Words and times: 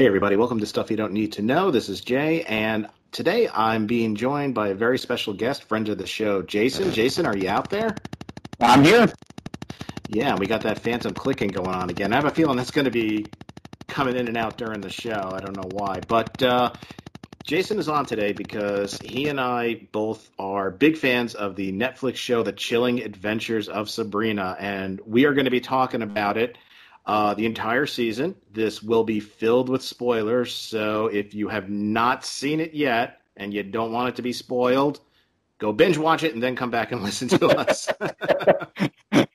Hey, 0.00 0.06
everybody, 0.06 0.34
welcome 0.34 0.58
to 0.60 0.64
Stuff 0.64 0.90
You 0.90 0.96
Don't 0.96 1.12
Need 1.12 1.32
to 1.32 1.42
Know. 1.42 1.70
This 1.70 1.90
is 1.90 2.00
Jay, 2.00 2.42
and 2.44 2.88
today 3.12 3.50
I'm 3.52 3.84
being 3.84 4.14
joined 4.14 4.54
by 4.54 4.68
a 4.68 4.74
very 4.74 4.98
special 4.98 5.34
guest, 5.34 5.64
friend 5.64 5.86
of 5.90 5.98
the 5.98 6.06
show, 6.06 6.40
Jason. 6.40 6.90
Jason, 6.90 7.26
are 7.26 7.36
you 7.36 7.50
out 7.50 7.68
there? 7.68 7.94
I'm 8.62 8.82
here. 8.82 9.12
Yeah, 10.08 10.36
we 10.36 10.46
got 10.46 10.62
that 10.62 10.78
phantom 10.78 11.12
clicking 11.12 11.48
going 11.48 11.74
on 11.74 11.90
again. 11.90 12.14
I 12.14 12.16
have 12.16 12.24
a 12.24 12.30
feeling 12.30 12.56
that's 12.56 12.70
going 12.70 12.86
to 12.86 12.90
be 12.90 13.26
coming 13.88 14.16
in 14.16 14.26
and 14.26 14.38
out 14.38 14.56
during 14.56 14.80
the 14.80 14.88
show. 14.88 15.32
I 15.34 15.40
don't 15.40 15.54
know 15.54 15.68
why. 15.70 16.00
But 16.08 16.42
uh, 16.42 16.72
Jason 17.44 17.78
is 17.78 17.90
on 17.90 18.06
today 18.06 18.32
because 18.32 18.98
he 19.04 19.28
and 19.28 19.38
I 19.38 19.86
both 19.92 20.30
are 20.38 20.70
big 20.70 20.96
fans 20.96 21.34
of 21.34 21.56
the 21.56 21.72
Netflix 21.72 22.16
show, 22.16 22.42
The 22.42 22.54
Chilling 22.54 23.02
Adventures 23.02 23.68
of 23.68 23.90
Sabrina, 23.90 24.56
and 24.58 24.98
we 25.04 25.26
are 25.26 25.34
going 25.34 25.44
to 25.44 25.50
be 25.50 25.60
talking 25.60 26.00
about 26.00 26.38
it 26.38 26.56
uh, 27.06 27.34
the 27.34 27.46
entire 27.46 27.86
season. 27.86 28.34
This 28.52 28.82
will 28.82 29.04
be 29.04 29.20
filled 29.20 29.68
with 29.68 29.82
spoilers, 29.82 30.54
so 30.54 31.06
if 31.06 31.34
you 31.34 31.48
have 31.48 31.68
not 31.68 32.24
seen 32.24 32.60
it 32.60 32.74
yet 32.74 33.20
and 33.36 33.54
you 33.54 33.62
don't 33.62 33.92
want 33.92 34.10
it 34.10 34.16
to 34.16 34.22
be 34.22 34.32
spoiled, 34.32 35.00
go 35.58 35.72
binge 35.72 35.98
watch 35.98 36.22
it 36.22 36.34
and 36.34 36.42
then 36.42 36.56
come 36.56 36.70
back 36.70 36.92
and 36.92 37.02
listen 37.04 37.28
to 37.28 37.46
us. 37.48 37.88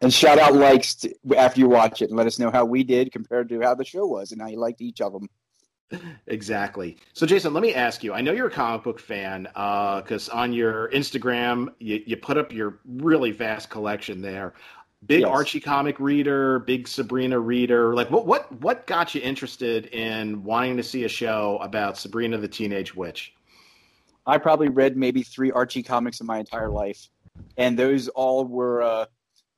and 0.00 0.12
shout 0.12 0.38
out 0.38 0.54
likes 0.54 0.94
to, 0.96 1.14
after 1.36 1.60
you 1.60 1.68
watch 1.68 2.02
it 2.02 2.10
and 2.10 2.16
let 2.16 2.26
us 2.26 2.38
know 2.38 2.50
how 2.50 2.64
we 2.64 2.84
did 2.84 3.12
compared 3.12 3.48
to 3.48 3.60
how 3.60 3.74
the 3.74 3.84
show 3.84 4.06
was 4.06 4.32
and 4.32 4.40
how 4.40 4.48
you 4.48 4.58
liked 4.58 4.80
each 4.80 5.00
of 5.00 5.12
them. 5.12 5.28
Exactly. 6.26 6.96
So, 7.12 7.26
Jason, 7.26 7.52
let 7.52 7.62
me 7.62 7.74
ask 7.74 8.02
you. 8.02 8.12
I 8.14 8.20
know 8.20 8.32
you're 8.32 8.48
a 8.48 8.50
comic 8.50 8.82
book 8.82 8.98
fan 8.98 9.44
because 9.44 10.28
uh, 10.28 10.32
on 10.32 10.52
your 10.52 10.88
Instagram, 10.90 11.68
you, 11.78 12.02
you 12.06 12.16
put 12.16 12.36
up 12.36 12.52
your 12.52 12.80
really 12.84 13.30
vast 13.30 13.70
collection 13.70 14.20
there 14.22 14.54
big 15.06 15.20
yes. 15.20 15.30
Archie 15.30 15.60
comic 15.60 15.98
reader, 16.00 16.60
big 16.60 16.88
Sabrina 16.88 17.38
reader. 17.38 17.94
Like, 17.94 18.10
what 18.10 18.26
what 18.26 18.60
what 18.60 18.86
got 18.86 19.14
you 19.14 19.20
interested 19.20 19.86
in 19.86 20.42
wanting 20.42 20.76
to 20.76 20.82
see 20.82 21.04
a 21.04 21.08
show 21.08 21.58
about 21.60 21.98
Sabrina 21.98 22.38
the 22.38 22.48
Teenage 22.48 22.94
Witch? 22.94 23.34
I 24.26 24.38
probably 24.38 24.68
read 24.68 24.96
maybe 24.96 25.22
three 25.22 25.50
Archie 25.50 25.82
comics 25.82 26.20
in 26.20 26.26
my 26.26 26.38
entire 26.38 26.70
life, 26.70 27.08
and 27.56 27.78
those 27.78 28.08
all 28.08 28.44
were 28.44 28.82
uh, 28.82 29.06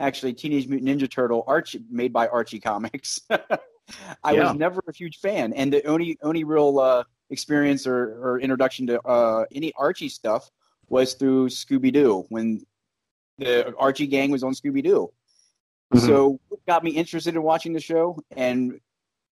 actually 0.00 0.33
Teenage 0.33 0.69
Mutant 0.69 1.00
Ninja 1.00 1.11
Turtle 1.11 1.44
Archie 1.47 1.84
made 1.91 2.12
by 2.12 2.27
Archie 2.28 2.60
Comics. 2.60 3.20
I 4.25 4.33
yeah. 4.33 4.48
was 4.48 4.55
never 4.55 4.83
a 4.88 4.92
huge 4.92 5.19
fan, 5.19 5.53
and 5.53 5.72
the 5.72 5.84
only 5.86 6.19
only 6.22 6.44
real 6.44 6.78
uh, 6.81 7.05
experience 7.31 7.86
or, 7.86 8.19
or 8.20 8.41
introduction 8.41 8.86
to 8.88 9.00
uh, 9.06 9.44
any 9.55 9.72
Archie 9.77 10.08
stuff 10.08 10.50
was 10.88 11.14
through 11.14 11.48
Scooby 11.48 11.92
Doo 11.92 12.25
when 12.28 12.64
the 13.38 13.75
Archie 13.77 14.06
gang 14.06 14.31
was 14.31 14.42
on 14.42 14.53
Scooby 14.53 14.83
Doo. 14.83 15.12
Mm-hmm. 15.94 16.06
So 16.06 16.40
got 16.66 16.82
me 16.82 16.90
interested 16.90 17.34
in 17.34 17.42
watching 17.42 17.72
the 17.72 17.80
show, 17.80 18.18
and 18.36 18.80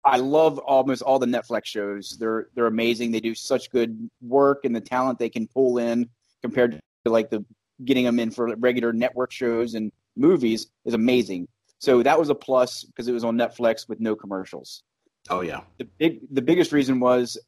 I 0.04 0.18
love 0.18 0.58
almost 0.58 1.02
all 1.02 1.18
the 1.18 1.26
Netflix 1.26 1.66
shows. 1.66 2.16
They're 2.18 2.48
they're 2.54 2.66
amazing. 2.66 3.10
They 3.10 3.20
do 3.20 3.34
such 3.34 3.70
good 3.70 4.08
work, 4.22 4.64
and 4.64 4.74
the 4.74 4.80
talent 4.80 5.18
they 5.18 5.30
can 5.30 5.48
pull 5.48 5.78
in 5.78 6.08
compared 6.42 6.80
to 7.04 7.10
like 7.10 7.30
the 7.30 7.44
getting 7.84 8.04
them 8.04 8.20
in 8.20 8.30
for 8.30 8.54
regular 8.56 8.92
network 8.92 9.32
shows 9.32 9.74
and 9.74 9.90
movies 10.16 10.68
is 10.84 10.94
amazing. 10.94 11.48
So 11.78 12.02
that 12.02 12.18
was 12.18 12.30
a 12.30 12.34
plus 12.34 12.84
because 12.84 13.08
it 13.08 13.12
was 13.12 13.24
on 13.24 13.36
Netflix 13.36 13.88
with 13.88 14.00
no 14.00 14.14
commercials. 14.14 14.82
Oh 15.28 15.40
yeah. 15.40 15.62
The 15.78 15.84
big 15.84 16.20
the 16.30 16.42
biggest 16.42 16.72
reason 16.72 17.00
was 17.00 17.38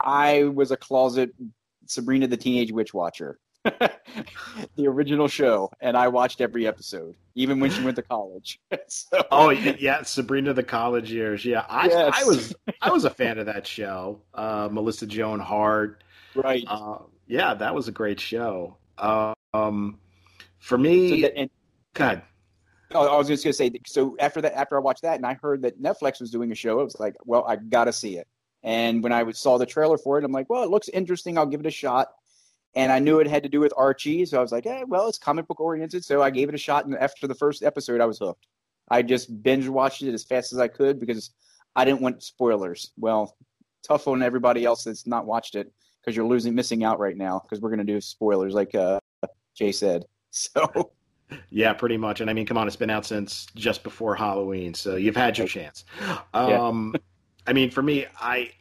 I 0.00 0.44
was 0.44 0.70
a 0.70 0.76
closet 0.76 1.34
Sabrina 1.86 2.26
the 2.26 2.36
Teenage 2.36 2.72
Witch 2.72 2.94
watcher. 2.94 3.38
the 4.76 4.86
original 4.86 5.28
show, 5.28 5.70
and 5.80 5.96
I 5.96 6.08
watched 6.08 6.40
every 6.40 6.66
episode, 6.66 7.14
even 7.34 7.60
when 7.60 7.70
she 7.70 7.82
went 7.84 7.96
to 7.96 8.02
college. 8.02 8.58
so, 8.88 9.22
oh 9.30 9.50
yeah, 9.50 10.02
Sabrina 10.02 10.54
the 10.54 10.62
college 10.62 11.12
years. 11.12 11.44
Yeah, 11.44 11.66
I, 11.68 11.88
yes. 11.88 12.14
I 12.14 12.24
was 12.24 12.54
I 12.80 12.90
was 12.90 13.04
a 13.04 13.10
fan 13.10 13.38
of 13.38 13.46
that 13.46 13.66
show. 13.66 14.22
Uh, 14.32 14.68
Melissa 14.70 15.06
Joan 15.06 15.40
Hart. 15.40 16.02
Right. 16.34 16.64
Uh, 16.66 16.98
yeah, 17.26 17.54
that 17.54 17.74
was 17.74 17.88
a 17.88 17.92
great 17.92 18.18
show. 18.18 18.76
Um, 18.98 19.98
for 20.58 20.78
me, 20.78 21.22
so 21.22 21.28
and, 21.28 21.50
God. 21.94 22.22
Oh, 22.92 23.14
I 23.14 23.18
was 23.18 23.28
just 23.28 23.44
gonna 23.44 23.52
say. 23.52 23.70
So 23.86 24.16
after 24.18 24.40
that, 24.40 24.56
after 24.56 24.76
I 24.76 24.80
watched 24.80 25.02
that, 25.02 25.16
and 25.16 25.26
I 25.26 25.34
heard 25.34 25.62
that 25.62 25.80
Netflix 25.80 26.20
was 26.20 26.30
doing 26.30 26.50
a 26.50 26.54
show, 26.54 26.80
I 26.80 26.82
was 26.82 26.98
like, 26.98 27.16
well, 27.24 27.44
I 27.46 27.56
gotta 27.56 27.92
see 27.92 28.16
it. 28.16 28.26
And 28.62 29.02
when 29.02 29.12
I 29.12 29.30
saw 29.32 29.58
the 29.58 29.66
trailer 29.66 29.98
for 29.98 30.18
it, 30.18 30.24
I'm 30.24 30.32
like, 30.32 30.48
well, 30.48 30.62
it 30.62 30.70
looks 30.70 30.88
interesting. 30.88 31.36
I'll 31.38 31.46
give 31.46 31.60
it 31.60 31.66
a 31.66 31.70
shot 31.70 32.08
and 32.74 32.92
I 32.92 32.98
knew 32.98 33.18
it 33.20 33.26
had 33.26 33.42
to 33.42 33.48
do 33.48 33.60
with 33.60 33.72
Archie, 33.76 34.24
so 34.26 34.38
I 34.38 34.42
was 34.42 34.52
like, 34.52 34.66
"Eh, 34.66 34.84
well, 34.86 35.08
it's 35.08 35.18
comic 35.18 35.46
book 35.46 35.60
oriented." 35.60 36.04
So 36.04 36.22
I 36.22 36.30
gave 36.30 36.48
it 36.48 36.54
a 36.54 36.58
shot, 36.58 36.86
and 36.86 36.96
after 36.96 37.26
the 37.26 37.34
first 37.34 37.62
episode, 37.62 38.00
I 38.00 38.06
was 38.06 38.18
hooked. 38.18 38.46
I 38.90 39.02
just 39.02 39.42
binge 39.42 39.68
watched 39.68 40.02
it 40.02 40.12
as 40.12 40.24
fast 40.24 40.52
as 40.52 40.58
I 40.58 40.68
could 40.68 40.98
because 40.98 41.30
I 41.76 41.84
didn't 41.84 42.00
want 42.00 42.22
spoilers. 42.22 42.92
Well, 42.96 43.36
tough 43.86 44.08
on 44.08 44.22
everybody 44.22 44.64
else 44.64 44.84
that's 44.84 45.06
not 45.06 45.26
watched 45.26 45.54
it 45.54 45.72
because 46.00 46.16
you're 46.16 46.26
losing, 46.26 46.54
missing 46.54 46.84
out 46.84 46.98
right 46.98 47.16
now 47.16 47.40
because 47.40 47.60
we're 47.60 47.70
gonna 47.70 47.84
do 47.84 48.00
spoilers, 48.00 48.54
like 48.54 48.74
uh, 48.74 49.00
Jay 49.54 49.72
said. 49.72 50.04
So. 50.32 50.92
Yeah, 51.50 51.72
pretty 51.72 51.96
much. 51.96 52.20
And 52.20 52.30
I 52.30 52.32
mean, 52.32 52.46
come 52.46 52.56
on, 52.56 52.68
it's 52.68 52.76
been 52.76 52.88
out 52.88 53.04
since 53.04 53.46
just 53.56 53.82
before 53.82 54.14
Halloween, 54.14 54.74
so 54.74 54.94
you've 54.94 55.16
had 55.16 55.36
your 55.36 55.48
chance. 55.48 55.84
Um, 56.34 56.92
yeah. 56.94 57.00
I 57.48 57.52
mean, 57.52 57.70
for 57.72 57.82
me, 57.82 58.06
I 58.20 58.52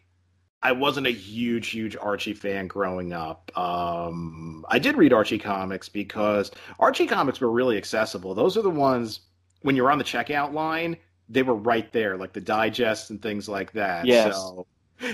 I 0.61 0.73
wasn't 0.73 1.07
a 1.07 1.11
huge, 1.11 1.69
huge 1.69 1.95
Archie 1.95 2.33
fan 2.33 2.67
growing 2.67 3.13
up. 3.13 3.49
Um, 3.57 4.65
I 4.67 4.77
did 4.77 4.97
read 4.97 5.13
Archie 5.13 5.39
comics 5.39 5.87
because 5.87 6.51
Archie 6.79 7.07
comics 7.07 7.39
were 7.39 7.51
really 7.51 7.77
accessible. 7.77 8.35
Those 8.35 8.57
are 8.57 8.61
the 8.61 8.69
ones 8.69 9.21
when 9.61 9.75
you're 9.75 9.91
on 9.91 9.97
the 9.97 10.03
checkout 10.03 10.53
line, 10.53 10.97
they 11.29 11.43
were 11.43 11.55
right 11.55 11.91
there, 11.93 12.17
like 12.17 12.33
the 12.33 12.41
digests 12.41 13.09
and 13.09 13.21
things 13.21 13.47
like 13.47 13.71
that. 13.73 14.05
Yes. 14.05 14.35
So, 14.35 14.67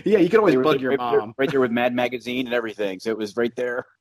yeah, 0.04 0.18
you 0.18 0.30
could 0.30 0.40
always 0.40 0.56
bug 0.56 0.82
your 0.82 0.98
mom. 0.98 1.34
Right 1.38 1.52
there 1.52 1.60
with 1.60 1.72
Mad 1.72 1.94
Magazine 1.94 2.48
and 2.48 2.56
everything. 2.56 3.00
So 3.00 3.12
it 3.12 3.18
was 3.18 3.36
right 3.38 3.56
there. 3.56 3.86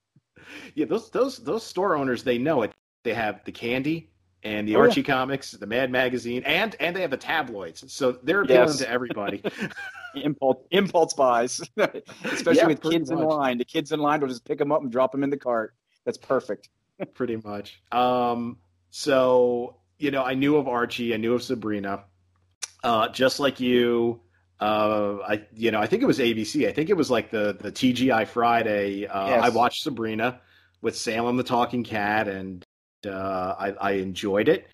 Yeah, 0.74 0.84
those 0.84 1.10
those 1.10 1.38
those 1.38 1.64
store 1.64 1.96
owners, 1.96 2.22
they 2.22 2.36
know 2.36 2.62
it. 2.62 2.72
They 3.02 3.14
have 3.14 3.42
the 3.44 3.50
candy 3.50 4.10
and 4.42 4.68
the 4.68 4.76
oh, 4.76 4.80
Archie 4.80 5.00
yeah. 5.00 5.06
comics, 5.06 5.52
the 5.52 5.66
Mad 5.66 5.90
Magazine, 5.90 6.42
and 6.44 6.76
and 6.80 6.94
they 6.94 7.00
have 7.00 7.10
the 7.10 7.16
tabloids. 7.16 7.90
So 7.92 8.12
they're 8.12 8.42
appealing 8.42 8.68
yes. 8.68 8.78
to 8.78 8.90
everybody. 8.90 9.42
impulse 10.16 10.58
impulse 10.70 11.14
buys, 11.14 11.60
especially 12.24 12.56
yeah, 12.56 12.66
with 12.66 12.82
kids 12.82 13.10
much. 13.10 13.20
in 13.20 13.26
line. 13.26 13.58
The 13.58 13.64
kids 13.64 13.92
in 13.92 14.00
line 14.00 14.20
will 14.20 14.28
just 14.28 14.44
pick 14.44 14.58
them 14.58 14.72
up 14.72 14.82
and 14.82 14.90
drop 14.90 15.12
them 15.12 15.22
in 15.22 15.30
the 15.30 15.36
cart. 15.36 15.74
That's 16.04 16.18
perfect. 16.18 16.68
pretty 17.14 17.36
much. 17.36 17.80
Um, 17.92 18.58
so 18.90 19.76
you 19.98 20.10
know, 20.10 20.22
I 20.22 20.34
knew 20.34 20.56
of 20.56 20.68
Archie. 20.68 21.14
I 21.14 21.16
knew 21.16 21.34
of 21.34 21.42
Sabrina. 21.42 22.04
Uh, 22.82 23.08
just 23.08 23.40
like 23.40 23.60
you, 23.60 24.20
uh, 24.60 25.18
I 25.26 25.46
you 25.54 25.70
know, 25.70 25.80
I 25.80 25.86
think 25.86 26.02
it 26.02 26.06
was 26.06 26.18
ABC. 26.18 26.68
I 26.68 26.72
think 26.72 26.90
it 26.90 26.96
was 26.96 27.10
like 27.10 27.30
the 27.30 27.56
the 27.58 27.72
TGI 27.72 28.26
Friday. 28.26 29.06
Uh, 29.06 29.28
yes. 29.28 29.44
I 29.44 29.48
watched 29.50 29.82
Sabrina 29.82 30.40
with 30.82 30.96
Salem 30.96 31.36
the 31.36 31.44
Talking 31.44 31.82
Cat, 31.82 32.28
and 32.28 32.64
uh, 33.06 33.54
I, 33.58 33.70
I 33.80 33.90
enjoyed 33.92 34.48
it. 34.48 34.66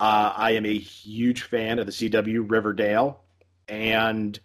Uh, 0.00 0.32
I 0.36 0.52
am 0.52 0.66
a 0.66 0.76
huge 0.76 1.42
fan 1.42 1.78
of 1.78 1.86
the 1.86 1.92
CW 1.92 2.50
Riverdale. 2.50 3.23
And 3.68 4.38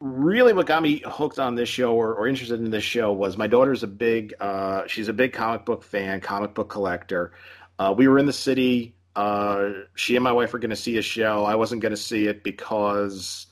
really 0.00 0.52
what 0.52 0.66
got 0.66 0.82
me 0.82 1.02
hooked 1.06 1.38
on 1.38 1.54
this 1.54 1.68
show 1.68 1.94
or, 1.94 2.14
or 2.14 2.26
interested 2.26 2.60
in 2.60 2.70
this 2.70 2.84
show 2.84 3.12
was 3.12 3.36
my 3.36 3.46
daughter's 3.46 3.82
a 3.82 3.86
big 3.86 4.34
uh, 4.40 4.86
she's 4.86 5.08
a 5.08 5.12
big 5.12 5.32
comic 5.32 5.64
book 5.64 5.82
fan 5.82 6.20
comic 6.20 6.54
book 6.54 6.68
collector. 6.68 7.32
Uh, 7.78 7.94
we 7.96 8.08
were 8.08 8.18
in 8.18 8.26
the 8.26 8.32
city 8.32 8.94
uh, 9.14 9.70
she 9.94 10.16
and 10.16 10.24
my 10.24 10.32
wife 10.32 10.52
were 10.52 10.58
going 10.58 10.70
to 10.70 10.76
see 10.76 10.96
a 10.96 11.02
show. 11.02 11.44
I 11.44 11.56
wasn't 11.56 11.82
going 11.82 11.90
to 11.90 11.98
see 11.98 12.26
it 12.26 12.42
because 12.42 13.46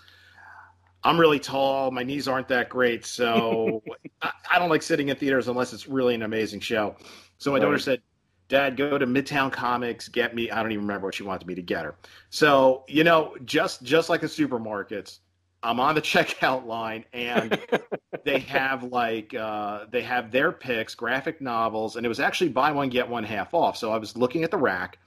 i'm 1.02 1.18
really 1.18 1.38
tall 1.38 1.90
my 1.90 2.02
knees 2.02 2.28
aren't 2.28 2.48
that 2.48 2.68
great 2.68 3.06
so 3.06 3.82
I, 4.20 4.32
I, 4.52 4.58
don't 4.58 4.68
like 4.68 4.82
sitting 4.82 5.08
in 5.08 5.16
theaters 5.16 5.48
unless 5.48 5.72
it's 5.72 5.88
really 5.88 6.14
an 6.14 6.22
amazing 6.22 6.60
show. 6.60 6.94
So 7.38 7.50
my 7.50 7.56
right. 7.56 7.62
daughter 7.62 7.78
said 7.78 8.02
Dad, 8.50 8.76
go 8.76 8.98
to 8.98 9.06
Midtown 9.06 9.52
Comics, 9.52 10.08
get 10.08 10.34
me. 10.34 10.50
I 10.50 10.60
don't 10.60 10.72
even 10.72 10.84
remember 10.84 11.06
what 11.06 11.14
she 11.14 11.22
wanted 11.22 11.46
me 11.46 11.54
to 11.54 11.62
get 11.62 11.84
her. 11.84 11.94
So 12.30 12.84
you 12.88 13.04
know, 13.04 13.36
just 13.44 13.82
just 13.82 14.10
like 14.10 14.20
the 14.20 14.26
supermarkets, 14.26 15.20
I'm 15.62 15.78
on 15.78 15.94
the 15.94 16.02
checkout 16.02 16.66
line, 16.66 17.04
and 17.12 17.58
they 18.24 18.40
have 18.40 18.82
like 18.82 19.32
uh, 19.34 19.86
they 19.90 20.02
have 20.02 20.32
their 20.32 20.50
picks, 20.50 20.96
graphic 20.96 21.40
novels, 21.40 21.94
and 21.94 22.04
it 22.04 22.08
was 22.08 22.18
actually 22.20 22.50
buy 22.50 22.72
one 22.72 22.90
get 22.90 23.08
one 23.08 23.24
half 23.24 23.54
off. 23.54 23.76
So 23.76 23.92
I 23.92 23.98
was 23.98 24.16
looking 24.16 24.42
at 24.42 24.50
the 24.50 24.58
rack, 24.58 24.98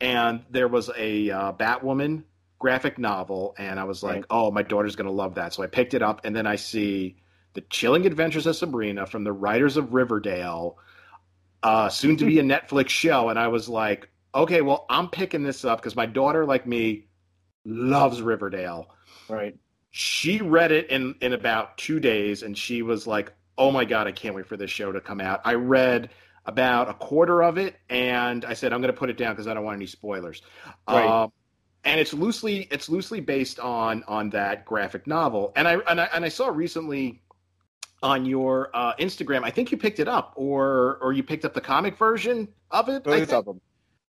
and 0.00 0.42
there 0.50 0.66
was 0.66 0.90
a 0.96 1.30
uh, 1.30 1.52
Batwoman 1.52 2.24
graphic 2.58 2.98
novel, 2.98 3.54
and 3.58 3.78
I 3.78 3.84
was 3.84 4.02
like, 4.02 4.14
right. 4.14 4.24
"Oh, 4.30 4.50
my 4.50 4.62
daughter's 4.62 4.96
gonna 4.96 5.10
love 5.10 5.34
that." 5.34 5.52
So 5.52 5.62
I 5.62 5.66
picked 5.66 5.92
it 5.92 6.02
up, 6.02 6.22
and 6.24 6.34
then 6.34 6.46
I 6.46 6.56
see 6.56 7.18
the 7.52 7.60
Chilling 7.60 8.06
Adventures 8.06 8.46
of 8.46 8.56
Sabrina 8.56 9.04
from 9.04 9.24
the 9.24 9.32
writers 9.32 9.76
of 9.76 9.92
Riverdale 9.92 10.78
uh, 11.62 11.88
soon 11.88 12.16
to 12.16 12.24
be 12.24 12.38
a 12.38 12.42
Netflix 12.42 12.88
show, 12.88 13.28
and 13.28 13.38
I 13.38 13.48
was 13.48 13.68
like, 13.68 14.08
okay, 14.34 14.60
well, 14.60 14.86
I'm 14.88 15.08
picking 15.08 15.42
this 15.42 15.64
up 15.64 15.80
because 15.80 15.96
my 15.96 16.06
daughter, 16.06 16.44
like 16.44 16.66
me, 16.66 17.06
loves 17.64 18.22
Riverdale. 18.22 18.88
Right. 19.28 19.56
She 19.90 20.40
read 20.40 20.70
it 20.72 20.90
in 20.90 21.14
in 21.20 21.32
about 21.32 21.78
two 21.78 21.98
days, 21.98 22.42
and 22.42 22.56
she 22.56 22.82
was 22.82 23.06
like, 23.06 23.32
"Oh 23.56 23.70
my 23.70 23.84
god, 23.84 24.06
I 24.06 24.12
can't 24.12 24.34
wait 24.34 24.46
for 24.46 24.56
this 24.56 24.70
show 24.70 24.92
to 24.92 25.00
come 25.00 25.20
out." 25.20 25.40
I 25.44 25.54
read 25.54 26.10
about 26.44 26.88
a 26.88 26.94
quarter 26.94 27.42
of 27.42 27.58
it, 27.58 27.76
and 27.88 28.44
I 28.44 28.54
said, 28.54 28.72
"I'm 28.72 28.80
going 28.80 28.92
to 28.92 28.98
put 28.98 29.10
it 29.10 29.16
down 29.16 29.32
because 29.32 29.48
I 29.48 29.54
don't 29.54 29.64
want 29.64 29.76
any 29.76 29.86
spoilers." 29.86 30.42
Right. 30.86 31.06
Um, 31.06 31.32
and 31.84 31.98
it's 32.00 32.12
loosely 32.12 32.68
it's 32.70 32.88
loosely 32.88 33.20
based 33.20 33.58
on 33.60 34.04
on 34.06 34.30
that 34.30 34.64
graphic 34.64 35.06
novel. 35.06 35.52
And 35.56 35.66
I 35.66 35.76
and 35.88 36.00
I 36.00 36.04
and 36.12 36.24
I 36.24 36.28
saw 36.28 36.48
recently 36.48 37.22
on 38.02 38.24
your 38.24 38.70
uh, 38.74 38.94
Instagram. 38.96 39.42
I 39.44 39.50
think 39.50 39.72
you 39.72 39.78
picked 39.78 39.98
it 39.98 40.08
up, 40.08 40.32
or 40.36 40.98
or 41.00 41.12
you 41.12 41.22
picked 41.22 41.44
up 41.44 41.54
the 41.54 41.60
comic 41.60 41.96
version 41.96 42.48
of 42.70 42.88
it. 42.88 43.04
Both 43.04 43.32
of 43.32 43.44
them. 43.44 43.60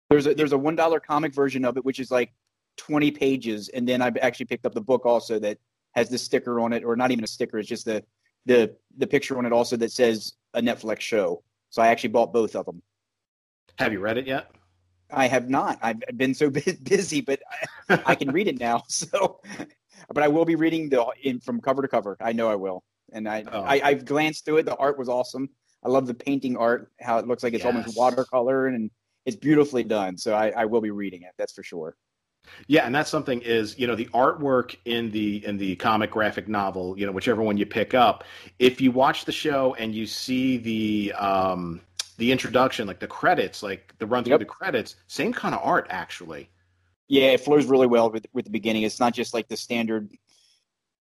There's 0.10 0.28
a 0.28 0.34
there's 0.34 0.54
a 0.54 0.58
one 0.58 0.76
dollar 0.76 1.00
comic 1.00 1.34
version 1.34 1.66
of 1.66 1.78
it, 1.78 1.86
which 1.86 2.00
is 2.00 2.12
like 2.12 2.34
twenty 2.78 3.12
pages, 3.12 3.70
and 3.70 3.88
then 3.88 4.02
I 4.02 4.12
actually 4.22 4.46
picked 4.46 4.66
up 4.66 4.74
the 4.74 4.82
book 4.82 5.06
also 5.06 5.40
that 5.40 5.58
has 5.94 6.10
the 6.10 6.18
sticker 6.18 6.60
on 6.60 6.74
it, 6.74 6.84
or 6.84 6.96
not 6.96 7.12
even 7.12 7.24
a 7.24 7.28
sticker. 7.28 7.60
It's 7.60 7.68
just 7.68 7.86
the 7.86 8.04
the 8.46 8.76
the 8.98 9.08
picture 9.08 9.38
on 9.38 9.46
it 9.46 9.54
also 9.54 9.76
that 9.78 9.92
says 9.92 10.34
a 10.54 10.62
Netflix 10.62 11.02
show. 11.02 11.44
So 11.70 11.82
I 11.82 11.88
actually 11.88 12.10
bought 12.10 12.32
both 12.32 12.56
of 12.56 12.66
them. 12.66 12.82
Have 13.80 13.92
you 13.92 14.00
read 14.00 14.18
it 14.18 14.28
yet? 14.28 14.52
I 15.12 15.28
have 15.28 15.50
not. 15.50 15.80
I've 15.82 16.00
been 16.16 16.34
so 16.34 16.50
busy, 16.84 17.22
but 17.22 17.40
I, 17.90 18.02
I 18.08 18.16
can 18.16 18.32
read 18.32 18.48
it 18.48 18.60
now. 18.60 18.84
So, 18.90 19.42
but 20.14 20.24
I 20.24 20.28
will 20.28 20.46
be 20.46 20.56
reading 20.56 20.90
the 20.90 21.06
in 21.24 21.40
from 21.40 21.62
cover 21.62 21.82
to 21.82 21.88
cover. 21.88 22.18
I 22.20 22.34
know 22.34 22.50
I 22.50 22.56
will 22.56 22.84
and 23.14 23.28
I, 23.28 23.44
oh. 23.52 23.62
I 23.62 23.82
I've 23.84 24.06
glanced 24.06 24.46
through 24.46 24.58
it. 24.58 24.66
The 24.66 24.76
art 24.76 24.98
was 24.98 25.10
awesome. 25.10 25.50
I 25.84 25.90
love 25.90 26.08
the 26.08 26.14
painting 26.14 26.58
art, 26.58 26.92
how 27.00 27.18
it 27.18 27.28
looks 27.28 27.44
like 27.44 27.54
it's 27.54 27.64
yes. 27.64 27.74
almost 27.74 27.98
watercolor 27.98 28.68
and 28.68 28.90
it's 29.26 29.36
beautifully 29.36 29.84
done. 29.84 30.18
So 30.18 30.34
I, 30.34 30.50
I 30.50 30.66
will 30.66 30.82
be 30.82 30.92
reading 30.92 31.24
it. 31.24 31.32
That's 31.38 31.54
for 31.54 31.64
sure. 31.64 31.96
Yeah, 32.68 32.86
and 32.86 32.94
that's 32.94 33.10
something 33.10 33.42
is 33.42 33.80
you 33.80 33.88
know 33.88 33.96
the 33.96 34.08
artwork 34.08 34.76
in 34.86 35.12
the 35.12 35.46
in 35.46 35.58
the 35.58 35.76
comic 35.78 36.12
graphic 36.12 36.48
novel, 36.48 36.98
you 36.98 37.06
know 37.06 37.12
whichever 37.12 37.42
one 37.42 37.58
you 37.58 37.66
pick 37.66 37.94
up. 37.94 38.26
If 38.60 38.82
you 38.82 38.92
watch 38.92 39.26
the 39.26 39.32
show 39.32 39.76
and 39.76 39.96
you 39.96 40.06
see 40.06 40.58
the 40.58 41.14
um, 41.14 41.82
the 42.18 42.32
introduction, 42.32 42.86
like 42.86 43.00
the 43.00 43.08
credits, 43.08 43.64
like 43.64 43.94
the 43.98 44.06
run 44.06 44.24
through 44.24 44.32
yep. 44.32 44.40
the 44.40 44.46
credits, 44.46 44.96
same 45.08 45.32
kind 45.32 45.56
of 45.56 45.62
art 45.64 45.88
actually. 45.90 46.50
Yeah, 47.08 47.28
it 47.28 47.42
flows 47.42 47.66
really 47.66 47.88
well 47.88 48.12
with 48.12 48.26
with 48.34 48.46
the 48.46 48.52
beginning. 48.52 48.84
It's 48.84 49.00
not 49.00 49.14
just 49.14 49.34
like 49.34 49.48
the 49.48 49.58
standard 49.58 50.10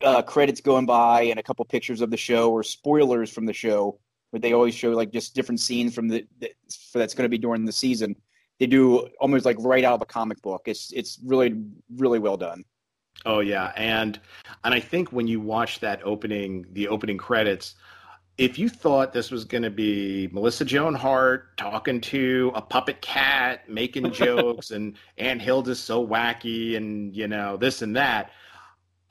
uh, 0.02 0.22
credits 0.22 0.60
going 0.60 0.86
by 0.86 1.22
and 1.22 1.38
a 1.38 1.42
couple 1.42 1.64
pictures 1.64 2.00
of 2.00 2.10
the 2.10 2.16
show 2.16 2.50
or 2.50 2.62
spoilers 2.62 3.30
from 3.30 3.46
the 3.46 3.52
show, 3.52 3.98
but 4.32 4.42
they 4.42 4.52
always 4.52 4.74
show 4.74 4.90
like 4.90 5.12
just 5.12 5.34
different 5.34 5.60
scenes 5.60 5.94
from 5.94 6.08
the, 6.08 6.26
the 6.40 6.50
that's 6.94 7.14
going 7.14 7.24
to 7.24 7.28
be 7.28 7.38
during 7.38 7.64
the 7.64 7.72
season. 7.72 8.16
They 8.58 8.66
do 8.66 9.08
almost 9.20 9.44
like 9.44 9.56
right 9.60 9.84
out 9.84 9.94
of 9.94 10.02
a 10.02 10.06
comic 10.06 10.40
book. 10.42 10.62
It's 10.66 10.92
it's 10.92 11.18
really 11.24 11.54
really 11.96 12.18
well 12.18 12.36
done. 12.36 12.64
Oh 13.24 13.40
yeah, 13.40 13.72
and 13.76 14.18
and 14.64 14.74
I 14.74 14.80
think 14.80 15.12
when 15.12 15.26
you 15.26 15.40
watch 15.40 15.80
that 15.80 16.00
opening, 16.04 16.66
the 16.72 16.88
opening 16.88 17.18
credits, 17.18 17.74
if 18.38 18.58
you 18.58 18.68
thought 18.68 19.12
this 19.12 19.30
was 19.30 19.44
going 19.44 19.62
to 19.62 19.70
be 19.70 20.28
Melissa 20.32 20.64
Joan 20.64 20.94
Hart 20.94 21.56
talking 21.56 22.00
to 22.02 22.50
a 22.54 22.62
puppet 22.62 23.00
cat, 23.00 23.68
making 23.68 24.10
jokes, 24.12 24.70
and 24.70 24.96
Aunt 25.18 25.42
Hilda's 25.42 25.80
so 25.80 26.06
wacky, 26.06 26.76
and 26.76 27.14
you 27.14 27.28
know 27.28 27.56
this 27.56 27.82
and 27.82 27.94
that, 27.96 28.30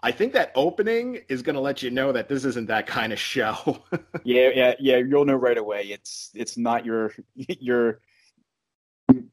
I 0.03 0.11
think 0.11 0.33
that 0.33 0.51
opening 0.55 1.19
is 1.29 1.41
going 1.41 1.53
to 1.55 1.61
let 1.61 1.83
you 1.83 1.91
know 1.91 2.11
that 2.11 2.27
this 2.27 2.43
isn't 2.43 2.67
that 2.67 2.87
kind 2.87 3.13
of 3.13 3.19
show. 3.19 3.83
yeah, 4.23 4.49
yeah, 4.53 4.73
yeah. 4.79 4.97
You'll 4.97 5.25
know 5.25 5.35
right 5.35 5.57
away. 5.57 5.83
It's 5.83 6.31
it's 6.33 6.57
not 6.57 6.85
your 6.85 7.13
your 7.35 8.01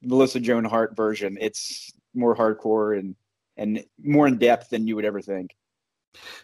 Melissa 0.03 0.41
Joan 0.41 0.65
Hart 0.65 0.95
version. 0.95 1.39
It's 1.41 1.93
more 2.15 2.37
hardcore 2.37 2.99
and 2.99 3.17
and 3.57 3.85
more 4.03 4.27
in 4.27 4.39
depth 4.39 4.71
than 4.71 4.87
you 4.87 4.97
would 4.97 5.05
ever 5.05 5.21
think. 5.21 5.55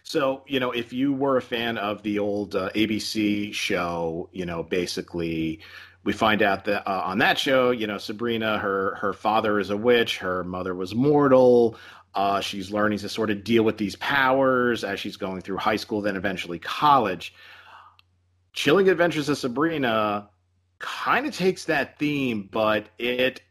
So, 0.02 0.42
you 0.46 0.60
know, 0.60 0.70
if 0.70 0.92
you 0.92 1.12
were 1.12 1.36
a 1.36 1.42
fan 1.42 1.78
of 1.78 2.02
the 2.02 2.18
old 2.18 2.54
uh, 2.54 2.70
ABC 2.74 3.52
show, 3.52 4.28
you 4.32 4.46
know, 4.46 4.62
basically 4.62 5.60
we 6.04 6.12
find 6.12 6.42
out 6.42 6.64
that 6.66 6.86
uh, 6.86 7.02
on 7.04 7.18
that 7.18 7.38
show, 7.38 7.70
you 7.70 7.86
know, 7.86 7.98
Sabrina, 7.98 8.58
her 8.58 8.94
her 8.96 9.12
father 9.12 9.58
is 9.58 9.70
a 9.70 9.76
witch, 9.76 10.18
her 10.18 10.44
mother 10.44 10.74
was 10.74 10.94
mortal. 10.94 11.76
Uh, 12.14 12.40
she's 12.40 12.70
learning 12.70 12.98
to 12.98 13.08
sort 13.08 13.30
of 13.30 13.42
deal 13.42 13.64
with 13.64 13.76
these 13.76 13.96
powers 13.96 14.84
as 14.84 15.00
she's 15.00 15.16
going 15.16 15.40
through 15.40 15.56
high 15.56 15.76
school, 15.76 16.00
then 16.00 16.16
eventually 16.16 16.58
college. 16.58 17.34
Chilling 18.52 18.88
Adventures 18.88 19.28
of 19.28 19.36
Sabrina 19.36 20.30
kind 20.78 21.26
of 21.26 21.34
takes 21.34 21.64
that 21.64 21.98
theme, 21.98 22.48
but 22.50 22.86
it, 22.98 23.42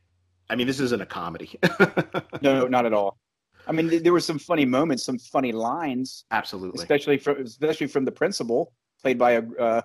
I 0.49 0.55
mean, 0.55 0.67
this 0.67 0.79
isn't 0.79 1.01
a 1.01 1.05
comedy. 1.05 1.59
no, 2.41 2.67
not 2.67 2.85
at 2.85 2.93
all. 2.93 3.17
I 3.67 3.71
mean, 3.71 4.03
there 4.03 4.13
were 4.13 4.19
some 4.19 4.39
funny 4.39 4.65
moments, 4.65 5.03
some 5.03 5.17
funny 5.17 5.51
lines. 5.51 6.25
Absolutely. 6.31 6.81
Especially 6.81 7.17
from, 7.17 7.41
especially 7.41 7.87
from 7.87 8.05
the 8.05 8.11
principal, 8.11 8.71
played 9.01 9.17
by 9.17 9.31
a, 9.31 9.43
uh, 9.59 9.81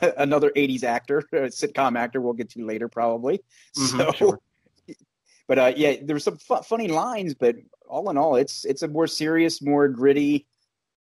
another 0.18 0.50
80s 0.50 0.84
actor, 0.84 1.18
a 1.32 1.46
sitcom 1.46 1.96
actor 1.96 2.20
we'll 2.20 2.34
get 2.34 2.50
to 2.50 2.64
later, 2.64 2.88
probably. 2.88 3.40
Mm-hmm, 3.76 3.98
so, 3.98 4.12
sure. 4.12 4.40
but 5.46 5.58
uh, 5.58 5.72
yeah, 5.76 5.96
there 6.02 6.14
were 6.14 6.20
some 6.20 6.38
fu- 6.38 6.62
funny 6.62 6.88
lines, 6.88 7.34
but 7.34 7.56
all 7.88 8.10
in 8.10 8.16
all, 8.16 8.36
it's 8.36 8.64
it's 8.64 8.82
a 8.82 8.88
more 8.88 9.06
serious, 9.06 9.62
more 9.62 9.88
gritty, 9.88 10.46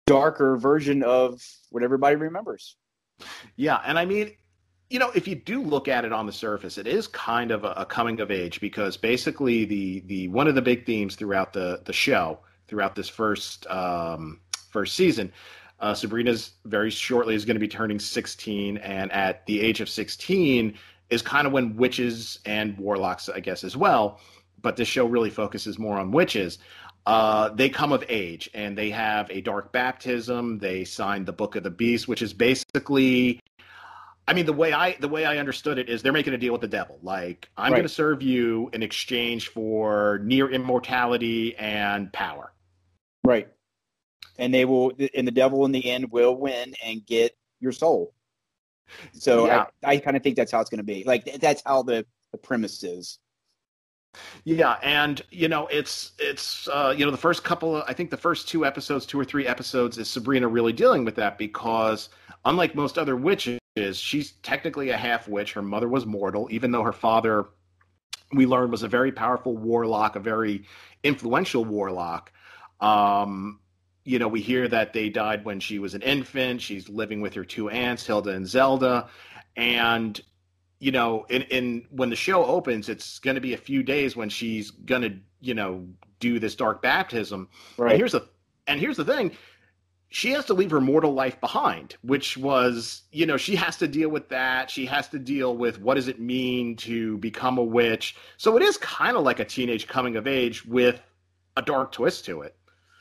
darker 0.07 0.57
version 0.57 1.03
of 1.03 1.41
what 1.69 1.83
everybody 1.83 2.15
remembers. 2.15 2.75
Yeah, 3.55 3.79
and 3.85 3.99
I 3.99 4.05
mean, 4.05 4.31
you 4.89 4.99
know, 4.99 5.11
if 5.13 5.27
you 5.27 5.35
do 5.35 5.61
look 5.61 5.87
at 5.87 6.05
it 6.05 6.11
on 6.11 6.25
the 6.25 6.31
surface, 6.31 6.77
it 6.77 6.87
is 6.87 7.07
kind 7.07 7.51
of 7.51 7.63
a, 7.63 7.73
a, 7.77 7.85
coming 7.85 8.19
of 8.21 8.31
age 8.31 8.59
because 8.59 8.97
basically 8.97 9.65
the 9.65 9.99
the 10.01 10.27
one 10.29 10.47
of 10.47 10.55
the 10.55 10.61
big 10.61 10.85
themes 10.85 11.15
throughout 11.15 11.53
the 11.53 11.81
the 11.85 11.93
show, 11.93 12.39
throughout 12.67 12.95
this 12.95 13.09
first 13.09 13.67
um, 13.67 14.39
first 14.71 14.95
season, 14.95 15.31
uh, 15.79 15.93
Sabrina's 15.93 16.51
very 16.65 16.89
shortly 16.89 17.35
is 17.35 17.45
going 17.45 17.55
to 17.55 17.59
be 17.59 17.67
turning 17.67 17.99
16, 17.99 18.77
and 18.77 19.11
at 19.11 19.45
the 19.45 19.61
age 19.61 19.79
of 19.81 19.89
16 19.89 20.73
is 21.09 21.21
kind 21.21 21.47
of 21.47 21.53
when 21.53 21.75
witches 21.75 22.39
and 22.45 22.77
warlocks, 22.77 23.29
I 23.29 23.39
guess, 23.39 23.63
as 23.63 23.75
well, 23.75 24.19
but 24.61 24.75
this 24.75 24.87
show 24.87 25.05
really 25.05 25.29
focuses 25.29 25.77
more 25.79 25.97
on 25.97 26.11
witches. 26.11 26.59
Uh, 27.05 27.49
they 27.49 27.69
come 27.69 27.91
of 27.91 28.03
age 28.09 28.49
and 28.53 28.77
they 28.77 28.89
have 28.89 29.29
a 29.31 29.41
dark 29.41 29.71
baptism. 29.71 30.59
They 30.59 30.83
sign 30.83 31.25
the 31.25 31.33
Book 31.33 31.55
of 31.55 31.63
the 31.63 31.69
Beast, 31.69 32.07
which 32.07 32.21
is 32.21 32.33
basically, 32.33 33.39
I 34.27 34.33
mean, 34.33 34.45
the 34.45 34.53
way 34.53 34.73
I 34.73 34.93
the 34.99 35.07
way 35.07 35.25
I 35.25 35.37
understood 35.37 35.79
it 35.79 35.89
is 35.89 36.01
they're 36.01 36.13
making 36.13 36.33
a 36.33 36.37
deal 36.37 36.51
with 36.51 36.61
the 36.61 36.67
devil. 36.67 36.99
Like 37.01 37.49
I'm 37.57 37.71
right. 37.71 37.79
going 37.79 37.87
to 37.87 37.93
serve 37.93 38.21
you 38.21 38.69
in 38.73 38.83
exchange 38.83 39.47
for 39.47 40.19
near 40.23 40.49
immortality 40.49 41.55
and 41.55 42.11
power. 42.13 42.53
Right. 43.23 43.47
And 44.37 44.53
they 44.53 44.65
will, 44.65 44.91
and 45.15 45.27
the 45.27 45.31
devil 45.31 45.65
in 45.65 45.71
the 45.71 45.89
end 45.89 46.11
will 46.11 46.35
win 46.35 46.73
and 46.83 47.05
get 47.05 47.35
your 47.59 47.71
soul. 47.71 48.13
So 49.13 49.47
yeah. 49.47 49.65
I, 49.83 49.95
I 49.95 49.97
kind 49.97 50.15
of 50.15 50.23
think 50.23 50.35
that's 50.35 50.51
how 50.51 50.61
it's 50.61 50.69
going 50.69 50.77
to 50.79 50.83
be. 50.83 51.03
Like 51.05 51.39
that's 51.39 51.61
how 51.65 51.83
the 51.83 52.05
the 52.31 52.37
premise 52.37 52.83
is. 52.83 53.19
Yeah, 54.43 54.77
and 54.81 55.21
you 55.29 55.47
know, 55.47 55.67
it's 55.67 56.13
it's 56.17 56.67
uh, 56.67 56.93
you 56.97 57.05
know 57.05 57.11
the 57.11 57.17
first 57.17 57.43
couple, 57.43 57.77
of, 57.77 57.83
I 57.87 57.93
think 57.93 58.09
the 58.09 58.17
first 58.17 58.47
two 58.47 58.65
episodes, 58.65 59.05
two 59.05 59.19
or 59.19 59.25
three 59.25 59.45
episodes, 59.47 59.97
is 59.97 60.09
Sabrina 60.09 60.47
really 60.47 60.73
dealing 60.73 61.05
with 61.05 61.15
that 61.15 61.37
because 61.37 62.09
unlike 62.45 62.75
most 62.75 62.97
other 62.97 63.15
witches, 63.15 63.59
she's 63.93 64.31
technically 64.43 64.89
a 64.89 64.97
half 64.97 65.27
witch. 65.27 65.53
Her 65.53 65.61
mother 65.61 65.87
was 65.87 66.05
mortal, 66.05 66.47
even 66.51 66.71
though 66.71 66.83
her 66.83 66.93
father, 66.93 67.47
we 68.33 68.45
learned, 68.45 68.71
was 68.71 68.83
a 68.83 68.87
very 68.87 69.11
powerful 69.11 69.55
warlock, 69.57 70.15
a 70.15 70.19
very 70.19 70.65
influential 71.03 71.65
warlock. 71.65 72.31
Um, 72.79 73.59
you 74.05 74.17
know, 74.17 74.27
we 74.27 74.41
hear 74.41 74.67
that 74.67 74.93
they 74.93 75.09
died 75.09 75.45
when 75.45 75.59
she 75.59 75.79
was 75.79 75.93
an 75.93 76.01
infant. 76.01 76.61
She's 76.61 76.89
living 76.89 77.21
with 77.21 77.33
her 77.35 77.43
two 77.43 77.69
aunts, 77.69 78.05
Hilda 78.07 78.31
and 78.31 78.47
Zelda, 78.47 79.09
and 79.55 80.19
you 80.79 80.91
know, 80.91 81.25
in, 81.29 81.43
in 81.43 81.85
when 81.91 82.09
the 82.09 82.15
show 82.15 82.45
opens, 82.45 82.89
it's 82.89 83.19
going 83.19 83.35
to 83.35 83.41
be 83.41 83.53
a 83.53 83.57
few 83.57 83.83
days 83.83 84.15
when 84.15 84.29
she's 84.29 84.71
going 84.71 85.01
to, 85.01 85.13
you 85.41 85.53
know, 85.53 85.85
do 86.19 86.39
this 86.39 86.55
dark 86.55 86.81
baptism. 86.81 87.49
Right. 87.77 87.91
And 87.91 87.99
here's 87.99 88.13
the 88.13 88.27
and 88.67 88.79
here's 88.79 88.97
the 88.97 89.05
thing, 89.05 89.31
she 90.09 90.31
has 90.31 90.45
to 90.45 90.53
leave 90.53 90.71
her 90.71 90.81
mortal 90.81 91.13
life 91.13 91.39
behind, 91.39 91.95
which 92.01 92.37
was, 92.37 93.03
you 93.11 93.25
know, 93.25 93.37
she 93.37 93.55
has 93.55 93.77
to 93.77 93.87
deal 93.87 94.09
with 94.09 94.29
that. 94.29 94.71
She 94.71 94.85
has 94.85 95.07
to 95.09 95.19
deal 95.19 95.55
with 95.55 95.79
what 95.81 95.95
does 95.95 96.07
it 96.07 96.19
mean 96.19 96.75
to 96.77 97.17
become 97.17 97.57
a 97.57 97.63
witch. 97.63 98.15
So 98.37 98.57
it 98.57 98.63
is 98.63 98.77
kind 98.77 99.17
of 99.17 99.23
like 99.23 99.39
a 99.39 99.45
teenage 99.45 99.87
coming 99.87 100.15
of 100.15 100.27
age 100.27 100.65
with 100.65 101.01
a 101.57 101.61
dark 101.61 101.91
twist 101.91 102.25
to 102.25 102.41
it. 102.41 102.55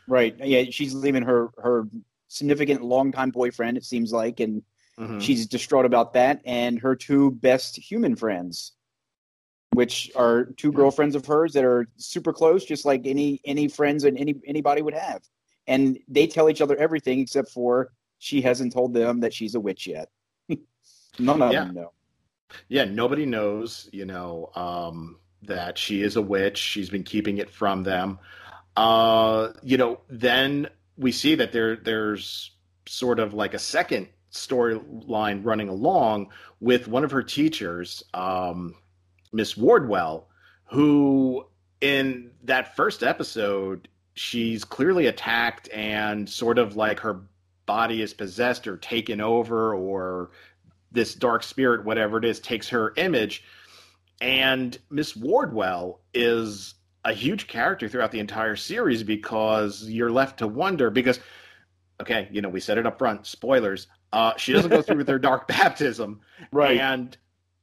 Right. 0.07 0.37
Yeah, 0.39 0.65
she's 0.71 0.95
leaving 0.95 1.23
her 1.23 1.51
her 1.59 1.87
significant 2.29 2.83
longtime 2.83 3.31
boyfriend. 3.31 3.77
It 3.77 3.85
seems 3.85 4.13
like, 4.13 4.41
and 4.41 4.63
Mm-hmm. 4.99 5.21
She's 5.21 5.47
distraught 5.47 5.87
about 5.87 6.15
that 6.15 6.41
and 6.45 6.79
her 6.81 6.97
two 6.97 7.31
best 7.31 7.77
human 7.77 8.17
friends, 8.17 8.73
which 9.73 10.11
are 10.17 10.47
two 10.57 10.73
girlfriends 10.73 11.15
of 11.15 11.25
hers 11.25 11.53
that 11.53 11.65
are 11.65 11.89
super 11.97 12.33
close, 12.33 12.65
just 12.65 12.85
like 12.85 13.07
any 13.07 13.41
any 13.45 13.69
friends 13.69 14.05
and 14.05 14.19
any 14.19 14.35
anybody 14.47 14.83
would 14.83 14.95
have. 14.95 15.23
And 15.67 15.99
they 16.09 16.27
tell 16.27 16.51
each 16.51 16.61
other 16.61 16.77
everything 16.77 17.21
except 17.21 17.51
for 17.51 17.93
she 18.19 18.43
hasn't 18.43 18.73
told 18.73 18.93
them 18.93 19.21
that 19.21 19.33
she's 19.33 19.55
a 19.55 19.61
witch 19.61 19.87
yet. 19.87 20.09
None 21.19 21.43
of 21.43 21.53
yeah. 21.53 21.65
them 21.65 21.75
know. 21.75 21.93
Yeah, 22.69 22.85
nobody 22.85 23.27
knows, 23.27 23.89
you 23.93 24.07
know, 24.07 24.51
um, 24.55 25.19
that 25.43 25.79
she 25.79 26.03
is 26.03 26.17
a 26.17 26.23
witch. 26.23 26.59
She's 26.59 26.91
been 26.91 27.05
keeping 27.05 27.39
it 27.39 27.51
from 27.51 27.83
them. 27.83 28.19
Uh, 28.77 29.53
you 29.63 29.77
know, 29.77 30.01
then 30.09 30.69
we 30.97 31.13
see 31.13 31.37
that 31.37 31.53
there 31.53 31.77
there's 31.77 32.53
sort 32.87 33.21
of 33.21 33.35
like 33.35 33.55
a 33.55 33.59
second 33.59 34.09
storyline 34.33 35.45
running 35.45 35.69
along 35.69 36.29
with 36.61 36.89
one 36.89 37.05
of 37.05 37.11
her 37.11 37.23
teachers, 37.23 38.03
um, 38.15 38.75
Miss 39.33 39.57
Wardwell, 39.57 40.29
who 40.65 41.47
in 41.81 42.31
that 42.45 42.77
first 42.77 43.03
episode, 43.03 43.89
she's 44.15 44.65
clearly 44.65 45.07
attacked 45.07 45.69
and 45.73 46.29
sort 46.29 46.59
of 46.59 46.77
like 46.77 47.01
her 47.01 47.23
body 47.67 48.03
is 48.03 48.15
possessed 48.15 48.67
or 48.67 48.77
taken 48.77 49.21
over 49.21 49.75
or 49.75 50.31
this 50.91 51.15
dark 51.15 51.43
spirit 51.43 51.85
whatever 51.85 52.19
it 52.19 52.25
is 52.25 52.41
takes 52.41 52.69
her 52.69 52.93
image. 52.97 53.45
And 54.21 54.77
miss 54.91 55.15
wardwell 55.15 56.01
is 56.13 56.75
a 57.05 57.13
huge 57.13 57.47
character 57.47 57.89
throughout 57.89 58.11
the 58.11 58.19
entire 58.19 58.57
series 58.57 59.03
because 59.03 59.85
you're 59.85 60.11
left 60.11 60.39
to 60.39 60.49
wonder 60.49 60.91
because 60.91 61.21
okay 62.01 62.29
you 62.33 62.43
know 62.43 62.49
we 62.49 62.59
said 62.59 62.79
it 62.79 62.87
up 62.87 62.99
front 62.99 63.27
spoilers 63.27 63.87
uh, 64.13 64.37
she 64.37 64.53
doesn't 64.53 64.71
go 64.71 64.83
through 64.83 64.97
with 64.97 65.09
her 65.09 65.19
dark 65.19 65.49
baptism. 65.49 66.21
Right. 66.53 66.79
and 66.79 67.17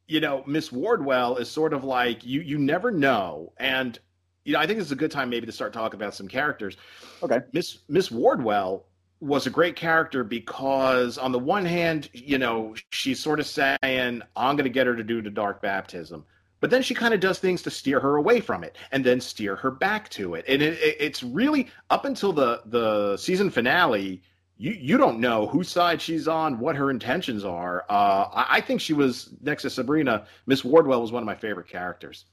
you 0.08 0.20
know 0.20 0.44
miss 0.46 0.72
wardwell 0.72 1.38
is 1.38 1.50
sort 1.50 1.74
of 1.74 1.84
like 1.84 2.24
you 2.26 2.42
you 2.42 2.58
never 2.58 2.92
know. 2.92 3.54
And 3.58 3.98
you 4.44 4.54
know 4.54 4.60
i 4.60 4.68
think 4.68 4.78
this 4.78 4.88
is 4.88 4.92
a 4.92 4.96
good 4.96 5.12
time 5.12 5.30
maybe 5.30 5.46
to 5.48 5.52
start 5.52 5.74
talking 5.74 6.00
about 6.00 6.14
some 6.14 6.28
characters. 6.28 6.78
Okay. 7.24 7.40
miss 7.52 7.80
miss 7.88 8.12
wardwell 8.12 8.86
was 9.22 9.48
a 9.48 9.50
great 9.50 9.76
character 9.76 10.24
because 10.24 11.18
on 11.18 11.32
the 11.32 11.40
one 11.40 11.66
hand 11.66 12.10
you 12.14 12.38
know 12.38 12.76
she's 12.92 13.20
sort 13.20 13.40
of 13.40 13.48
saying 13.48 14.22
i'm 14.36 14.56
going 14.56 14.66
to 14.66 14.70
get 14.70 14.86
her 14.86 14.96
to 14.96 15.04
do 15.04 15.22
the 15.22 15.32
dark 15.32 15.62
baptism. 15.62 16.26
But 16.62 16.70
then 16.70 16.82
she 16.82 16.94
kind 16.96 17.14
of 17.14 17.20
does 17.20 17.38
things 17.40 17.62
to 17.64 17.70
steer 17.70 18.00
her 18.00 18.16
away 18.16 18.40
from 18.40 18.64
it 18.64 18.76
and 18.92 19.04
then 19.04 19.22
steer 19.22 19.56
her 19.58 19.70
back 19.70 20.10
to 20.12 20.34
it. 20.36 20.46
And 20.48 20.62
it, 20.62 20.74
it, 20.80 20.98
it's 21.00 21.22
really 21.22 21.68
up 21.90 22.06
until 22.06 22.34
the 22.34 22.62
the 22.66 23.18
season 23.18 23.50
finale 23.50 24.22
you 24.58 24.72
you 24.72 24.98
don't 24.98 25.20
know 25.20 25.48
whose 25.48 25.70
side 25.70 26.02
she's 26.02 26.28
on, 26.28 26.60
what 26.60 26.76
her 26.76 26.90
intentions 26.90 27.44
are. 27.44 27.86
Uh, 27.90 28.28
I, 28.34 28.46
I 28.50 28.62
think 28.62 28.82
she 28.82 28.94
was 28.94 29.34
next 29.42 29.64
to 29.64 29.70
Sabrina. 29.70 30.26
Miss 30.46 30.64
Wardwell 30.64 31.02
was 31.02 31.12
one 31.12 31.24
of 31.24 31.28
my 31.28 31.36
favorite 31.36 31.68
characters. 31.68 32.26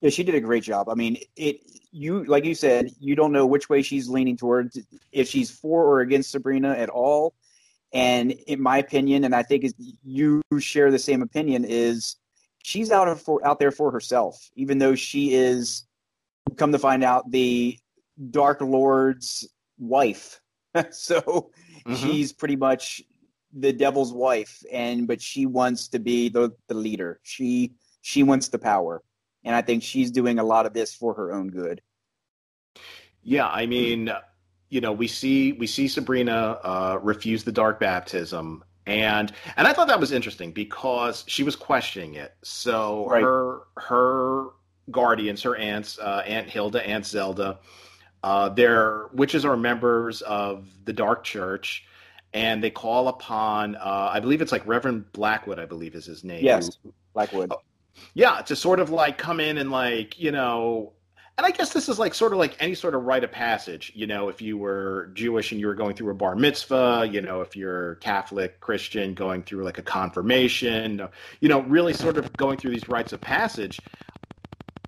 Yeah, 0.00 0.10
she 0.10 0.22
did 0.22 0.34
a 0.34 0.40
great 0.40 0.62
job. 0.62 0.88
I 0.88 0.94
mean, 0.94 1.16
it 1.36 1.60
you 1.90 2.24
like 2.24 2.44
you 2.44 2.54
said, 2.54 2.90
you 3.00 3.16
don't 3.16 3.32
know 3.32 3.46
which 3.46 3.68
way 3.68 3.82
she's 3.82 4.08
leaning 4.08 4.36
towards, 4.36 4.78
if 5.12 5.28
she's 5.28 5.50
for 5.50 5.84
or 5.84 6.00
against 6.00 6.30
Sabrina 6.30 6.72
at 6.72 6.90
all. 6.90 7.34
And 7.92 8.32
in 8.32 8.60
my 8.60 8.78
opinion, 8.78 9.24
and 9.24 9.34
I 9.34 9.42
think 9.42 9.64
you 10.04 10.42
share 10.58 10.90
the 10.90 10.98
same 10.98 11.22
opinion, 11.22 11.64
is 11.64 12.16
she's 12.62 12.90
out 12.90 13.08
of 13.08 13.22
for 13.22 13.44
out 13.46 13.58
there 13.58 13.70
for 13.70 13.90
herself, 13.90 14.50
even 14.56 14.78
though 14.78 14.94
she 14.94 15.32
is 15.32 15.86
come 16.56 16.72
to 16.72 16.78
find 16.78 17.02
out 17.02 17.30
the 17.30 17.78
Dark 18.30 18.60
Lord's 18.60 19.48
wife. 19.78 20.40
so 20.90 21.50
Mhm. 21.86 21.96
she's 21.96 22.32
pretty 22.32 22.56
much 22.56 23.02
the 23.52 23.72
devil's 23.72 24.12
wife, 24.12 24.62
and 24.72 25.06
but 25.06 25.20
she 25.22 25.46
wants 25.46 25.88
to 25.88 25.98
be 25.98 26.28
the 26.28 26.52
the 26.68 26.74
leader. 26.74 27.20
She 27.22 27.72
she 28.02 28.22
wants 28.22 28.48
the 28.48 28.58
power 28.58 29.02
and 29.44 29.54
I 29.54 29.62
think 29.62 29.82
she's 29.82 30.10
doing 30.10 30.38
a 30.38 30.44
lot 30.44 30.66
of 30.66 30.74
this 30.74 30.92
for 30.94 31.14
her 31.14 31.32
own 31.32 31.48
good. 31.48 31.80
Yeah, 33.22 33.48
I 33.48 33.66
mean, 33.66 34.10
you 34.68 34.80
know, 34.80 34.92
we 34.92 35.08
see 35.08 35.52
we 35.52 35.66
see 35.66 35.88
Sabrina 35.88 36.58
uh, 36.62 36.98
refuse 37.02 37.44
the 37.44 37.52
dark 37.52 37.80
baptism, 37.80 38.64
and 38.86 39.32
and 39.56 39.66
I 39.66 39.72
thought 39.72 39.88
that 39.88 40.00
was 40.00 40.12
interesting 40.12 40.52
because 40.52 41.24
she 41.26 41.42
was 41.42 41.56
questioning 41.56 42.14
it. 42.14 42.34
So 42.42 43.08
Right. 43.08 43.22
her 43.22 43.60
her 43.76 44.46
guardians, 44.90 45.42
her 45.42 45.56
aunts, 45.56 45.98
uh, 45.98 46.22
Aunt 46.26 46.48
Hilda, 46.48 46.86
Aunt 46.86 47.06
Zelda, 47.06 47.58
uh, 48.26 48.48
they're 48.48 49.06
witches 49.12 49.44
are 49.44 49.56
members 49.56 50.20
of 50.22 50.66
the 50.84 50.92
Dark 50.92 51.22
Church, 51.22 51.86
and 52.34 52.60
they 52.60 52.70
call 52.70 53.06
upon 53.06 53.76
uh, 53.76 54.10
I 54.12 54.18
believe 54.18 54.42
it's 54.42 54.50
like 54.50 54.66
Reverend 54.66 55.12
Blackwood, 55.12 55.60
I 55.60 55.64
believe 55.64 55.94
is 55.94 56.06
his 56.06 56.24
name. 56.24 56.44
Yes. 56.44 56.76
Blackwood. 57.14 57.52
yeah 58.14 58.42
to 58.42 58.56
sort 58.56 58.80
of 58.80 58.90
like 58.90 59.16
come 59.16 59.38
in 59.38 59.58
and 59.58 59.70
like 59.70 60.18
you 60.18 60.32
know 60.32 60.92
and 61.38 61.46
i 61.46 61.50
guess 61.50 61.72
this 61.72 61.88
is 61.88 61.98
like 61.98 62.12
sort 62.12 62.32
of 62.32 62.38
like 62.38 62.54
any 62.60 62.74
sort 62.74 62.94
of 62.94 63.04
rite 63.04 63.24
of 63.24 63.32
passage 63.32 63.90
you 63.94 64.06
know 64.06 64.28
if 64.28 64.42
you 64.42 64.58
were 64.58 65.10
jewish 65.14 65.50
and 65.52 65.60
you 65.60 65.66
were 65.66 65.74
going 65.74 65.94
through 65.94 66.10
a 66.10 66.14
bar 66.14 66.36
mitzvah 66.36 67.08
you 67.10 67.22
know 67.22 67.40
if 67.40 67.56
you're 67.56 67.94
catholic 67.96 68.60
christian 68.60 69.14
going 69.14 69.42
through 69.42 69.64
like 69.64 69.78
a 69.78 69.82
confirmation 69.82 71.00
you 71.40 71.48
know 71.48 71.60
really 71.62 71.94
sort 71.94 72.18
of 72.18 72.30
going 72.36 72.58
through 72.58 72.70
these 72.72 72.88
rites 72.88 73.14
of 73.14 73.20
passage 73.20 73.80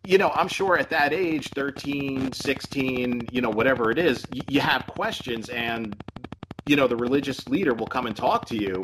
you 0.08 0.16
know 0.16 0.30
i'm 0.30 0.48
sure 0.48 0.78
at 0.78 0.88
that 0.88 1.12
age 1.12 1.50
13 1.50 2.32
16 2.32 3.28
you 3.30 3.40
know 3.42 3.50
whatever 3.50 3.90
it 3.90 3.98
is 3.98 4.26
y- 4.32 4.40
you 4.48 4.60
have 4.60 4.86
questions 4.86 5.50
and 5.50 5.94
you 6.66 6.76
know 6.76 6.86
the 6.86 6.96
religious 6.96 7.46
leader 7.48 7.74
will 7.74 7.86
come 7.86 8.06
and 8.06 8.16
talk 8.16 8.46
to 8.46 8.56
you 8.56 8.82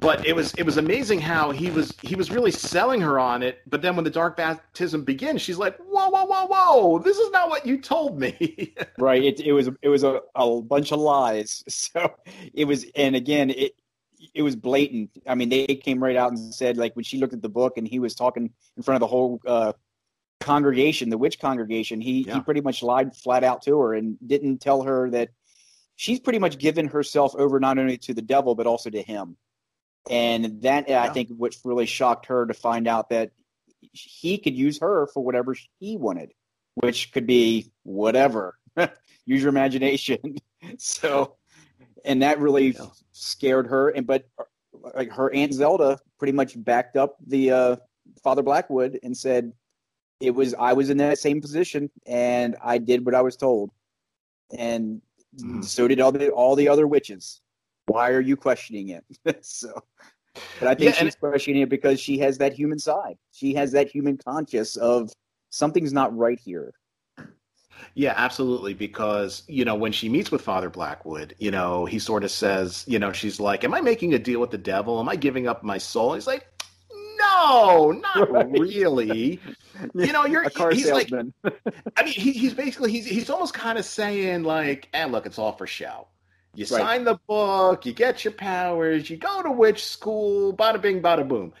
but 0.00 0.24
it 0.24 0.34
was 0.34 0.54
it 0.54 0.62
was 0.62 0.76
amazing 0.76 1.20
how 1.20 1.50
he 1.50 1.68
was 1.70 1.96
he 2.02 2.14
was 2.14 2.30
really 2.30 2.52
selling 2.52 3.00
her 3.00 3.18
on 3.18 3.42
it 3.42 3.60
but 3.66 3.82
then 3.82 3.96
when 3.96 4.04
the 4.04 4.10
dark 4.10 4.36
baptism 4.36 5.02
begins 5.02 5.42
she's 5.42 5.58
like 5.58 5.76
whoa 5.78 6.08
whoa 6.08 6.24
whoa 6.24 6.46
whoa 6.46 6.98
this 7.00 7.18
is 7.18 7.30
not 7.32 7.48
what 7.48 7.66
you 7.66 7.80
told 7.80 8.18
me 8.18 8.72
right. 8.98 9.22
It, 9.22 9.40
it 9.40 9.52
was 9.52 9.68
it 9.82 9.88
was 9.88 10.04
a, 10.04 10.20
a 10.34 10.62
bunch 10.62 10.92
of 10.92 11.00
lies. 11.00 11.62
So 11.94 12.14
it 12.52 12.64
was, 12.64 12.86
and 12.96 13.14
again, 13.16 13.50
it 13.50 13.72
it 14.34 14.42
was 14.42 14.56
blatant. 14.56 15.10
I 15.26 15.34
mean, 15.34 15.48
they 15.48 15.66
came 15.66 16.02
right 16.02 16.16
out 16.16 16.32
and 16.32 16.54
said 16.54 16.76
like 16.76 16.94
when 16.96 17.04
she 17.04 17.18
looked 17.18 17.34
at 17.34 17.42
the 17.42 17.48
book 17.48 17.76
and 17.76 17.86
he 17.86 17.98
was 17.98 18.14
talking 18.14 18.50
in 18.76 18.82
front 18.82 18.96
of 18.96 19.00
the 19.00 19.06
whole 19.06 19.40
uh, 19.46 19.72
congregation, 20.40 21.08
the 21.10 21.18
witch 21.18 21.38
congregation, 21.40 22.00
he 22.00 22.24
Yeah. 22.26 22.34
he 22.34 22.40
pretty 22.40 22.60
much 22.60 22.82
lied 22.82 23.14
flat 23.16 23.44
out 23.44 23.62
to 23.62 23.78
her 23.80 23.94
and 23.94 24.16
didn't 24.26 24.58
tell 24.58 24.82
her 24.82 25.10
that 25.10 25.30
she's 25.96 26.20
pretty 26.20 26.38
much 26.38 26.58
given 26.58 26.88
herself 26.88 27.34
over 27.36 27.60
not 27.60 27.78
only 27.78 27.96
to 27.98 28.14
the 28.14 28.22
devil 28.22 28.54
but 28.54 28.66
also 28.66 28.90
to 28.90 29.02
him. 29.02 29.36
And 30.10 30.60
that 30.62 30.90
I 30.90 31.08
think 31.08 31.30
what 31.30 31.56
really 31.64 31.86
shocked 31.86 32.26
her 32.26 32.44
to 32.46 32.52
find 32.54 32.86
out 32.86 33.08
that 33.08 33.30
he 33.92 34.36
could 34.38 34.54
use 34.54 34.78
her 34.80 35.06
for 35.06 35.24
whatever 35.24 35.56
he 35.80 35.96
wanted, 35.96 36.32
which 36.74 37.12
could 37.12 37.26
be 37.26 37.72
whatever. 37.84 38.58
use 39.24 39.40
your 39.40 39.48
imagination. 39.48 40.36
so, 40.78 41.36
and 42.04 42.22
that 42.22 42.38
really 42.38 42.72
Yeah. 42.72 42.86
scared 43.12 43.66
her. 43.68 43.88
And 43.90 44.06
but 44.06 44.26
like 44.94 45.10
her 45.12 45.32
aunt 45.32 45.54
Zelda 45.54 45.98
pretty 46.18 46.32
much 46.32 46.62
backed 46.62 46.96
up 46.98 47.16
the 47.26 47.50
uh, 47.50 47.76
Father 48.22 48.42
Blackwood 48.42 48.98
and 49.02 49.16
said 49.16 49.52
it 50.24 50.34
was 50.34 50.54
I 50.54 50.72
was 50.72 50.90
in 50.90 50.96
that 50.98 51.18
same 51.18 51.40
position 51.40 51.90
and 52.06 52.56
I 52.62 52.78
did 52.78 53.04
what 53.04 53.14
I 53.14 53.20
was 53.22 53.36
told, 53.36 53.70
and 54.56 55.00
Mhm. 55.38 55.64
so 55.64 55.88
did 55.88 56.00
all 56.00 56.12
the 56.12 56.30
all 56.30 56.54
the 56.56 56.68
other 56.68 56.86
witches. 56.86 57.40
Why 57.86 58.10
are 58.12 58.20
you 58.20 58.36
questioning 58.36 58.88
it? 58.90 59.04
so. 59.44 59.82
But 60.60 60.68
I 60.68 60.74
think 60.74 60.94
Yeah, 60.94 61.02
she's 61.02 61.16
questioning 61.16 61.62
it 61.62 61.68
because 61.68 62.00
she 62.00 62.18
has 62.18 62.38
that 62.38 62.52
human 62.52 62.78
side. 62.78 63.16
She 63.32 63.54
has 63.54 63.72
that 63.72 63.88
human 63.88 64.16
conscious 64.16 64.76
of 64.76 65.10
something's 65.50 65.92
not 65.92 66.16
right 66.16 66.38
here. 66.38 66.72
yeah 67.94 68.14
absolutely 68.16 68.72
because 68.74 69.42
you 69.48 69.64
know 69.64 69.74
when 69.74 69.90
she 69.92 70.08
meets 70.08 70.30
with 70.30 70.40
father 70.40 70.70
blackwood 70.70 71.34
you 71.38 71.50
know 71.50 71.84
he 71.84 71.98
sort 71.98 72.22
of 72.24 72.30
says 72.30 72.84
you 72.86 72.98
know 73.00 73.12
she's 73.12 73.38
like 73.40 73.64
am 73.64 73.74
i 73.74 73.80
making 73.80 74.14
a 74.14 74.18
deal 74.18 74.40
with 74.40 74.50
the 74.50 74.58
devil 74.58 74.98
am 75.00 75.08
i 75.08 75.16
giving 75.16 75.46
up 75.48 75.62
my 75.64 75.76
soul 75.78 76.14
he's 76.14 76.26
like 76.26 76.46
no 77.38 77.90
not 77.92 78.30
Right. 78.30 78.50
really 78.50 79.40
you 79.94 80.12
know 80.12 80.24
you're 80.26 80.42
A 80.44 80.50
car 80.50 80.70
he's 80.70 80.90
like. 80.90 81.10
I 81.12 82.04
mean, 82.04 82.12
he, 82.12 82.32
he's 82.32 82.54
basically 82.54 82.92
he's 82.92 83.06
he's 83.06 83.28
almost 83.30 83.54
kind 83.54 83.78
of 83.78 83.84
saying 83.84 84.44
like, 84.44 84.88
"And 84.92 85.10
look, 85.12 85.26
it's 85.26 85.38
all 85.38 85.52
for 85.52 85.66
show. 85.66 86.06
You 86.54 86.62
Right. 86.70 86.80
sign 86.80 87.04
the 87.04 87.18
book, 87.26 87.84
you 87.84 87.92
get 87.92 88.24
your 88.24 88.32
powers, 88.32 89.10
you 89.10 89.16
go 89.16 89.42
to 89.42 89.50
witch 89.50 89.84
school, 89.84 90.54
bada 90.54 90.80
bing, 90.80 91.02
bada 91.02 91.26
boom." 91.26 91.52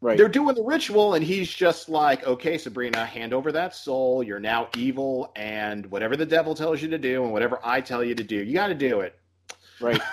right. 0.00 0.16
They're 0.16 0.28
doing 0.28 0.54
the 0.54 0.62
ritual, 0.62 1.14
and 1.14 1.24
he's 1.24 1.50
just 1.52 1.88
like, 1.88 2.24
"Okay, 2.26 2.56
Sabrina, 2.58 3.04
hand 3.04 3.34
over 3.34 3.50
that 3.52 3.74
soul. 3.74 4.22
You're 4.22 4.38
now 4.40 4.68
evil, 4.76 5.32
and 5.34 5.86
whatever 5.90 6.16
the 6.16 6.26
devil 6.26 6.54
tells 6.54 6.80
you 6.80 6.88
to 6.90 6.98
do, 6.98 7.24
and 7.24 7.32
whatever 7.32 7.58
I 7.64 7.80
tell 7.80 8.04
you 8.04 8.14
to 8.14 8.22
do, 8.24 8.36
you 8.36 8.54
got 8.54 8.68
to 8.68 8.74
do 8.76 9.00
it." 9.00 9.18
Right. 9.80 10.00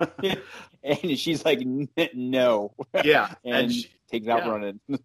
and 0.82 1.18
she's 1.18 1.44
like, 1.44 1.60
"N- 1.60 1.88
no. 2.14 2.72
Yeah, 3.04 3.32
and, 3.44 3.54
And 3.54 3.72
she- 3.72 3.88
takes 4.10 4.28
out 4.28 4.44
yeah. 4.44 4.50
running. 4.50 4.80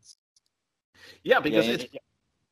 yeah, 1.24 1.40
because 1.40 1.68
Yeah, 1.68 1.74
it's 1.74 1.86
yeah, 1.92 2.00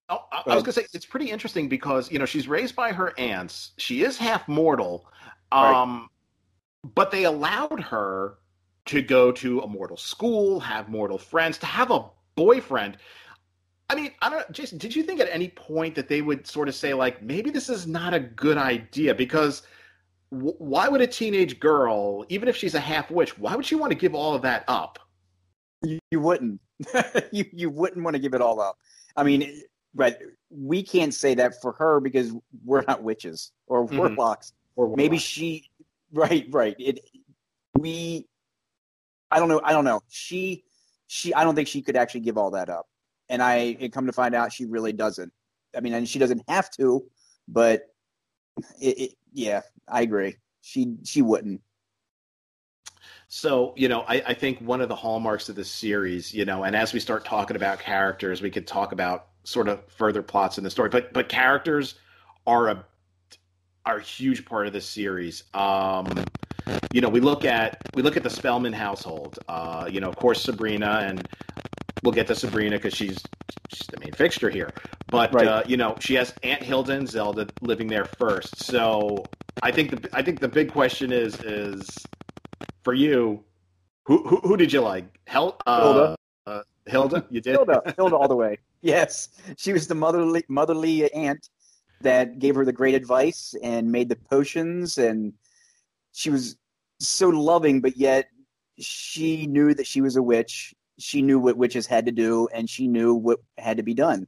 Oh, 0.09 0.25
I, 0.31 0.43
I 0.47 0.55
was 0.55 0.63
gonna 0.63 0.73
say 0.73 0.85
it's 0.93 1.05
pretty 1.05 1.29
interesting 1.29 1.69
because 1.69 2.11
you 2.11 2.19
know 2.19 2.25
she's 2.25 2.47
raised 2.47 2.75
by 2.75 2.91
her 2.91 3.17
aunts. 3.17 3.71
She 3.77 4.03
is 4.03 4.17
half 4.17 4.47
mortal, 4.47 5.07
Right. 5.51 5.73
um, 5.73 6.09
but 6.83 7.09
they 7.09 7.23
allowed 7.23 7.79
her 7.79 8.37
to 8.85 9.01
go 9.01 9.31
to 9.31 9.61
a 9.61 9.67
mortal 9.67 9.95
school, 9.97 10.59
have 10.59 10.89
mortal 10.89 11.17
friends, 11.17 11.57
to 11.59 11.65
have 11.65 11.89
a 11.89 12.05
boyfriend. 12.35 12.97
I 13.89 13.95
mean, 13.95 14.11
I 14.21 14.29
don't 14.29 14.39
know, 14.39 14.45
Jason. 14.51 14.77
Did 14.77 14.95
you 14.95 15.03
think 15.03 15.21
at 15.21 15.29
any 15.31 15.49
point 15.49 15.95
that 15.95 16.09
they 16.09 16.21
would 16.21 16.45
sort 16.47 16.67
of 16.67 16.75
say 16.75 16.93
like 16.93 17.21
maybe 17.21 17.49
this 17.49 17.69
is 17.69 17.87
not 17.87 18.13
a 18.13 18.19
good 18.19 18.57
idea 18.57 19.15
because 19.15 19.63
why 20.29 20.89
would 20.89 21.01
a 21.01 21.07
teenage 21.07 21.59
girl, 21.59 22.25
even 22.27 22.49
if 22.49 22.57
she's 22.57 22.75
a 22.75 22.79
half 22.79 23.09
witch, 23.11 23.37
why 23.37 23.55
would 23.55 23.65
she 23.65 23.75
want 23.75 23.91
to 23.91 23.97
give 23.97 24.15
all 24.15 24.33
of 24.33 24.41
that 24.41 24.65
up? 24.67 24.99
You, 25.83 25.99
you 26.11 26.19
wouldn't. 26.19 26.59
you 27.31 27.45
you 27.53 27.69
wouldn't 27.69 28.03
want 28.03 28.15
to 28.15 28.19
give 28.19 28.33
it 28.33 28.41
all 28.41 28.59
up. 28.59 28.77
I 29.15 29.23
mean, 29.23 29.61
but 29.93 30.19
we 30.49 30.83
can't 30.83 31.13
say 31.13 31.35
that 31.35 31.61
for 31.61 31.73
her 31.73 31.99
because 31.99 32.33
we're 32.65 32.83
not 32.87 33.03
witches 33.03 33.51
or 33.67 33.87
Mhm. 33.87 33.97
warlocks. 33.97 34.53
Or 34.75 34.95
Maybe 34.95 35.17
she. 35.17 35.69
Right. 36.11 36.47
Right. 36.49 36.75
It. 36.79 36.99
We. 37.77 38.27
I 39.29 39.39
don't 39.39 39.49
know. 39.49 39.61
I 39.63 39.71
don't 39.71 39.85
know. 39.85 40.01
She. 40.09 40.63
She. 41.07 41.33
I 41.33 41.43
don't 41.43 41.55
think 41.55 41.67
she 41.67 41.81
could 41.81 41.95
actually 41.95 42.21
give 42.21 42.37
all 42.37 42.51
that 42.51 42.69
up. 42.69 42.87
And 43.29 43.41
I. 43.41 43.77
And 43.79 43.91
come 43.93 44.07
to 44.07 44.13
find 44.13 44.33
out, 44.33 44.51
she 44.51 44.65
really 44.65 44.93
doesn't. 44.93 45.31
I 45.75 45.79
mean, 45.79 45.93
and 45.93 46.07
she 46.07 46.19
doesn't 46.19 46.43
have 46.47 46.69
to, 46.71 47.03
but 47.47 47.83
it, 48.79 48.97
it, 48.99 49.11
yeah, 49.31 49.61
I 49.87 50.01
agree. 50.01 50.37
She 50.61 50.95
she 51.03 51.21
wouldn't. 51.21 51.61
So, 53.35 53.73
you 53.75 53.87
know, 53.87 54.01
I, 54.01 54.21
I, 54.27 54.33
think 54.35 54.59
one 54.59 54.79
of 54.79 54.89
the 54.89 54.95
hallmarks 54.95 55.49
of 55.49 55.55
this 55.55 55.67
series, 55.67 56.35
you 56.35 56.45
know, 56.45 56.63
and 56.65 56.75
as 56.75 56.93
we 56.93 56.99
start 56.99 57.25
talking 57.25 57.55
about 57.55 57.79
characters, 57.79 58.43
we 58.43 58.51
could 58.51 58.67
talk 58.67 58.91
about 58.91 59.25
sort 59.43 59.67
of 59.67 59.81
further 59.87 60.21
plots 60.21 60.59
in 60.59 60.63
the 60.63 60.69
story, 60.69 60.89
but 60.89 61.11
but 61.13 61.29
characters 61.29 61.95
are 62.45 62.67
a 62.69 62.85
are 63.87 63.97
a 63.97 64.01
huge 64.03 64.45
part 64.45 64.67
of 64.67 64.73
this 64.73 64.85
series. 64.85 65.45
Um, 65.55 66.07
you 66.93 67.01
know, 67.01 67.09
we 67.09 67.21
look 67.21 67.43
at 67.43 67.81
we 67.95 68.03
look 68.03 68.17
at 68.17 68.21
the 68.21 68.29
Spellman 68.29 68.71
household. 68.71 69.39
Uh, 69.47 69.89
you 69.91 69.99
know, 69.99 70.09
of 70.09 70.15
course, 70.15 70.39
Sabrina, 70.39 71.01
and 71.03 71.27
we'll 72.03 72.13
get 72.13 72.27
to 72.27 72.35
Sabrina 72.35 72.75
because 72.75 72.93
she's 72.93 73.17
she's 73.73 73.87
the 73.87 73.99
main 73.99 74.11
fixture 74.11 74.51
here. 74.51 74.69
But 75.07 75.33
right. 75.33 75.47
uh, 75.47 75.63
you 75.65 75.77
know, 75.77 75.95
she 75.99 76.13
has 76.13 76.35
Aunt 76.43 76.61
Hilda 76.61 76.93
and 76.93 77.09
Zelda 77.09 77.47
living 77.61 77.87
there 77.87 78.05
first. 78.05 78.63
So 78.63 79.25
I 79.63 79.71
think 79.71 79.89
the 79.89 80.09
I 80.15 80.21
think 80.21 80.39
the 80.39 80.47
big 80.47 80.71
question 80.71 81.11
is 81.11 81.41
is 81.41 81.89
for 82.83 82.93
you, 82.93 83.43
who 84.05 84.27
who, 84.27 84.37
who 84.37 84.57
did 84.57 84.71
you 84.71 84.81
like? 84.81 85.19
Hel- 85.27 85.57
uh, 85.65 85.81
Hilda. 85.81 86.15
Uh, 86.45 86.61
Hilda, 86.85 87.25
you 87.29 87.41
did. 87.41 87.55
Hilda, 87.55 87.81
Hilda, 87.97 88.15
all 88.15 88.27
the 88.27 88.35
way. 88.35 88.59
Yes, 88.81 89.29
she 89.57 89.73
was 89.73 89.87
the 89.87 89.95
motherly 89.95 90.43
motherly 90.47 91.11
aunt 91.13 91.49
that 92.01 92.39
gave 92.39 92.55
her 92.55 92.65
the 92.65 92.73
great 92.73 92.95
advice 92.95 93.55
and 93.63 93.89
made 93.89 94.09
the 94.09 94.15
potions 94.15 94.97
and 94.97 95.33
she 96.11 96.29
was 96.29 96.57
so 96.99 97.29
loving, 97.29 97.81
but 97.81 97.97
yet 97.97 98.29
she 98.79 99.47
knew 99.47 99.73
that 99.73 99.87
she 99.87 100.01
was 100.01 100.15
a 100.15 100.23
witch. 100.23 100.73
She 100.99 101.21
knew 101.21 101.39
what 101.39 101.57
witches 101.57 101.87
had 101.87 102.05
to 102.05 102.11
do, 102.11 102.47
and 102.53 102.69
she 102.69 102.87
knew 102.87 103.13
what 103.13 103.39
had 103.57 103.77
to 103.77 103.83
be 103.83 103.93
done. 103.93 104.27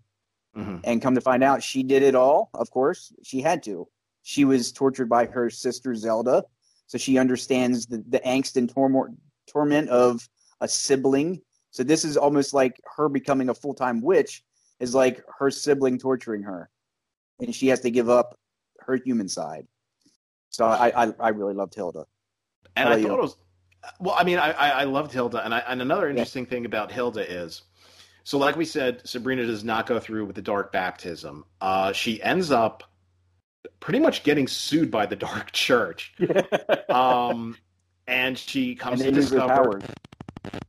Mm-hmm. 0.57 0.77
And 0.83 1.01
come 1.01 1.15
to 1.15 1.21
find 1.21 1.43
out, 1.43 1.61
she 1.61 1.83
did 1.83 2.01
it 2.01 2.15
all. 2.15 2.49
Of 2.53 2.71
course, 2.71 3.13
she 3.23 3.41
had 3.41 3.61
to. 3.63 3.87
She 4.23 4.45
was 4.45 4.71
tortured 4.71 5.09
by 5.09 5.25
her 5.25 5.49
sister 5.49 5.93
Zelda, 5.95 6.43
so 6.87 6.97
she 6.97 7.17
understands 7.17 7.85
the, 7.85 8.03
the 8.09 8.19
angst 8.19 8.55
and 8.55 8.69
torment 8.69 9.17
torment 9.47 9.89
of 9.89 10.27
a 10.61 10.67
sibling. 10.67 11.41
So 11.71 11.83
this 11.83 12.05
is 12.05 12.17
almost 12.17 12.53
like 12.53 12.79
her 12.95 13.09
becoming 13.09 13.49
a 13.49 13.53
full 13.53 13.73
time 13.73 14.01
witch 14.01 14.43
is 14.79 14.95
like 14.95 15.21
her 15.39 15.51
sibling 15.51 15.97
torturing 15.97 16.43
her, 16.43 16.69
and 17.39 17.53
she 17.53 17.67
has 17.67 17.81
to 17.81 17.91
give 17.91 18.09
up 18.09 18.37
her 18.79 18.95
human 18.95 19.27
side. 19.27 19.67
So 20.49 20.65
I 20.65 21.05
I, 21.05 21.13
I 21.19 21.29
really 21.29 21.53
loved 21.53 21.75
Hilda. 21.75 22.05
And 22.75 22.89
I 22.89 22.93
thought 22.93 23.01
you? 23.01 23.13
it 23.13 23.21
was 23.21 23.37
well. 23.99 24.15
I 24.17 24.23
mean, 24.23 24.37
I 24.37 24.51
I, 24.51 24.83
loved 24.83 25.11
Hilda, 25.11 25.43
and 25.43 25.53
I, 25.53 25.59
and 25.67 25.81
another 25.81 26.09
interesting 26.09 26.43
yeah. 26.43 26.49
thing 26.49 26.65
about 26.65 26.91
Hilda 26.91 27.29
is, 27.29 27.63
so 28.23 28.37
like 28.37 28.55
we 28.55 28.65
said, 28.65 29.07
Sabrina 29.07 29.45
does 29.45 29.63
not 29.63 29.85
go 29.85 29.99
through 29.99 30.25
with 30.25 30.35
the 30.35 30.41
dark 30.41 30.71
baptism. 30.71 31.45
Uh, 31.61 31.91
she 31.93 32.21
ends 32.21 32.51
up 32.51 32.83
pretty 33.79 33.99
much 33.99 34.23
getting 34.23 34.47
sued 34.47 34.91
by 34.91 35.05
the 35.05 35.15
dark 35.27 35.51
church. 35.51 36.13
um, 36.89 37.57
and 38.07 38.37
she 38.37 38.75
comes 38.75 39.01
and 39.01 39.15
to 39.15 39.21
discover. 39.21 39.81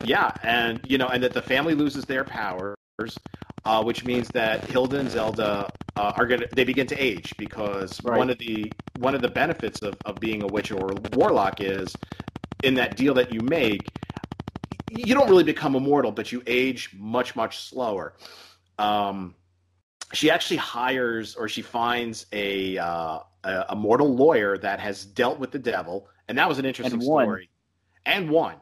Yeah, 0.05 0.33
and 0.43 0.81
you 0.87 0.99
know, 0.99 1.09
and 1.09 1.23
that 1.23 1.35
the 1.35 1.43
family 1.43 1.75
loses 1.75 2.05
their 2.05 2.25
powers, 2.25 2.77
uh, 3.65 3.83
which 3.83 4.05
means 4.05 4.29
that 4.29 4.65
Hilda 4.65 5.01
and 5.01 5.11
Zelda 5.11 5.69
uh, 5.97 6.13
are 6.17 6.27
gonna 6.27 6.47
they 6.55 6.65
begin 6.65 6.87
to 6.87 6.97
age 6.97 7.35
because 7.37 8.03
right. 8.03 8.17
one 8.17 8.31
of 8.31 8.39
the 8.39 8.73
one 8.99 9.15
of 9.15 9.23
the 9.23 9.29
benefits 9.29 9.83
of, 9.83 9.97
of 10.05 10.19
being 10.21 10.43
a 10.43 10.47
witch 10.47 10.71
or 10.71 10.93
a 10.93 11.17
warlock 11.17 11.61
is 11.61 11.95
in 12.63 12.75
that 12.75 12.97
deal 12.97 13.15
that 13.15 13.33
you 13.33 13.41
make, 13.41 13.89
you 14.91 15.15
don't 15.15 15.29
really 15.29 15.45
become 15.45 15.75
immortal, 15.75 16.13
but 16.13 16.33
you 16.33 16.43
age 16.47 16.91
much 16.97 17.37
much 17.37 17.59
slower. 17.59 18.15
Um, 18.79 19.35
she 20.13 20.31
actually 20.31 20.59
hires 20.59 21.35
or 21.35 21.49
she 21.49 21.63
finds 21.63 22.27
a, 22.33 22.79
uh, 22.79 23.19
a, 23.45 23.65
a 23.71 23.77
mortal 23.77 24.15
lawyer 24.15 24.59
that 24.59 24.81
has 24.81 25.05
dealt 25.05 25.39
with 25.39 25.51
the 25.51 25.59
devil, 25.59 26.09
and 26.29 26.39
that 26.39 26.49
was 26.49 26.59
an 26.59 26.65
interesting 26.65 26.95
and 26.95 27.03
story, 27.03 27.51
and 28.05 28.31
one, 28.31 28.57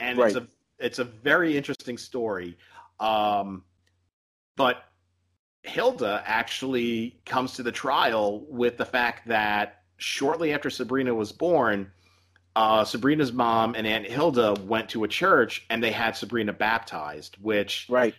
and 0.00 0.18
right. 0.18 0.28
it's 0.28 0.36
a 0.36 0.46
it's 0.78 0.98
a 0.98 1.04
very 1.04 1.56
interesting 1.56 1.98
story. 1.98 2.56
Um, 3.00 3.64
but 4.56 4.84
Hilda 5.62 6.22
actually 6.24 7.20
comes 7.24 7.54
to 7.54 7.62
the 7.62 7.72
trial 7.72 8.46
with 8.48 8.76
the 8.76 8.84
fact 8.84 9.28
that 9.28 9.82
shortly 9.96 10.52
after 10.52 10.70
Sabrina 10.70 11.14
was 11.14 11.32
born, 11.32 11.90
uh, 12.56 12.84
Sabrina's 12.84 13.32
mom 13.32 13.74
and 13.74 13.86
Aunt 13.86 14.06
Hilda 14.06 14.54
went 14.64 14.88
to 14.90 15.04
a 15.04 15.08
church 15.08 15.64
and 15.70 15.82
they 15.82 15.92
had 15.92 16.16
Sabrina 16.16 16.52
baptized, 16.52 17.36
which 17.40 17.86
right 17.88 18.14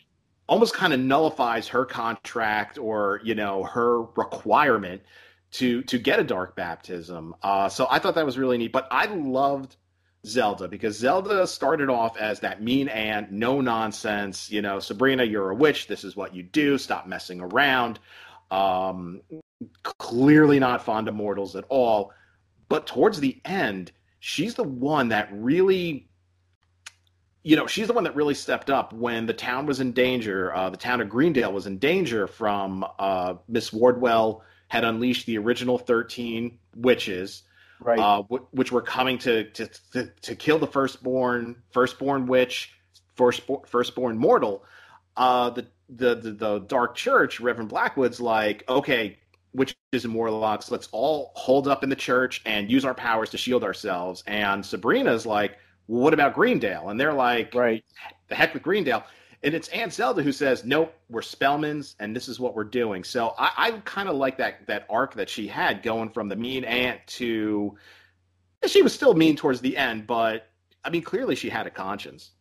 almost 0.50 0.74
kind 0.74 0.94
of 0.94 1.00
nullifies 1.00 1.68
her 1.70 1.86
contract 1.86 2.78
or 2.78 3.22
you 3.24 3.36
know 3.36 3.64
her 3.64 4.02
requirement 4.02 5.02
to 5.52 5.84
to 5.84 5.98
get 5.98 6.20
a 6.20 6.24
dark 6.24 6.56
baptism. 6.56 7.36
Uh, 7.42 7.70
so 7.70 7.88
I 7.90 8.00
thought 8.00 8.16
that 8.16 8.26
was 8.26 8.38
really 8.38 8.58
neat. 8.58 8.72
But 8.72 8.88
I 8.92 9.06
loved 9.06 9.78
Zelda 10.26 10.68
because 10.68 10.98
Zelda 10.98 11.48
started 11.48 11.90
off 11.90 12.18
as 12.18 12.42
that 12.42 12.62
mean 12.62 12.90
aunt, 12.90 13.32
no 13.32 13.62
nonsense. 13.62 14.52
You 14.52 14.62
know, 14.62 14.80
Sabrina, 14.80 15.24
you're 15.24 15.52
a 15.52 15.56
witch. 15.56 15.88
This 15.88 16.04
is 16.04 16.16
what 16.16 16.36
you 16.36 16.44
do. 16.44 16.78
Stop 16.78 17.08
messing 17.08 17.40
around. 17.40 18.00
Um, 18.52 19.22
clearly 19.84 20.60
not 20.60 20.84
fond 20.84 21.08
of 21.08 21.16
mortals 21.16 21.56
at 21.56 21.66
all. 21.70 22.12
But 22.68 22.88
towards 22.88 23.20
the 23.20 23.40
end, 23.46 23.92
she's 24.20 24.56
the 24.56 24.64
one 24.64 25.10
that 25.10 25.30
really 25.32 26.09
you 27.50 27.56
know, 27.56 27.66
she's 27.66 27.88
the 27.88 27.94
one 27.94 28.04
that 28.04 28.16
really 28.16 28.36
stepped 28.36 28.70
up 28.70 28.94
when 28.94 29.26
the 29.26 29.34
town 29.34 29.66
was 29.66 29.80
in 29.80 29.92
danger. 29.92 30.54
Uh, 30.54 30.70
the 30.70 30.78
town 30.78 31.02
of 31.02 31.10
Greendale 31.10 31.52
was 31.52 31.66
in 31.66 31.80
danger 31.80 32.28
from 32.28 32.86
uh, 33.00 33.34
Miss 33.48 33.74
Wardwell 33.74 34.44
had 34.68 34.84
unleashed 34.84 35.26
the 35.26 35.40
original 35.40 35.80
13 35.80 36.60
witches 36.76 37.42
right. 37.80 37.98
uh, 37.98 38.22
w- 38.22 38.46
which 38.52 38.72
were 38.72 38.84
coming 38.84 39.18
to, 39.18 39.46
to, 39.46 39.68
to 39.94 40.12
to 40.22 40.36
kill 40.36 40.60
the 40.60 40.68
firstborn 40.68 41.56
firstborn 41.72 42.28
witch, 42.28 42.72
first 43.16 43.42
firstborn 43.66 44.16
mortal. 44.16 44.64
Uh, 45.18 45.50
the, 45.50 45.66
the 45.90 46.14
the 46.14 46.32
the 46.34 46.60
Dark 46.60 46.94
Church, 46.94 47.40
Reverend 47.40 47.72
Blackwood's 47.72 48.22
like, 48.22 48.64
okay, 48.70 49.18
witches 49.54 50.06
and 50.06 50.14
warlocks, 50.14 50.70
let's 50.70 50.88
all 50.92 51.32
hold 51.34 51.68
up 51.68 51.82
in 51.82 51.90
the 51.90 51.96
church 51.96 52.44
and 52.46 52.70
use 52.70 52.86
our 52.86 52.94
powers 52.94 53.32
to 53.32 53.40
shield 53.40 53.64
ourselves. 53.64 54.24
And 54.28 54.64
Sabrina's 54.64 55.26
like, 55.26 55.58
well, 55.90 56.04
what 56.04 56.14
about 56.14 56.36
Greendale? 56.36 56.90
And 56.90 57.00
they're 57.00 57.14
like, 57.14 57.54
right, 57.56 57.84
the 58.28 58.36
heck 58.36 58.54
with 58.54 58.62
Greendale. 58.62 59.04
And 59.42 59.56
it's 59.56 59.70
Aunt 59.70 59.92
Zelda 59.92 60.22
who 60.22 60.34
says, 60.34 60.66
"Nope, 60.66 60.94
we're 61.10 61.22
Spellmans, 61.22 61.96
and 62.00 62.14
this 62.14 62.28
is 62.28 62.40
what 62.42 62.56
we're 62.56 62.66
doing." 62.66 63.06
So 63.06 63.34
I, 63.40 63.52
I 63.58 63.72
kind 63.86 64.10
of 64.10 64.16
like 64.18 64.38
that 64.38 64.68
that 64.68 64.86
arc 64.90 65.14
that 65.16 65.30
she 65.30 65.48
had, 65.48 65.82
going 65.82 66.10
from 66.10 66.28
the 66.28 66.36
mean 66.36 66.66
aunt 66.66 67.00
to 67.08 67.78
she 68.68 68.82
was 68.82 68.94
still 68.94 69.14
mean 69.14 69.36
towards 69.36 69.62
the 69.62 69.78
end, 69.78 70.06
but 70.06 70.50
I 70.84 70.90
mean, 70.90 71.02
clearly 71.02 71.36
she 71.36 71.50
had 71.50 71.68
a 71.68 71.70
conscience. 71.70 72.32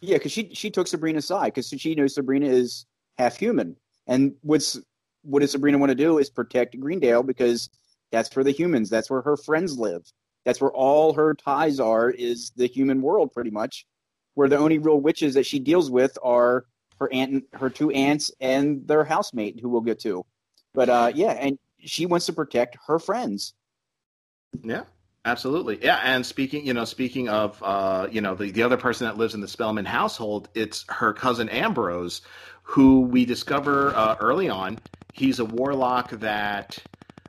Yeah, 0.00 0.16
because 0.16 0.32
she 0.32 0.50
she 0.52 0.70
took 0.70 0.86
Sabrina's 0.86 1.26
side 1.26 1.54
because 1.54 1.68
she 1.68 1.94
knows 1.94 2.14
Sabrina 2.14 2.46
is 2.46 2.86
half 3.16 3.36
human, 3.36 3.76
and 4.06 4.34
what's 4.42 4.78
what 5.22 5.40
does 5.40 5.52
Sabrina 5.52 5.78
want 5.78 5.90
to 5.90 5.96
do 5.96 6.18
is 6.18 6.28
protect 6.28 6.78
Greendale 6.78 7.22
because 7.22 7.70
that's 8.10 8.34
where 8.36 8.44
the 8.44 8.50
humans, 8.50 8.90
that's 8.90 9.10
where 9.10 9.22
her 9.22 9.36
friends 9.36 9.78
live, 9.78 10.02
that's 10.44 10.60
where 10.60 10.72
all 10.72 11.12
her 11.14 11.34
ties 11.34 11.80
are 11.80 12.10
is 12.10 12.50
the 12.56 12.66
human 12.66 13.02
world, 13.02 13.32
pretty 13.32 13.50
much 13.50 13.86
where 14.34 14.48
the 14.48 14.56
only 14.56 14.78
real 14.78 15.00
witches 15.00 15.34
that 15.34 15.46
she 15.46 15.58
deals 15.58 15.90
with 15.90 16.16
are 16.22 16.64
her 16.98 17.12
aunt, 17.12 17.44
her 17.54 17.70
two 17.70 17.90
aunts, 17.90 18.30
and 18.40 18.86
their 18.86 19.04
housemate, 19.04 19.60
who 19.60 19.68
we'll 19.68 19.80
get 19.80 20.00
to. 20.00 20.24
But 20.74 20.88
uh, 20.88 21.12
yeah, 21.14 21.32
and 21.32 21.58
she 21.78 22.06
wants 22.06 22.26
to 22.26 22.32
protect 22.32 22.76
her 22.86 22.98
friends. 22.98 23.54
Yeah, 24.62 24.84
absolutely. 25.24 25.78
Yeah, 25.82 26.00
and 26.02 26.24
speaking, 26.24 26.66
you 26.66 26.74
know, 26.74 26.84
speaking 26.84 27.28
of, 27.28 27.62
uh, 27.62 28.08
you 28.10 28.20
know, 28.20 28.34
the 28.34 28.50
the 28.50 28.62
other 28.62 28.76
person 28.76 29.06
that 29.06 29.18
lives 29.18 29.34
in 29.34 29.40
the 29.40 29.48
Spellman 29.48 29.84
household, 29.84 30.48
it's 30.54 30.84
her 30.88 31.12
cousin 31.12 31.48
Ambrose, 31.48 32.22
who 32.62 33.00
we 33.00 33.24
discover 33.24 33.94
uh, 33.94 34.16
early 34.20 34.48
on. 34.48 34.78
He's 35.12 35.40
a 35.40 35.44
warlock 35.44 36.10
that 36.10 36.78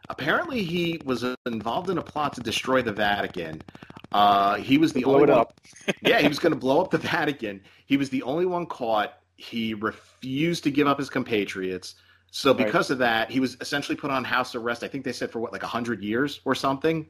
apparently 0.10 0.64
he 0.64 1.02
was 1.06 1.26
involved 1.46 1.90
in 1.90 1.98
a 1.98 2.02
plot 2.02 2.34
to 2.34 2.42
destroy 2.42 2.82
the 2.82 2.92
Vatican. 2.92 3.62
Uh, 4.12 4.56
he 4.56 4.78
was 4.78 4.94
the 4.94 5.04
blow 5.04 5.16
only 5.16 5.24
it 5.26 5.30
one, 5.30 5.40
up. 5.40 5.60
yeah, 6.02 6.20
he 6.20 6.28
was 6.28 6.40
going 6.40 6.54
to 6.54 6.60
blow 6.60 6.82
up 6.82 6.92
the 6.92 6.98
Vatican. 6.98 7.62
He 7.86 7.98
was 7.98 8.10
the 8.10 8.22
only 8.24 8.46
one 8.46 8.66
caught. 8.66 9.20
He 9.36 9.74
refused 9.74 10.64
to 10.66 10.72
give 10.72 10.88
up 10.88 11.00
his 11.00 11.10
compatriots. 11.10 11.96
So 12.32 12.54
because 12.54 12.90
right. 12.90 12.96
of 12.96 12.98
that, 13.00 13.30
he 13.30 13.40
was 13.40 13.58
essentially 13.62 13.96
put 13.96 14.12
on 14.12 14.24
house 14.24 14.56
arrest. 14.56 14.84
I 14.84 14.88
think 14.88 15.04
they 15.04 15.12
said 15.12 15.32
for 15.32 15.40
what, 15.40 15.52
like 15.52 15.64
hundred 15.64 16.02
years 16.02 16.42
or 16.46 16.56
something. 16.56 17.08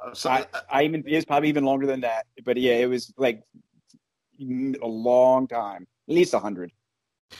Uh, 0.00 0.14
so 0.14 0.30
I, 0.30 0.46
I 0.70 0.82
even 0.82 1.04
it's 1.06 1.24
probably 1.24 1.48
even 1.48 1.64
longer 1.64 1.86
than 1.86 2.00
that. 2.00 2.26
But 2.44 2.56
yeah, 2.56 2.74
it 2.74 2.86
was 2.86 3.12
like 3.16 3.42
a 4.40 4.86
long 4.86 5.46
time, 5.46 5.86
at 6.08 6.14
least 6.14 6.34
a 6.34 6.40
hundred. 6.40 6.72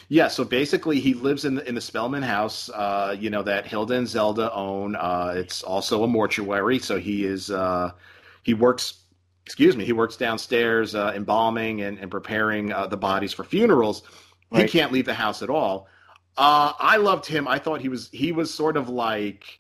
Yeah, 0.09 0.29
so 0.29 0.44
basically, 0.44 0.99
he 1.01 1.14
lives 1.14 1.44
in 1.44 1.55
the 1.55 1.68
in 1.68 1.75
the 1.75 1.81
Spellman 1.81 2.23
house, 2.23 2.68
uh, 2.70 3.16
you 3.18 3.31
know 3.31 3.42
that 3.42 3.66
Hilda 3.66 3.94
and 3.94 4.09
Zelda 4.09 4.53
own. 4.53 4.97
Uh, 4.97 5.35
it's 5.37 5.62
also 5.62 6.03
a 6.05 6.07
mortuary, 6.09 6.79
so 6.79 6.99
he 6.99 7.25
is 7.25 7.51
uh, 7.51 7.92
he 8.42 8.55
works 8.55 9.01
excuse 9.47 9.77
me, 9.77 9.85
he 9.85 9.92
works 9.92 10.16
downstairs 10.16 10.94
embalming 10.94 11.83
and, 11.83 11.99
and 11.99 12.11
preparing 12.11 12.68
the 12.88 12.97
bodies 12.97 13.33
for 13.33 13.44
funerals. 13.44 14.03
Right. 14.51 14.62
He 14.68 14.79
can't 14.79 14.90
leave 14.90 15.05
the 15.05 15.12
house 15.14 15.42
at 15.42 15.51
all. 15.51 15.87
Uh, 16.37 16.73
I 16.79 16.97
loved 16.97 17.27
him. 17.27 17.47
I 17.47 17.59
thought 17.59 17.81
he 17.81 17.88
was 17.88 18.09
he 18.11 18.33
was 18.33 18.53
sort 18.53 18.77
of 18.77 18.88
like 18.88 19.59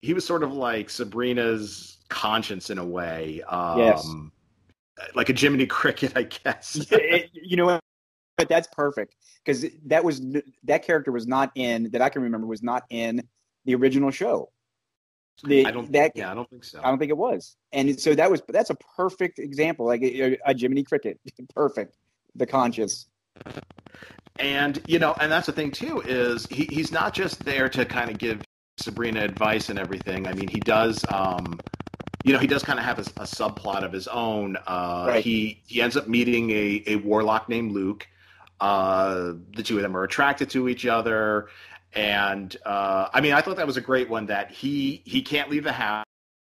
he 0.00 0.14
was 0.14 0.24
sort 0.24 0.42
of 0.42 0.52
like 0.52 0.88
Sabrina's 0.90 1.98
conscience 2.08 2.70
in 2.70 2.78
a 2.78 2.84
way. 2.84 3.42
Um, 3.42 3.78
Yes. 3.78 4.08
Like 5.14 5.28
a 5.28 5.32
Jiminy 5.32 5.66
Cricket, 5.78 6.12
I 6.16 6.22
guess. 6.24 6.86
It- 6.90 7.30
you 7.32 7.56
know 7.56 7.66
what? 7.66 7.80
But 8.38 8.48
that's 8.48 8.68
perfect 8.68 9.16
because 9.44 9.66
that 9.86 10.04
was 10.04 10.22
that 10.64 10.84
character 10.84 11.12
was 11.12 11.26
not 11.26 11.50
in 11.56 11.90
that 11.90 12.00
I 12.00 12.08
can 12.08 12.22
remember 12.22 12.46
was 12.46 12.62
not 12.62 12.84
in 12.88 13.22
the 13.64 13.74
original 13.74 14.10
show. 14.10 14.50
The, 15.44 15.66
I 15.66 15.70
don't. 15.70 15.92
that 15.92 16.12
yeah, 16.14 16.30
I 16.30 16.34
don't 16.34 16.48
think 16.48 16.64
so. 16.64 16.80
I 16.82 16.88
don't 16.88 16.98
think 16.98 17.10
it 17.10 17.16
was, 17.16 17.56
and 17.72 18.00
so 18.00 18.14
that 18.14 18.30
was 18.30 18.42
that's 18.48 18.70
a 18.70 18.76
perfect 18.96 19.38
example, 19.38 19.86
like 19.86 20.02
a, 20.02 20.36
a 20.46 20.54
Jiminy 20.56 20.82
Cricket, 20.82 21.20
perfect, 21.54 21.96
the 22.34 22.46
conscious. 22.46 23.06
And 24.38 24.80
you 24.86 24.98
know, 24.98 25.14
and 25.20 25.30
that's 25.30 25.46
the 25.46 25.52
thing 25.52 25.70
too 25.70 26.00
is 26.00 26.46
he, 26.46 26.64
he's 26.70 26.92
not 26.92 27.12
just 27.12 27.44
there 27.44 27.68
to 27.68 27.84
kind 27.84 28.10
of 28.10 28.18
give 28.18 28.42
Sabrina 28.78 29.20
advice 29.22 29.68
and 29.68 29.78
everything. 29.78 30.26
I 30.26 30.32
mean, 30.32 30.48
he 30.48 30.60
does. 30.60 31.04
Um, 31.12 31.58
you 32.24 32.32
know, 32.32 32.38
he 32.38 32.46
does 32.46 32.62
kind 32.62 32.78
of 32.78 32.84
have 32.84 32.98
a, 32.98 33.02
a 33.22 33.24
subplot 33.24 33.84
of 33.84 33.92
his 33.92 34.08
own. 34.08 34.56
Uh, 34.66 35.06
Right. 35.08 35.24
He 35.24 35.62
he 35.66 35.80
ends 35.80 35.96
up 35.96 36.08
meeting 36.08 36.50
a, 36.50 36.82
a 36.86 36.96
warlock 36.96 37.48
named 37.48 37.72
Luke. 37.72 38.06
Uh, 38.60 39.34
the 39.54 39.62
two 39.62 39.76
of 39.76 39.82
them 39.82 39.96
are 39.96 40.02
attracted 40.04 40.50
to 40.50 40.68
each 40.68 40.84
other, 40.86 41.48
and 41.94 42.56
uh, 42.66 43.08
I 43.12 43.20
mean, 43.20 43.32
I 43.32 43.40
thought 43.40 43.56
that 43.56 43.66
was 43.66 43.76
a 43.76 43.80
great 43.80 44.08
one. 44.08 44.26
That 44.26 44.50
he 44.50 45.02
he 45.04 45.22
can't 45.22 45.48
leave 45.50 45.64
the 45.64 45.72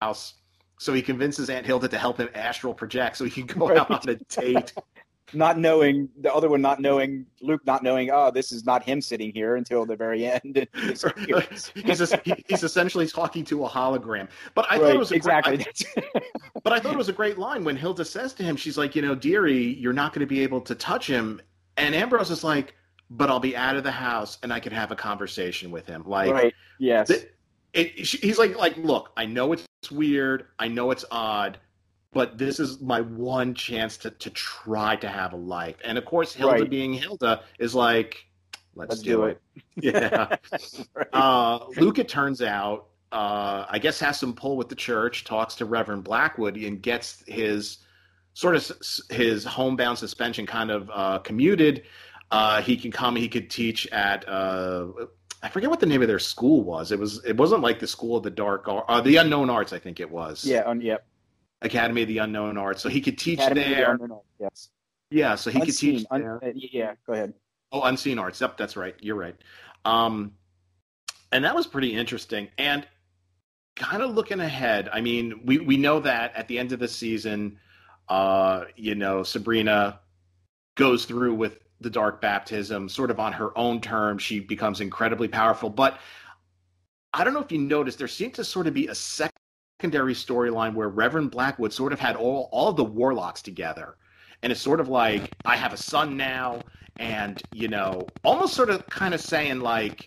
house, 0.02 0.34
so 0.78 0.92
he 0.92 1.02
convinces 1.02 1.48
Aunt 1.50 1.66
Hilda 1.66 1.88
to 1.88 1.98
help 1.98 2.18
him 2.18 2.28
astral 2.34 2.74
project 2.74 3.16
so 3.16 3.24
he 3.24 3.30
can 3.42 3.46
go 3.58 3.70
out 3.76 3.90
Right. 3.90 4.08
on 4.08 4.08
a 4.08 4.14
date. 4.16 4.72
Not 5.32 5.58
knowing 5.60 6.08
the 6.20 6.34
other 6.34 6.48
one, 6.48 6.60
not 6.60 6.80
knowing 6.80 7.24
Luke, 7.40 7.60
not 7.64 7.84
knowing, 7.84 8.10
oh, 8.12 8.32
this 8.32 8.50
is 8.50 8.64
not 8.64 8.82
him 8.82 9.00
sitting 9.00 9.32
here 9.32 9.54
until 9.54 9.86
the 9.86 9.94
very 9.94 10.26
end. 10.26 10.66
he's 10.74 11.04
es- 11.04 12.16
he's 12.48 12.64
essentially 12.64 13.06
talking 13.06 13.44
to 13.44 13.64
a 13.64 13.68
hologram. 13.68 14.28
But 14.56 14.66
I 14.68 14.78
thought 14.78 14.90
it 14.90 14.98
was 14.98 15.12
exactly. 15.12 15.58
Great, 15.58 15.84
but 16.64 16.72
I 16.72 16.80
thought 16.80 16.94
it 16.94 16.98
was 16.98 17.10
a 17.10 17.12
great 17.12 17.38
line 17.38 17.62
when 17.62 17.76
Hilda 17.76 18.04
says 18.04 18.32
to 18.34 18.42
him, 18.42 18.56
"She's 18.56 18.76
like, 18.76 18.96
you 18.96 19.02
know, 19.02 19.14
dearie, 19.14 19.74
you're 19.78 19.92
not 19.92 20.12
going 20.12 20.18
to 20.20 20.26
be 20.26 20.42
able 20.42 20.60
to 20.62 20.74
touch 20.74 21.06
him." 21.06 21.40
And 21.76 21.94
Ambrose 21.94 22.30
is 22.30 22.44
like, 22.44 22.74
"But 23.11 23.30
I'll 23.30 23.40
be 23.40 23.56
out 23.56 23.76
of 23.76 23.85
the 23.85 23.90
house 23.90 24.38
and 24.42 24.52
I 24.52 24.61
can 24.61 24.72
have 24.72 24.90
a 24.90 24.96
conversation 24.96 25.70
with 25.70 25.87
him." 25.87 26.04
Like, 26.06 26.30
right? 26.30 26.54
Yes. 26.78 27.09
th- 27.09 27.28
it, 27.72 27.92
he's 27.98 28.38
like, 28.38 28.56
like, 28.56 28.76
look, 28.76 29.12
I 29.16 29.26
know 29.26 29.52
it's 29.52 29.66
weird, 29.90 30.46
I 30.59 30.66
know 30.68 30.90
it's 30.90 31.04
odd, 31.11 31.59
but 32.12 32.37
this 32.37 32.59
is 32.59 32.80
my 32.80 33.00
one 33.00 33.54
chance 33.54 33.96
to 33.98 34.11
to 34.11 34.30
try 34.30 34.96
to 34.96 35.09
have 35.09 35.33
a 35.33 35.37
life. 35.37 35.76
And 35.85 35.96
of 35.96 36.04
course, 36.04 36.35
Hilda 36.35 36.62
Right. 36.62 36.70
being 36.70 36.92
Hilda 36.92 37.42
is 37.59 37.74
like, 37.74 38.26
"Let's, 38.74 38.90
Let's 38.90 39.02
do 39.02 39.24
it. 39.24 39.40
Yeah. 39.76 40.37
Right. 40.94 41.06
Uh, 41.12 41.66
Luke, 41.76 41.98
it 41.98 42.09
turns 42.09 42.42
out, 42.42 42.87
uh, 43.12 43.64
I 43.68 43.78
guess 43.78 44.00
has 44.00 44.18
some 44.18 44.35
pull 44.35 44.56
with 44.56 44.68
the 44.68 44.74
church, 44.74 45.24
talks 45.24 45.54
to 45.56 45.64
Reverend 45.64 46.04
Blackwood, 46.04 46.56
and 46.56 46.83
gets 46.83 47.22
his 47.26 47.78
sort 48.34 48.56
of 48.56 48.70
his 49.10 49.44
homebound 49.44 49.98
suspension 49.98 50.46
kind 50.46 50.70
of 50.70 50.90
uh, 50.92 51.18
commuted. 51.20 51.82
Uh, 52.30 52.62
he 52.62 52.76
can 52.76 52.90
come. 52.92 53.16
He 53.16 53.28
could 53.28 53.50
teach 53.50 53.86
at. 53.88 54.28
Uh, 54.28 54.86
I 55.42 55.48
forget 55.48 55.70
what 55.70 55.80
the 55.80 55.86
name 55.86 56.02
of 56.02 56.08
their 56.08 56.18
school 56.18 56.62
was. 56.62 56.92
It 56.92 56.98
was. 56.98 57.24
It 57.24 57.36
wasn't 57.36 57.62
like 57.62 57.78
the 57.80 57.86
School 57.86 58.16
of 58.16 58.22
the 58.22 58.30
Dark 58.30 58.68
or 58.68 58.88
uh, 58.90 59.00
the 59.00 59.16
Unknown 59.16 59.50
Arts. 59.50 59.72
I 59.72 59.78
think 59.78 59.98
it 60.00 60.10
was. 60.10 60.44
yeah. 60.44 60.70
Yep. 60.72 61.04
Academy 61.62 62.02
of 62.02 62.08
the 62.08 62.18
Unknown 62.18 62.56
Arts. 62.56 62.80
So 62.82 62.88
he 62.88 63.00
could 63.00 63.18
teach 63.18 63.38
Academy 63.40 63.62
the 63.64 63.74
there. 63.74 63.92
Unknown 63.92 64.12
Arts, 64.12 64.26
Yes. 64.38 64.68
Yeah. 65.10 65.34
So 65.34 65.50
he 65.50 65.60
Unseen, 65.60 65.92
could 65.94 65.98
teach 66.00 66.06
un- 66.10 66.20
there. 66.22 66.44
uh, 66.44 66.50
yeah. 66.54 66.94
Go 67.06 67.12
ahead. 67.12 67.34
Oh, 67.72 67.82
Unseen 67.82 68.18
Arts. 68.18 68.40
Yep, 68.40 68.56
that's 68.56 68.76
right. 68.76 68.94
You're 69.00 69.16
right. 69.16 69.36
Um, 69.84 70.32
and 71.32 71.44
that 71.44 71.54
was 71.54 71.66
pretty 71.66 71.94
interesting. 71.94 72.48
And 72.58 72.86
kind 73.76 74.02
of 74.02 74.14
looking 74.14 74.40
ahead, 74.40 74.88
I 74.92 75.00
mean, 75.00 75.42
we, 75.44 75.58
we 75.58 75.76
know 75.76 76.00
that 76.00 76.34
at 76.34 76.48
the 76.48 76.58
end 76.58 76.72
of 76.72 76.78
the 76.80 76.88
season, 76.88 77.58
uh, 78.10 78.64
you 78.76 78.94
know, 78.94 79.22
Sabrina 79.22 80.00
goes 80.76 81.06
through 81.06 81.34
with 81.34 81.60
the 81.80 81.88
dark 81.88 82.20
baptism 82.20 82.88
sort 82.88 83.10
of 83.10 83.18
on 83.18 83.32
her 83.32 83.56
own 83.56 83.80
terms. 83.80 84.22
She 84.22 84.40
becomes 84.40 84.82
incredibly 84.82 85.28
powerful. 85.28 85.70
But 85.70 85.98
I 87.14 87.24
don't 87.24 87.32
know 87.32 87.40
if 87.40 87.50
you 87.50 87.58
noticed, 87.58 87.98
there 87.98 88.08
seemed 88.08 88.34
to 88.34 88.44
sort 88.44 88.66
of 88.66 88.74
be 88.74 88.88
a 88.88 88.94
secondary 88.94 90.12
storyline 90.12 90.74
where 90.74 90.88
Reverend 90.88 91.30
Blackwood 91.30 91.72
sort 91.72 91.94
of 91.94 91.98
had 91.98 92.16
all, 92.16 92.50
all 92.52 92.74
the 92.74 92.84
warlocks 92.84 93.40
together. 93.40 93.96
And 94.42 94.52
it's 94.52 94.60
sort 94.60 94.80
of 94.80 94.88
like, 94.88 95.30
I 95.46 95.56
have 95.56 95.72
a 95.72 95.78
son 95.78 96.18
now 96.18 96.60
and 97.00 97.42
you 97.52 97.66
know 97.66 98.06
almost 98.24 98.54
sort 98.54 98.70
of 98.70 98.86
kind 98.86 99.14
of 99.14 99.20
saying 99.20 99.58
like 99.60 100.06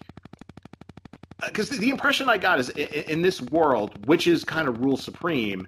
because 1.45 1.69
the 1.69 1.89
impression 1.89 2.29
i 2.29 2.37
got 2.37 2.59
is 2.59 2.69
in, 2.69 3.21
this 3.21 3.41
world 3.41 4.05
witches 4.07 4.45
kind 4.45 4.67
of 4.67 4.79
rule 4.79 4.95
supreme 4.95 5.65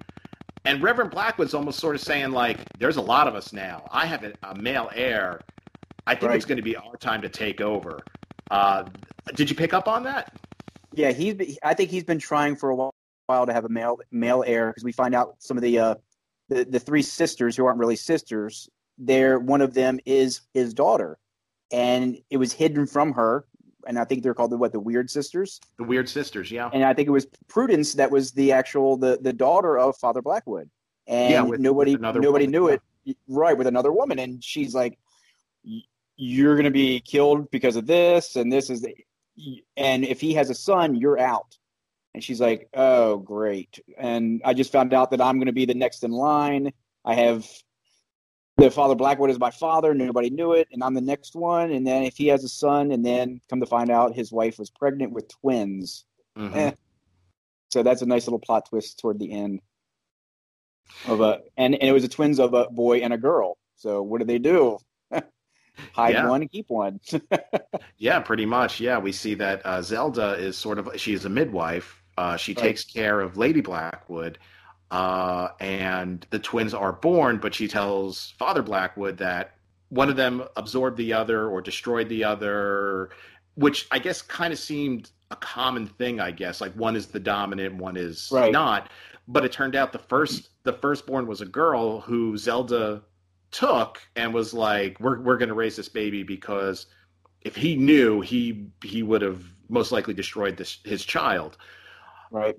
and 0.66 0.82
reverend 0.82 1.10
blackwood's 1.10 1.54
almost 1.54 1.78
sort 1.78 1.94
of 1.94 2.00
saying 2.00 2.30
like 2.32 2.58
there's 2.78 2.96
a 2.96 3.02
lot 3.02 3.26
of 3.28 3.34
us 3.34 3.52
now 3.52 3.86
i 3.90 4.04
have 4.06 4.24
a, 4.24 4.32
a 4.42 4.54
male 4.54 4.90
heir 4.94 5.40
i 6.06 6.14
think 6.14 6.28
Right. 6.30 6.36
it's 6.36 6.44
going 6.44 6.56
to 6.56 6.62
be 6.62 6.76
our 6.76 6.96
time 6.96 7.22
to 7.22 7.28
take 7.28 7.60
over 7.60 8.00
uh, 8.50 8.84
did 9.34 9.48
you 9.50 9.56
pick 9.56 9.72
up 9.74 9.88
on 9.88 10.04
that 10.04 10.32
Yeah, 10.92 11.10
he's. 11.12 11.34
Been, 11.34 11.56
I 11.64 11.74
think 11.74 11.90
he's 11.90 12.04
been 12.04 12.18
trying 12.20 12.54
for 12.56 12.70
a 12.70 12.76
while, 12.76 12.94
while 13.26 13.44
to 13.46 13.52
have 13.52 13.64
a 13.64 13.68
male 13.68 13.98
male 14.12 14.44
heir 14.46 14.68
because 14.70 14.84
we 14.84 14.92
find 14.92 15.14
out 15.14 15.34
some 15.40 15.56
of 15.58 15.62
the 15.64 15.78
uh, 15.78 15.94
the 16.48 16.64
the 16.64 16.78
three 16.78 17.02
sisters 17.02 17.56
who 17.56 17.66
aren't 17.66 17.78
really 17.80 17.96
sisters. 17.96 18.68
They're 18.98 19.38
one 19.40 19.60
of 19.62 19.74
them 19.74 19.98
is 20.06 20.42
his 20.54 20.72
daughter, 20.74 21.18
and 21.72 22.16
it 22.30 22.36
was 22.36 22.52
hidden 22.52 22.86
from 22.86 23.12
her. 23.14 23.44
And 23.86 23.98
I 23.98 24.04
think 24.04 24.22
they're 24.22 24.34
called 24.34 24.50
the 24.52 24.56
what 24.56 24.72
the 24.72 24.80
Weird 24.80 25.10
Sisters. 25.10 25.60
the 25.78 25.84
weird 25.84 26.08
sisters 26.08 26.50
yeah 26.50 26.70
And 26.72 26.84
I 26.84 26.92
think 26.94 27.08
it 27.08 27.12
was 27.12 27.26
Prudence 27.48 27.94
that 27.94 28.10
was 28.10 28.32
the 28.32 28.52
actual 28.52 28.96
the 28.96 29.18
the 29.20 29.32
daughter 29.32 29.78
of 29.78 29.96
Father 29.96 30.22
Blackwood. 30.22 30.68
And 31.06 31.30
Yeah, 31.32 31.42
with- 31.42 31.60
nobody 31.60 31.92
with 31.92 32.02
nobody 32.02 32.26
woman, 32.46 32.50
knew 32.50 32.68
yeah. 32.68 32.76
it 33.06 33.16
right 33.28 33.56
with 33.56 33.66
another 33.68 33.92
woman, 33.92 34.18
and 34.18 34.42
she's 34.42 34.74
like, 34.74 34.98
"You're 36.16 36.56
gonna 36.56 36.70
be 36.70 37.00
killed 37.00 37.50
because 37.50 37.76
of 37.76 37.86
this, 37.86 38.36
and 38.36 38.52
this 38.52 38.70
is." 38.70 38.82
The, 38.82 38.94
and 39.76 40.04
if 40.04 40.20
he 40.20 40.34
has 40.34 40.48
a 40.50 40.54
son, 40.54 40.94
you're 40.94 41.18
out. 41.18 41.56
And 42.14 42.24
she's 42.24 42.40
like, 42.40 42.70
oh, 42.72 43.18
great. 43.18 43.78
And 43.98 44.40
I 44.46 44.54
just 44.54 44.72
found 44.72 44.94
out 44.94 45.10
that 45.10 45.20
I'm 45.20 45.36
going 45.36 45.46
to 45.48 45.52
be 45.52 45.66
the 45.66 45.74
next 45.74 46.02
in 46.04 46.10
line. 46.10 46.72
I 47.04 47.14
have 47.14 47.46
the 48.56 48.70
father 48.70 48.94
Blackwood 48.94 49.30
is 49.30 49.38
my 49.38 49.50
father. 49.50 49.92
Nobody 49.94 50.30
knew 50.30 50.52
it. 50.52 50.68
And 50.72 50.82
I'm 50.82 50.94
the 50.94 51.00
next 51.00 51.34
one. 51.34 51.70
And 51.72 51.86
then 51.86 52.04
if 52.04 52.16
he 52.16 52.28
has 52.28 52.42
a 52.44 52.48
son, 52.48 52.90
and 52.90 53.04
then 53.04 53.40
come 53.50 53.60
to 53.60 53.66
find 53.66 53.90
out 53.90 54.14
his 54.14 54.32
wife 54.32 54.58
was 54.58 54.70
pregnant 54.70 55.12
with 55.12 55.28
twins. 55.28 56.04
Mhm. 56.38 56.54
Eh. 56.56 56.72
So 57.70 57.82
that's 57.82 58.02
a 58.02 58.06
nice 58.06 58.26
little 58.26 58.38
plot 58.38 58.66
twist 58.68 58.98
toward 58.98 59.18
the 59.18 59.32
end. 59.32 59.60
Of 61.06 61.20
a 61.20 61.40
and, 61.56 61.74
and 61.74 61.82
it 61.82 61.92
was 61.92 62.04
a 62.04 62.08
twins 62.08 62.38
of 62.38 62.54
a 62.54 62.68
boy 62.70 62.98
and 62.98 63.12
a 63.12 63.18
girl. 63.18 63.58
So 63.76 64.02
what 64.02 64.18
did 64.18 64.28
they 64.28 64.38
do? 64.38 64.78
Hide 65.92 66.14
Yeah. 66.14 66.28
one 66.28 66.40
and 66.42 66.50
keep 66.50 66.70
one. 66.70 67.00
Yeah, 67.98 68.20
pretty 68.20 68.44
much. 68.46 68.78
Yeah, 68.80 68.98
we 68.98 69.10
see 69.12 69.34
that 69.36 69.64
uh, 69.64 69.80
Zelda 69.82 70.34
is 70.34 70.56
sort 70.56 70.78
of 70.78 70.90
she 70.96 71.12
is 71.14 71.24
a 71.24 71.28
midwife. 71.30 72.02
Uh, 72.16 72.36
she 72.36 72.52
Right. 72.52 72.62
takes 72.62 72.84
care 72.84 73.20
of 73.20 73.36
Lady 73.36 73.60
Blackwood, 73.62 74.38
uh, 74.90 75.48
and 75.60 76.26
the 76.30 76.38
twins 76.38 76.74
are 76.74 76.92
born. 76.92 77.38
But 77.38 77.54
she 77.54 77.68
tells 77.68 78.32
Father 78.38 78.62
Blackwood 78.62 79.18
that 79.18 79.54
one 79.88 80.08
of 80.08 80.16
them 80.16 80.44
absorbed 80.56 80.96
the 80.96 81.12
other 81.12 81.48
or 81.48 81.60
destroyed 81.60 82.08
the 82.08 82.24
other, 82.24 83.10
which 83.54 83.86
I 83.90 83.98
guess 83.98 84.22
kind 84.22 84.52
of 84.52 84.58
seemed 84.58 85.10
a 85.30 85.36
common 85.36 85.86
thing. 85.86 86.20
I 86.20 86.30
guess 86.30 86.60
like 86.60 86.72
one 86.74 86.96
is 86.96 87.06
the 87.08 87.20
dominant, 87.20 87.76
one 87.76 87.96
is 87.96 88.28
Right. 88.32 88.52
not. 88.52 88.90
But 89.28 89.44
it 89.44 89.52
turned 89.52 89.74
out 89.74 89.92
the 89.92 89.98
first 89.98 90.50
the 90.62 90.72
firstborn 90.72 91.26
was 91.26 91.40
a 91.40 91.46
girl 91.46 92.00
who 92.00 92.36
Zelda 92.36 93.02
took 93.50 94.00
and 94.14 94.32
was 94.32 94.54
like, 94.54 95.00
"We're 95.00 95.20
we're 95.20 95.38
going 95.38 95.48
to 95.48 95.54
raise 95.54 95.76
this 95.76 95.88
baby 95.88 96.22
because." 96.22 96.86
if 97.42 97.54
he 97.54 97.76
knew, 97.76 98.20
he 98.22 98.66
he 98.82 99.04
would 99.04 99.22
have 99.22 99.40
most 99.68 99.92
likely 99.92 100.12
destroyed 100.14 100.56
this 100.56 100.80
his 100.84 101.04
child. 101.04 101.56
right. 102.32 102.56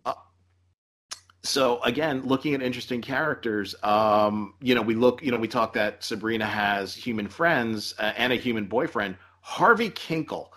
So 1.44 1.82
again, 1.84 2.24
looking 2.24 2.54
at 2.54 2.62
interesting 2.62 3.02
characters, 3.02 3.76
um, 3.84 4.54
you 4.62 4.76
know, 4.76 4.82
we 4.82 4.96
look, 4.96 5.24
you 5.24 5.32
know, 5.32 5.38
we 5.38 5.48
talk 5.48 5.74
that 5.74 6.04
Sabrina 6.04 6.46
has 6.46 6.94
human 6.94 7.28
friends 7.28 7.94
uh, 8.00 8.14
and 8.18 8.34
a 8.34 8.36
human 8.36 8.66
boyfriend, 8.66 9.18
Harvey 9.42 9.90
Kinkle, 9.90 10.50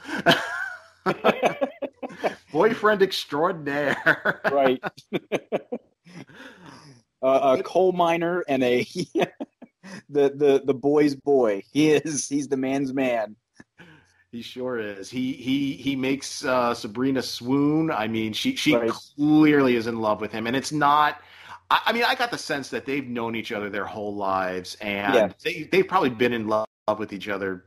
boyfriend 2.53 3.03
extraordinaire. 3.03 4.41
right. 4.51 4.83
uh, 7.23 7.57
a 7.59 7.63
coal 7.63 7.93
miner 7.93 8.45
and 8.49 8.65
a 8.65 8.81
the 10.09 10.31
the 10.35 10.63
the 10.65 10.75
boy's 10.75 11.15
boy. 11.15 11.63
He 11.73 11.93
is 11.93 12.29
he's 12.29 12.49
the 12.49 12.57
man's 12.57 12.93
man. 12.93 13.37
He 14.33 14.43
sure 14.43 14.79
is. 14.79 15.11
He 15.11 15.33
he 15.33 15.73
he 15.73 15.97
makes 15.97 16.45
uh, 16.45 16.73
Sabrina 16.73 17.21
swoon. 17.23 17.91
I 17.91 18.07
mean, 18.07 18.33
she 18.33 18.55
she 18.55 18.77
Right. 18.77 18.91
clearly 18.91 19.75
is 19.75 19.89
in 19.89 20.01
love 20.01 20.21
with 20.21 20.31
him, 20.31 20.47
and 20.47 20.55
it's 20.55 20.71
not. 20.71 21.21
I, 21.69 21.81
I 21.87 21.93
mean, 21.93 22.05
I 22.05 22.15
got 22.15 22.31
the 22.31 22.39
sense 22.39 22.69
that 22.71 22.87
they've 22.87 23.07
known 23.07 23.35
each 23.35 23.51
other 23.51 23.69
their 23.69 23.85
whole 23.87 24.15
lives, 24.15 24.77
and 24.81 25.15
Yeah. 25.15 25.33
they 25.43 25.65
they've 25.73 25.87
probably 25.87 26.11
been 26.11 26.33
in 26.33 26.47
love 26.47 26.67
with 26.99 27.13
each 27.13 27.29
other 27.29 27.65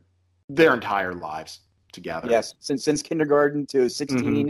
their 0.50 0.74
entire 0.74 1.14
lives. 1.14 1.60
together. 1.92 2.28
Yes, 2.30 2.56
since 2.60 2.84
since 2.84 3.02
kindergarten 3.04 3.66
to 3.68 3.88
16 3.90 4.20
mm-hmm. 4.24 4.50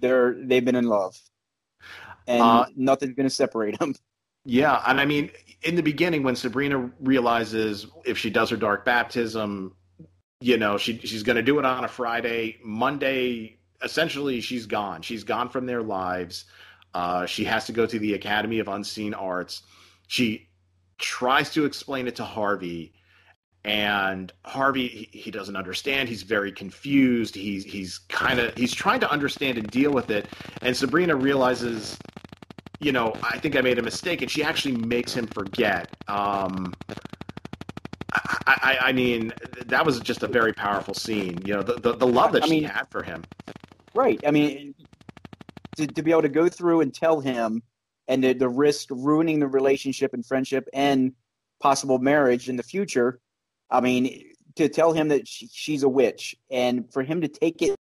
they're 0.00 0.34
they've 0.44 0.64
been 0.64 0.74
in 0.76 0.84
love, 0.86 1.16
and 2.26 2.42
uh, 2.42 2.66
nothing's 2.76 3.14
going 3.14 3.28
to 3.28 3.34
separate 3.34 3.78
them. 3.78 3.94
Yeah, 4.44 4.82
and 4.86 5.00
I 5.00 5.04
mean, 5.06 5.30
in 5.62 5.76
the 5.76 5.82
beginning, 5.82 6.24
when 6.24 6.36
Sabrina 6.36 6.90
realizes 7.00 7.86
if 8.04 8.18
she 8.18 8.28
does 8.28 8.50
her 8.50 8.56
dark 8.56 8.84
baptism, 8.84 9.74
you 10.40 10.56
know, 10.56 10.78
she 10.78 10.98
she's 10.98 11.22
going 11.22 11.36
to 11.36 11.42
do 11.42 11.58
it 11.58 11.64
on 11.64 11.84
a 11.84 11.88
Friday, 11.88 12.58
Monday. 12.62 13.58
Essentially, 13.82 14.40
she's 14.40 14.66
gone. 14.66 15.02
She's 15.02 15.24
gone 15.24 15.48
from 15.48 15.66
their 15.66 15.82
lives. 15.82 16.44
Uh, 16.94 17.26
she 17.26 17.44
has 17.44 17.66
to 17.66 17.72
go 17.72 17.86
to 17.86 17.98
the 17.98 18.14
Academy 18.14 18.58
of 18.58 18.68
Unseen 18.68 19.14
Arts. 19.14 19.62
She 20.06 20.48
tries 20.98 21.50
to 21.50 21.64
explain 21.64 22.06
it 22.08 22.16
to 22.16 22.24
Harvey, 22.24 22.92
and 23.64 24.32
Harvey 24.44 24.88
he, 24.88 25.18
he 25.18 25.30
doesn't 25.30 25.56
understand. 25.56 26.08
He's 26.08 26.22
very 26.22 26.52
confused. 26.52 27.34
He's 27.34 27.64
he's 27.64 27.98
kind 28.08 28.38
of 28.38 28.56
he's 28.56 28.72
trying 28.72 29.00
to 29.00 29.10
understand 29.10 29.58
and 29.58 29.68
deal 29.70 29.92
with 29.92 30.10
it. 30.10 30.28
And 30.62 30.76
Sabrina 30.76 31.16
realizes, 31.16 31.98
you 32.80 32.92
know, 32.92 33.12
I 33.22 33.38
think 33.38 33.56
I 33.56 33.60
made 33.60 33.78
a 33.78 33.82
mistake, 33.82 34.22
and 34.22 34.30
she 34.30 34.44
actually 34.44 34.76
makes 34.76 35.12
him 35.12 35.26
forget. 35.26 35.96
Um, 36.06 36.74
I, 38.48 38.78
I, 38.80 38.92
mean, 38.92 39.32
that 39.66 39.84
was 39.84 40.00
just 40.00 40.22
a 40.22 40.26
very 40.26 40.52
powerful 40.52 40.94
scene. 40.94 41.38
You 41.44 41.54
know, 41.54 41.62
the 41.62 41.74
the, 41.74 41.96
the 41.96 42.06
love 42.06 42.32
that 42.32 42.44
I 42.44 42.46
she 42.46 42.60
mean, 42.60 42.64
had 42.64 42.84
for 42.90 43.02
him. 43.02 43.24
Right. 43.94 44.20
I 44.26 44.30
mean, 44.30 44.74
to, 45.76 45.86
to 45.86 46.02
be 46.02 46.10
able 46.10 46.22
to 46.22 46.28
go 46.28 46.48
through 46.48 46.80
and 46.80 46.94
tell 46.94 47.20
him 47.20 47.62
and 48.08 48.24
the, 48.24 48.32
the 48.32 48.48
risk 48.48 48.88
ruining 48.90 49.38
the 49.38 49.46
relationship 49.46 50.14
and 50.14 50.24
friendship 50.24 50.68
and 50.72 51.12
possible 51.60 51.98
marriage 51.98 52.48
in 52.48 52.56
the 52.56 52.62
future. 52.62 53.20
I 53.70 53.80
mean, 53.80 54.32
to 54.56 54.68
tell 54.68 54.92
him 54.92 55.08
that 55.08 55.28
she, 55.28 55.48
she's 55.52 55.82
a 55.82 55.88
witch 55.88 56.34
and 56.50 56.90
for 56.92 57.02
him 57.02 57.20
to 57.20 57.28
take 57.28 57.62
it 57.62 57.76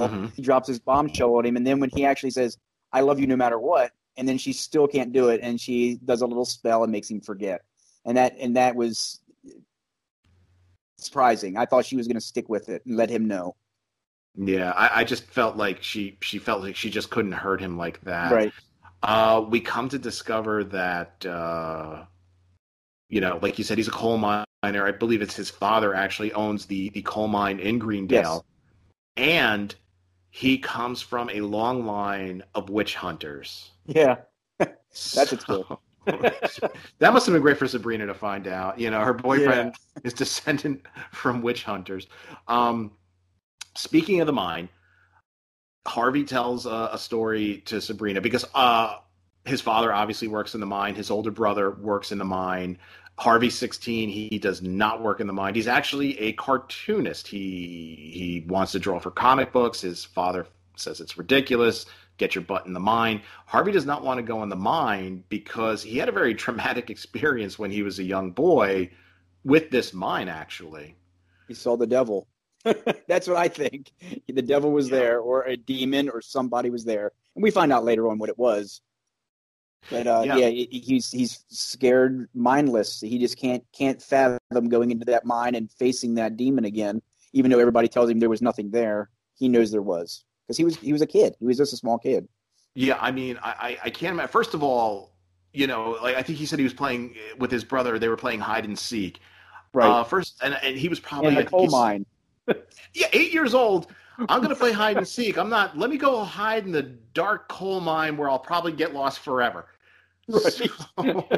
Mm-hmm. 0.00 0.26
He 0.34 0.42
drops 0.42 0.66
his 0.66 0.78
bombshell 0.78 1.34
on 1.36 1.44
him, 1.44 1.56
and 1.56 1.66
then 1.66 1.78
when 1.78 1.90
he 1.90 2.06
actually 2.06 2.30
says, 2.30 2.56
"I 2.92 3.02
love 3.02 3.20
you 3.20 3.26
no 3.26 3.36
matter 3.36 3.58
what," 3.58 3.92
and 4.16 4.28
then 4.28 4.38
she 4.38 4.52
still 4.52 4.86
can't 4.86 5.12
do 5.12 5.28
it, 5.28 5.40
and 5.42 5.60
she 5.60 5.98
does 6.04 6.22
a 6.22 6.26
little 6.26 6.44
spell 6.44 6.82
and 6.82 6.92
makes 6.92 7.10
him 7.10 7.20
forget, 7.20 7.62
and 8.04 8.16
that 8.16 8.36
and 8.38 8.56
that 8.56 8.74
was 8.74 9.20
surprising. 10.96 11.56
I 11.56 11.66
thought 11.66 11.84
she 11.84 11.96
was 11.96 12.06
going 12.06 12.16
to 12.16 12.20
stick 12.20 12.48
with 12.48 12.68
it 12.68 12.84
and 12.86 12.96
let 12.96 13.10
him 13.10 13.26
know. 13.26 13.56
Yeah, 14.36 14.72
I, 14.72 15.00
I, 15.00 15.04
just 15.04 15.24
felt 15.26 15.56
like 15.56 15.80
she 15.80 16.18
she 16.20 16.38
felt 16.38 16.62
like 16.62 16.74
she 16.74 16.90
just 16.90 17.10
couldn't 17.10 17.32
hurt 17.32 17.60
him 17.60 17.76
like 17.76 18.00
that. 18.00 18.32
Right. 18.32 18.52
Uh, 19.02 19.44
we 19.48 19.60
come 19.60 19.88
to 19.90 19.98
discover 19.98 20.64
that 20.64 21.24
uh, 21.24 22.04
you 23.08 23.20
know, 23.20 23.38
like 23.42 23.58
you 23.58 23.64
said, 23.64 23.78
he's 23.78 23.86
a 23.86 23.92
coal 23.92 24.16
miner. 24.18 24.44
I 24.64 24.90
believe 24.90 25.22
it's 25.22 25.36
his 25.36 25.50
father 25.50 25.94
actually 25.94 26.32
owns 26.32 26.66
the 26.66 26.88
the 26.90 27.02
coal 27.02 27.28
mine 27.28 27.60
in 27.60 27.78
Greendale, 27.78 28.44
yes. 29.16 29.28
and 29.28 29.74
he 30.34 30.58
comes 30.58 31.00
from 31.00 31.30
a 31.30 31.40
long 31.42 31.86
line 31.86 32.42
of 32.56 32.68
witch 32.68 32.96
hunters. 32.96 33.70
Yeah, 33.86 34.16
that's 34.58 35.30
so, 35.30 35.36
cool. 35.36 35.80
that 36.98 37.12
must 37.12 37.26
have 37.26 37.34
been 37.34 37.40
great 37.40 37.56
for 37.56 37.68
Sabrina 37.68 38.04
to 38.06 38.14
find 38.14 38.48
out. 38.48 38.76
You 38.76 38.90
know, 38.90 38.98
her 38.98 39.14
boyfriend 39.14 39.76
yeah. 39.94 40.00
is 40.02 40.12
descendant 40.12 40.82
from 41.12 41.40
witch 41.40 41.62
hunters. 41.62 42.08
Um, 42.48 42.90
speaking 43.76 44.20
of 44.20 44.26
the 44.26 44.32
mine, 44.32 44.68
Harvey 45.86 46.24
tells 46.24 46.66
a, 46.66 46.90
a 46.90 46.98
story 46.98 47.62
to 47.66 47.80
Sabrina 47.80 48.20
because 48.20 48.44
uh, 48.56 48.96
his 49.44 49.60
father 49.60 49.92
obviously 49.92 50.26
works 50.26 50.54
in 50.54 50.60
the 50.60 50.66
mine. 50.66 50.96
His 50.96 51.12
older 51.12 51.30
brother 51.30 51.76
works 51.76 52.10
in 52.10 52.18
the 52.18 52.24
mine. 52.24 52.76
Harvey's 53.18 53.56
16. 53.56 54.08
He 54.08 54.38
does 54.38 54.62
not 54.62 55.02
work 55.02 55.20
in 55.20 55.26
the 55.26 55.32
mine. 55.32 55.54
He's 55.54 55.68
actually 55.68 56.18
a 56.18 56.32
cartoonist. 56.32 57.28
He 57.28 58.10
he 58.12 58.44
wants 58.48 58.72
to 58.72 58.78
draw 58.78 58.98
for 58.98 59.10
comic 59.10 59.52
books. 59.52 59.80
His 59.80 60.04
father 60.04 60.46
says 60.76 61.00
it's 61.00 61.16
ridiculous 61.16 61.86
get 62.16 62.34
your 62.34 62.44
butt 62.44 62.66
in 62.66 62.72
the 62.72 62.80
mine. 62.80 63.22
Harvey 63.46 63.72
does 63.72 63.86
not 63.86 64.04
want 64.04 64.18
to 64.18 64.22
go 64.22 64.42
in 64.42 64.48
the 64.48 64.56
mine 64.56 65.24
because 65.28 65.82
he 65.82 65.98
had 65.98 66.08
a 66.08 66.12
very 66.12 66.34
traumatic 66.34 66.90
experience 66.90 67.58
when 67.58 67.70
he 67.70 67.82
was 67.82 67.98
a 67.98 68.04
young 68.04 68.30
boy 68.30 68.90
with 69.44 69.70
this 69.70 69.92
mine, 69.92 70.28
actually. 70.28 70.96
He 71.48 71.54
saw 71.54 71.76
the 71.76 71.86
devil. 71.86 72.26
That's 73.08 73.28
what 73.28 73.36
I 73.36 73.48
think. 73.48 73.92
The 74.26 74.40
devil 74.40 74.72
was 74.72 74.88
yeah. 74.88 74.98
there, 74.98 75.20
or 75.20 75.42
a 75.42 75.56
demon, 75.56 76.08
or 76.08 76.22
somebody 76.22 76.70
was 76.70 76.84
there. 76.84 77.12
And 77.34 77.42
we 77.42 77.50
find 77.50 77.72
out 77.72 77.84
later 77.84 78.08
on 78.08 78.18
what 78.18 78.30
it 78.30 78.38
was. 78.38 78.80
But 79.90 80.06
uh, 80.06 80.22
yeah. 80.24 80.36
yeah, 80.36 80.66
he's 80.70 81.10
he's 81.10 81.44
scared, 81.48 82.28
mindless. 82.34 83.00
He 83.00 83.18
just 83.18 83.36
can't 83.36 83.62
can't 83.76 84.00
fathom 84.00 84.68
going 84.68 84.90
into 84.90 85.04
that 85.06 85.24
mine 85.24 85.54
and 85.54 85.70
facing 85.72 86.14
that 86.14 86.36
demon 86.36 86.64
again. 86.64 87.02
Even 87.32 87.50
though 87.50 87.58
everybody 87.58 87.88
tells 87.88 88.08
him 88.08 88.18
there 88.20 88.30
was 88.30 88.42
nothing 88.42 88.70
there, 88.70 89.10
he 89.34 89.48
knows 89.48 89.70
there 89.70 89.82
was 89.82 90.24
because 90.46 90.56
he 90.56 90.64
was 90.64 90.76
he 90.76 90.92
was 90.92 91.02
a 91.02 91.06
kid. 91.06 91.36
He 91.38 91.46
was 91.46 91.58
just 91.58 91.72
a 91.72 91.76
small 91.76 91.98
kid. 91.98 92.28
Yeah, 92.74 92.98
I 93.00 93.10
mean, 93.10 93.38
I 93.42 93.78
I 93.84 93.90
can't 93.90 94.14
imagine. 94.14 94.30
First 94.30 94.54
of 94.54 94.62
all, 94.62 95.14
you 95.52 95.66
know, 95.66 95.98
like 96.02 96.16
I 96.16 96.22
think 96.22 96.38
he 96.38 96.46
said 96.46 96.58
he 96.58 96.64
was 96.64 96.74
playing 96.74 97.16
with 97.38 97.50
his 97.50 97.64
brother. 97.64 97.98
They 97.98 98.08
were 98.08 98.16
playing 98.16 98.40
hide 98.40 98.64
and 98.64 98.78
seek. 98.78 99.20
Right. 99.72 99.88
Uh, 99.88 100.04
first, 100.04 100.40
and, 100.42 100.56
and 100.62 100.76
he 100.76 100.88
was 100.88 101.00
probably 101.00 101.30
in 101.30 101.34
the 101.34 101.44
coal 101.44 101.68
mine. 101.68 102.06
yeah, 102.94 103.08
eight 103.12 103.32
years 103.32 103.54
old. 103.54 103.88
I'm 104.28 104.40
gonna 104.40 104.54
play 104.54 104.72
hide 104.72 104.96
and 104.96 105.06
seek. 105.06 105.36
I'm 105.36 105.48
not. 105.48 105.76
Let 105.76 105.90
me 105.90 105.96
go 105.96 106.22
hide 106.22 106.64
in 106.64 106.72
the 106.72 106.82
dark 106.82 107.48
coal 107.48 107.80
mine 107.80 108.16
where 108.16 108.30
I'll 108.30 108.38
probably 108.38 108.72
get 108.72 108.94
lost 108.94 109.20
forever. 109.20 109.66
Right. 110.28 110.52
So, 110.52 111.28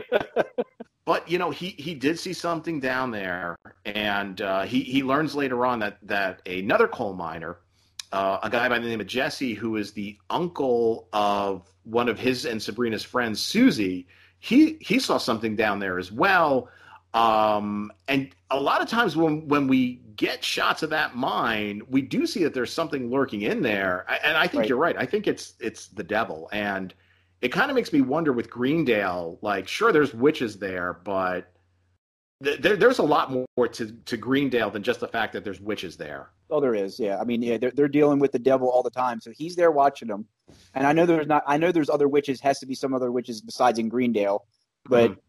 but 1.04 1.28
you 1.28 1.38
know, 1.38 1.50
he 1.50 1.70
he 1.70 1.94
did 1.94 2.18
see 2.18 2.32
something 2.32 2.80
down 2.80 3.10
there, 3.10 3.56
and 3.84 4.40
uh, 4.40 4.62
he 4.62 4.82
he 4.82 5.02
learns 5.02 5.34
later 5.34 5.66
on 5.66 5.80
that 5.80 5.98
that 6.02 6.40
another 6.46 6.86
coal 6.88 7.14
miner 7.14 7.58
uh, 8.12 8.38
a 8.42 8.50
guy 8.50 8.68
by 8.68 8.78
the 8.78 8.88
name 8.88 9.00
of 9.00 9.06
Jesse, 9.06 9.54
who 9.54 9.76
is 9.76 9.92
the 9.92 10.16
uncle 10.30 11.08
of 11.12 11.70
one 11.84 12.08
of 12.08 12.18
his 12.18 12.44
and 12.44 12.62
Sabrina's 12.62 13.02
friends, 13.02 13.40
Susie. 13.40 14.06
He 14.38 14.78
he 14.80 14.98
saw 14.98 15.18
something 15.18 15.56
down 15.56 15.80
there 15.80 15.98
as 15.98 16.12
well. 16.12 16.68
Um, 17.14 17.90
and 18.08 18.30
a 18.50 18.60
lot 18.60 18.80
of 18.80 18.88
times 18.88 19.16
when 19.16 19.48
when 19.48 19.66
we 19.66 20.00
get 20.16 20.44
shots 20.44 20.82
of 20.82 20.90
that 20.90 21.16
mine, 21.16 21.82
we 21.88 22.00
do 22.02 22.26
see 22.26 22.44
that 22.44 22.54
there's 22.54 22.72
something 22.72 23.10
lurking 23.10 23.42
in 23.42 23.62
there. 23.62 24.06
And 24.24 24.36
I 24.36 24.46
think 24.46 24.60
right. 24.60 24.68
you're 24.68 24.78
right. 24.78 24.96
I 24.98 25.06
think 25.06 25.26
it's 25.26 25.54
it's 25.58 25.88
the 25.88 26.04
devil. 26.04 26.48
And 26.52 26.94
it 27.40 27.48
kind 27.48 27.70
of 27.70 27.74
makes 27.74 27.92
me 27.92 28.00
wonder 28.00 28.32
with 28.32 28.50
Greendale, 28.50 29.38
like 29.42 29.68
sure 29.68 29.92
there's 29.92 30.14
witches 30.14 30.58
there, 30.58 30.94
but 31.04 31.52
there, 32.40 32.76
there's 32.76 32.98
a 32.98 33.02
lot 33.02 33.30
more 33.30 33.68
to, 33.68 33.92
to 33.92 34.16
Greendale 34.16 34.70
than 34.70 34.82
just 34.82 35.00
the 35.00 35.08
fact 35.08 35.32
that 35.32 35.44
there's 35.44 35.60
witches 35.60 35.96
there. 35.96 36.30
Oh, 36.50 36.60
there 36.60 36.74
is. 36.74 36.98
Yeah, 36.98 37.18
I 37.18 37.24
mean, 37.24 37.42
yeah, 37.42 37.58
they're 37.58 37.72
they're 37.72 37.88
dealing 37.88 38.18
with 38.18 38.32
the 38.32 38.38
devil 38.38 38.68
all 38.68 38.82
the 38.82 38.90
time, 38.90 39.20
so 39.20 39.32
he's 39.32 39.56
there 39.56 39.70
watching 39.70 40.08
them. 40.08 40.26
And 40.74 40.86
I 40.86 40.92
know 40.92 41.06
there's 41.06 41.26
not. 41.26 41.42
I 41.46 41.56
know 41.56 41.72
there's 41.72 41.90
other 41.90 42.08
witches. 42.08 42.40
Has 42.40 42.58
to 42.60 42.66
be 42.66 42.74
some 42.74 42.94
other 42.94 43.10
witches 43.10 43.40
besides 43.40 43.78
in 43.78 43.88
Greendale, 43.88 44.44
but. 44.88 45.10
Mm-hmm. 45.10 45.20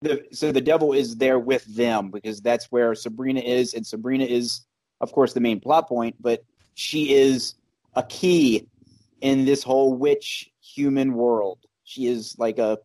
The, 0.00 0.24
so 0.30 0.52
the 0.52 0.60
devil 0.60 0.92
is 0.92 1.16
there 1.16 1.40
with 1.40 1.64
them 1.64 2.12
because 2.12 2.40
that's 2.40 2.66
where 2.66 2.94
Sabrina 2.94 3.40
is, 3.40 3.74
and 3.74 3.84
Sabrina 3.84 4.22
is, 4.26 4.64
of 5.00 5.10
course, 5.10 5.32
the 5.32 5.40
main 5.40 5.58
plot 5.58 5.88
point. 5.88 6.14
But 6.20 6.44
she 6.74 7.12
is 7.12 7.56
a 7.96 8.04
key 8.04 8.68
in 9.20 9.44
this 9.44 9.64
whole 9.64 9.94
witch 9.94 10.52
human 10.74 11.14
world. 11.14 11.58
She 11.84 12.06
is 12.06 12.36
like 12.38 12.58
a 12.58 12.78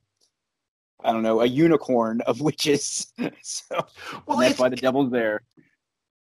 I 1.03 1.11
don't 1.11 1.23
know, 1.23 1.41
a 1.41 1.45
unicorn 1.45 2.21
of 2.21 2.39
witches. 2.39 3.07
so 3.41 3.85
well, 4.25 4.37
that's 4.37 4.59
why 4.59 4.69
the 4.69 4.75
devil's 4.75 5.11
there. 5.11 5.41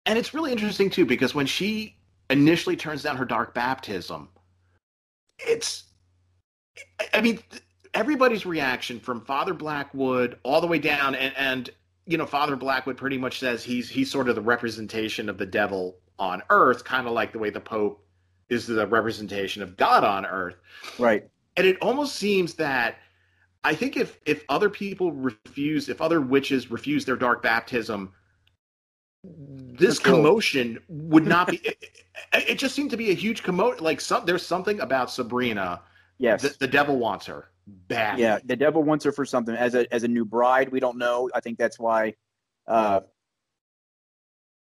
And 0.04 0.18
it's 0.18 0.34
really 0.34 0.52
interesting 0.52 0.90
too 0.90 1.06
because 1.06 1.34
when 1.34 1.46
she 1.46 1.96
initially 2.30 2.76
turns 2.76 3.02
down 3.02 3.16
her 3.16 3.24
dark 3.24 3.54
baptism, 3.54 4.28
it's 5.38 5.84
I 7.12 7.20
mean 7.20 7.40
everybody's 7.94 8.44
reaction 8.44 9.00
from 9.00 9.22
Father 9.22 9.54
Blackwood 9.54 10.38
all 10.42 10.60
the 10.60 10.66
way 10.66 10.78
down 10.78 11.14
and 11.14 11.34
and 11.36 11.70
you 12.06 12.18
know 12.18 12.26
Father 12.26 12.56
Blackwood 12.56 12.96
pretty 12.96 13.18
much 13.18 13.40
says 13.40 13.64
he's 13.64 13.88
he's 13.88 14.10
sort 14.10 14.28
of 14.28 14.34
the 14.34 14.42
representation 14.42 15.28
of 15.28 15.38
the 15.38 15.46
devil 15.46 15.96
on 16.18 16.42
earth, 16.50 16.84
kind 16.84 17.06
of 17.06 17.12
like 17.12 17.32
the 17.32 17.38
way 17.38 17.50
the 17.50 17.60
Pope 17.60 18.02
is 18.48 18.66
the 18.66 18.86
representation 18.86 19.62
of 19.62 19.76
God 19.76 20.04
on 20.04 20.24
earth. 20.24 20.56
Right. 20.98 21.28
And 21.56 21.66
it 21.66 21.78
almost 21.80 22.16
seems 22.16 22.54
that 22.54 22.96
I 23.64 23.74
think 23.74 23.96
if 23.96 24.20
if 24.26 24.44
other 24.48 24.70
people 24.70 25.12
refuse, 25.12 25.88
if 25.88 26.00
other 26.00 26.20
witches 26.20 26.70
refuse 26.70 27.04
their 27.04 27.16
dark 27.16 27.42
baptism, 27.42 28.12
this 29.24 29.98
commotion 29.98 30.78
would 30.88 31.26
not 31.26 31.48
be. 31.48 31.56
it, 31.64 31.78
it, 32.32 32.58
just 32.58 32.74
seemed 32.74 32.90
to 32.90 32.96
be 32.96 33.10
a 33.10 33.14
huge 33.14 33.42
commotion. 33.42 33.82
Like 33.82 34.00
some, 34.00 34.24
there's 34.24 34.46
something 34.46 34.80
about 34.80 35.10
Sabrina. 35.10 35.82
Yes, 36.18 36.42
the, 36.42 36.56
the 36.60 36.68
devil 36.68 36.98
wants 36.98 37.26
her 37.26 37.48
bad. 37.66 38.18
Yeah, 38.18 38.38
the 38.44 38.56
devil 38.56 38.82
wants 38.82 39.04
her 39.04 39.12
for 39.12 39.24
something 39.24 39.54
as 39.54 39.74
a 39.74 39.92
as 39.92 40.04
a 40.04 40.08
new 40.08 40.24
bride. 40.24 40.70
We 40.70 40.80
don't 40.80 40.98
know. 40.98 41.28
I 41.34 41.40
think 41.40 41.58
that's 41.58 41.78
why. 41.78 42.14
Uh, 42.66 43.00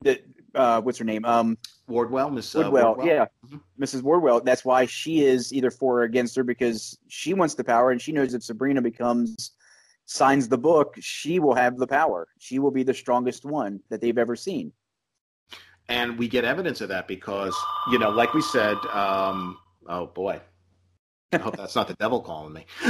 the 0.01 0.21
uh, 0.55 0.81
what's 0.81 0.97
her 0.97 1.05
name? 1.05 1.25
Um, 1.25 1.57
Wardwell, 1.87 2.29
Miss 2.29 2.55
uh, 2.55 2.59
Wardwell, 2.59 2.95
Wardwell. 2.95 3.07
Yeah, 3.07 3.25
mm-hmm. 3.45 3.83
Mrs. 3.83 4.01
Wardwell. 4.01 4.41
That's 4.41 4.65
why 4.65 4.85
she 4.85 5.23
is 5.23 5.53
either 5.53 5.71
for 5.71 6.01
or 6.01 6.03
against 6.03 6.35
her 6.35 6.43
because 6.43 6.97
she 7.07 7.33
wants 7.33 7.55
the 7.55 7.63
power 7.63 7.91
and 7.91 8.01
she 8.01 8.11
knows 8.11 8.33
if 8.33 8.43
Sabrina 8.43 8.81
becomes 8.81 9.51
signs 10.05 10.47
the 10.47 10.57
book, 10.57 10.95
she 10.99 11.39
will 11.39 11.53
have 11.53 11.77
the 11.77 11.87
power. 11.87 12.27
She 12.39 12.59
will 12.59 12.71
be 12.71 12.83
the 12.83 12.93
strongest 12.93 13.45
one 13.45 13.81
that 13.89 14.01
they've 14.01 14.17
ever 14.17 14.35
seen. 14.35 14.71
And 15.89 16.17
we 16.17 16.27
get 16.27 16.43
evidence 16.43 16.81
of 16.81 16.89
that 16.89 17.07
because, 17.07 17.55
you 17.91 17.99
know, 17.99 18.09
like 18.09 18.33
we 18.33 18.41
said, 18.41 18.75
um, 18.91 19.57
oh 19.87 20.07
boy, 20.07 20.41
I 21.31 21.37
hope 21.37 21.55
that's 21.55 21.75
not 21.75 21.87
the 21.87 21.93
devil 21.95 22.21
calling 22.21 22.53
me. 22.53 22.65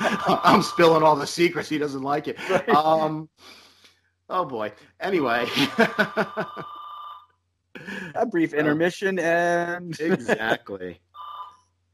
I'm 0.00 0.62
spilling 0.62 1.02
all 1.02 1.16
the 1.16 1.26
secrets. 1.26 1.68
He 1.68 1.78
doesn't 1.78 2.02
like 2.02 2.28
it. 2.28 2.38
Right. 2.48 2.68
Um, 2.70 3.28
oh 4.32 4.44
boy. 4.44 4.72
Anyway. 5.00 5.46
A 8.14 8.26
brief 8.26 8.52
intermission 8.54 9.18
and 9.18 9.98
exactly. 10.00 11.00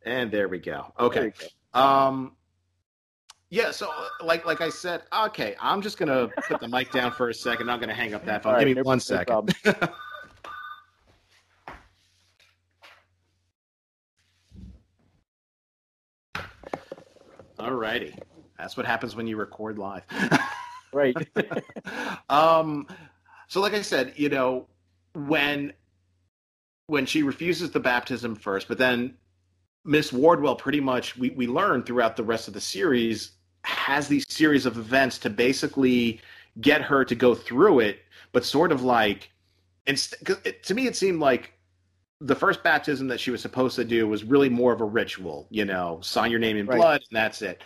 And 0.05 0.31
there 0.31 0.49
we 0.49 0.59
go. 0.59 0.93
Okay. 0.99 1.33
Go. 1.75 1.81
Um 1.81 2.33
yeah, 3.51 3.71
so 3.71 3.91
like 4.23 4.45
like 4.47 4.61
I 4.61 4.69
said, 4.69 5.03
okay, 5.27 5.57
I'm 5.61 5.81
just 5.81 5.97
gonna 5.99 6.29
put 6.47 6.61
the 6.61 6.69
mic 6.69 6.93
down 6.93 7.13
for 7.13 7.31
a 7.31 7.35
second. 7.35 7.71
I'm 7.71 7.81
gonna 7.81 7.95
hang 7.95 8.15
up 8.15 8.25
that 8.27 8.43
phone. 8.43 8.55
Right, 8.55 8.61
Give 8.61 8.69
me 8.69 8.75
no, 8.75 8.83
one 8.83 9.01
second. 9.01 9.55
No 9.65 9.73
All 17.59 17.73
righty. 17.73 18.15
That's 18.59 18.77
what 18.77 18.87
happens 18.87 19.17
when 19.17 19.27
you 19.27 19.37
record 19.37 19.79
live. 19.79 20.05
Right. 20.93 21.17
um, 22.29 22.87
so, 23.49 23.61
like 23.61 23.75
I 23.75 23.83
said, 23.83 24.15
you 24.17 24.29
know, 24.29 24.67
when 25.15 25.73
when 26.87 27.05
she 27.07 27.23
refuses 27.23 27.71
the 27.71 27.81
baptism 27.81 28.35
first, 28.35 28.67
but 28.67 28.79
then 28.79 29.15
Miss 29.85 30.13
Wardwell 30.13 30.57
pretty 30.57 30.81
much 30.81 31.17
we, 31.17 31.31
we 31.31 31.47
learn 31.47 31.83
throughout 31.83 32.17
the 32.17 32.25
rest 32.25 32.49
of 32.49 32.55
the 32.55 32.61
series 32.61 33.33
has 33.65 34.09
these 34.09 34.25
series 34.29 34.67
of 34.67 34.79
events 34.79 35.19
to 35.19 35.31
basically 35.31 36.21
get 36.61 36.81
her 36.83 37.05
to 37.05 37.15
go 37.15 37.35
through 37.35 37.81
it, 37.81 38.01
but 38.33 38.45
sort 38.45 38.73
of 38.73 38.83
like, 38.83 39.31
inst- 39.87 40.15
it, 40.45 40.63
to 40.65 40.75
me, 40.75 40.87
it 40.87 40.97
seemed 40.97 41.21
like 41.21 41.53
the 42.21 42.35
first 42.35 42.63
baptism 42.63 43.09
that 43.09 43.21
she 43.21 43.31
was 43.31 43.41
supposed 43.41 43.77
to 43.77 43.85
do 43.85 44.09
was 44.09 44.25
really 44.25 44.49
more 44.49 44.73
of 44.73 44.81
a 44.81 44.85
ritual, 44.85 45.47
you 45.51 45.65
know, 45.65 46.01
sign 46.03 46.31
your 46.31 46.41
name 46.41 46.57
in 46.57 46.67
right. 46.67 46.77
blood 46.77 47.03
and 47.11 47.17
that's 47.17 47.43
it. 47.43 47.63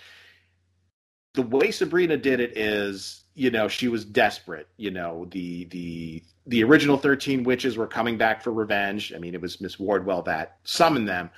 The 1.35 1.42
way 1.42 1.71
Sabrina 1.71 2.16
did 2.16 2.40
it 2.40 2.57
is, 2.57 3.25
you 3.35 3.51
know, 3.51 3.68
she 3.68 3.88
was 3.88 4.05
desperate. 4.05 4.68
You 4.77 4.90
know, 4.90 5.27
the 5.31 5.64
the 5.66 6.23
the 6.47 6.64
original 6.64 6.99
13 6.99 7.45
witches 7.45 7.77
were 7.77 7.87
coming 7.87 8.18
back 8.18 8.42
for 8.42 8.53
revenge. 8.53 9.12
I 9.14 9.18
mean, 9.18 9.35
it 9.35 9.40
was 9.40 9.61
Miss 9.61 9.79
Wardwell 9.79 10.23
that 10.23 10.59
summoned 10.64 11.09
them. 11.09 11.31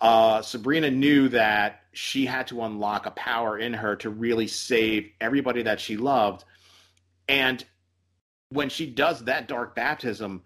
Uh, 0.00 0.42
Sabrina 0.42 0.90
knew 0.90 1.28
that 1.28 1.82
she 1.92 2.26
had 2.26 2.48
to 2.48 2.62
unlock 2.62 3.06
a 3.06 3.12
power 3.12 3.58
in 3.58 3.72
her 3.72 3.94
to 3.96 4.10
really 4.10 4.48
save 4.48 5.10
everybody 5.20 5.62
that 5.62 5.80
she 5.80 5.96
loved. 5.96 6.44
And 7.28 7.64
when 8.48 8.68
she 8.68 8.86
does 8.86 9.24
that 9.24 9.46
dark 9.46 9.76
baptism, 9.76 10.42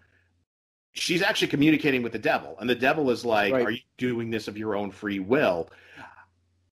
she's 0.97 1.21
actually 1.21 1.47
communicating 1.47 2.03
with 2.03 2.11
the 2.11 2.19
devil 2.19 2.55
and 2.59 2.69
the 2.69 2.75
devil 2.75 3.09
is 3.11 3.23
like 3.23 3.53
right. 3.53 3.65
are 3.65 3.71
you 3.71 3.81
doing 3.97 4.29
this 4.29 4.47
of 4.47 4.57
your 4.57 4.75
own 4.75 4.91
free 4.91 5.19
will 5.19 5.69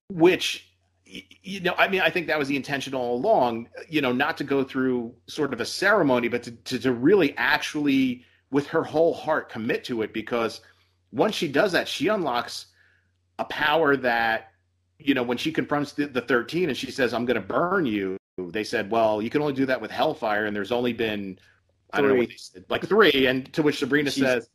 which 0.09 0.74
you 1.05 1.59
know 1.59 1.75
i 1.77 1.87
mean 1.87 2.01
i 2.01 2.09
think 2.09 2.27
that 2.27 2.39
was 2.39 2.47
the 2.47 2.55
intention 2.55 2.93
all 2.93 3.15
along 3.15 3.67
you 3.87 4.01
know 4.01 4.11
not 4.11 4.37
to 4.37 4.43
go 4.43 4.63
through 4.63 5.13
sort 5.27 5.53
of 5.53 5.61
a 5.61 5.65
ceremony 5.65 6.27
but 6.27 6.43
to, 6.43 6.51
to, 6.51 6.79
to 6.79 6.91
really 6.91 7.35
actually 7.37 8.23
with 8.51 8.67
her 8.67 8.83
whole 8.83 9.13
heart 9.13 9.49
commit 9.49 9.83
to 9.83 10.01
it 10.01 10.13
because 10.13 10.61
once 11.11 11.35
she 11.35 11.47
does 11.47 11.71
that 11.71 11.87
she 11.87 12.07
unlocks 12.07 12.67
a 13.39 13.45
power 13.45 13.95
that 13.95 14.51
you 14.97 15.13
know 15.13 15.23
when 15.23 15.37
she 15.37 15.51
confronts 15.51 15.93
the, 15.93 16.07
the 16.07 16.21
13 16.21 16.69
and 16.69 16.77
she 16.77 16.89
says 16.89 17.13
i'm 17.13 17.25
going 17.25 17.39
to 17.39 17.47
burn 17.47 17.85
you 17.85 18.17
they 18.37 18.63
said 18.63 18.89
well 18.89 19.21
you 19.21 19.29
can 19.29 19.41
only 19.41 19.53
do 19.53 19.65
that 19.65 19.79
with 19.79 19.91
hellfire 19.91 20.45
and 20.45 20.55
there's 20.55 20.71
only 20.71 20.93
been 20.93 21.37
I 21.95 22.01
don't 22.01 22.09
know 22.09 22.15
what 22.15 22.29
they 22.29 22.35
said, 22.35 22.65
like 22.69 22.85
three, 22.85 23.27
and 23.27 23.51
to 23.53 23.63
which 23.63 23.79
Sabrina 23.79 24.11
She's... 24.11 24.23
says 24.23 24.49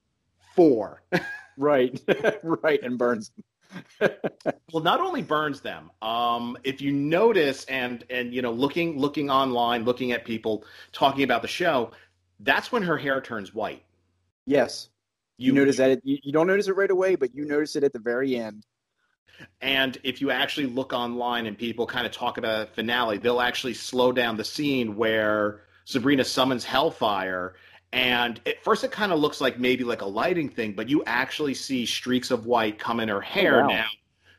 four. 0.54 1.02
right, 1.56 1.98
right, 2.42 2.82
and 2.82 2.98
burns. 2.98 3.32
Well, 4.72 4.82
not 4.82 5.00
only 5.00 5.22
burns 5.22 5.60
them. 5.60 5.90
Um, 6.02 6.56
if 6.64 6.80
you 6.80 6.92
notice, 6.92 7.64
and 7.64 8.04
and 8.10 8.34
you 8.34 8.42
know, 8.42 8.52
looking 8.52 8.98
looking 8.98 9.30
online, 9.30 9.84
looking 9.84 10.12
at 10.12 10.24
people 10.24 10.64
talking 10.92 11.22
about 11.22 11.42
the 11.42 11.48
show, 11.48 11.92
that's 12.40 12.72
when 12.72 12.82
her 12.82 12.96
hair 12.96 13.20
turns 13.20 13.54
white. 13.54 13.84
Yes, 14.46 14.88
you, 15.36 15.48
you 15.48 15.52
notice 15.52 15.76
that. 15.76 15.90
It, 15.90 16.00
you, 16.04 16.18
you 16.22 16.32
don't 16.32 16.46
notice 16.46 16.68
it 16.68 16.76
right 16.76 16.90
away, 16.90 17.14
but 17.14 17.34
you 17.34 17.44
notice 17.44 17.76
it 17.76 17.84
at 17.84 17.92
the 17.92 17.98
very 17.98 18.36
end. 18.36 18.64
And 19.60 19.96
if 20.02 20.20
you 20.20 20.30
actually 20.30 20.66
look 20.66 20.92
online 20.92 21.46
and 21.46 21.56
people 21.56 21.86
kind 21.86 22.06
of 22.06 22.12
talk 22.12 22.38
about 22.38 22.68
the 22.68 22.74
finale, 22.74 23.18
they'll 23.18 23.40
actually 23.40 23.74
slow 23.74 24.12
down 24.12 24.36
the 24.36 24.44
scene 24.44 24.96
where 24.96 25.62
Sabrina 25.84 26.24
summons 26.24 26.64
Hellfire. 26.64 27.54
And 27.92 28.40
at 28.46 28.62
first, 28.62 28.84
it 28.84 28.92
kind 28.92 29.12
of 29.12 29.18
looks 29.18 29.40
like 29.40 29.58
maybe 29.58 29.82
like 29.82 30.02
a 30.02 30.06
lighting 30.06 30.48
thing, 30.48 30.72
but 30.72 30.88
you 30.88 31.02
actually 31.06 31.54
see 31.54 31.86
streaks 31.86 32.30
of 32.30 32.46
white 32.46 32.78
come 32.78 33.00
in 33.00 33.08
her 33.08 33.20
hair 33.20 33.64
oh, 33.64 33.68
wow. 33.68 33.68
now. 33.68 33.86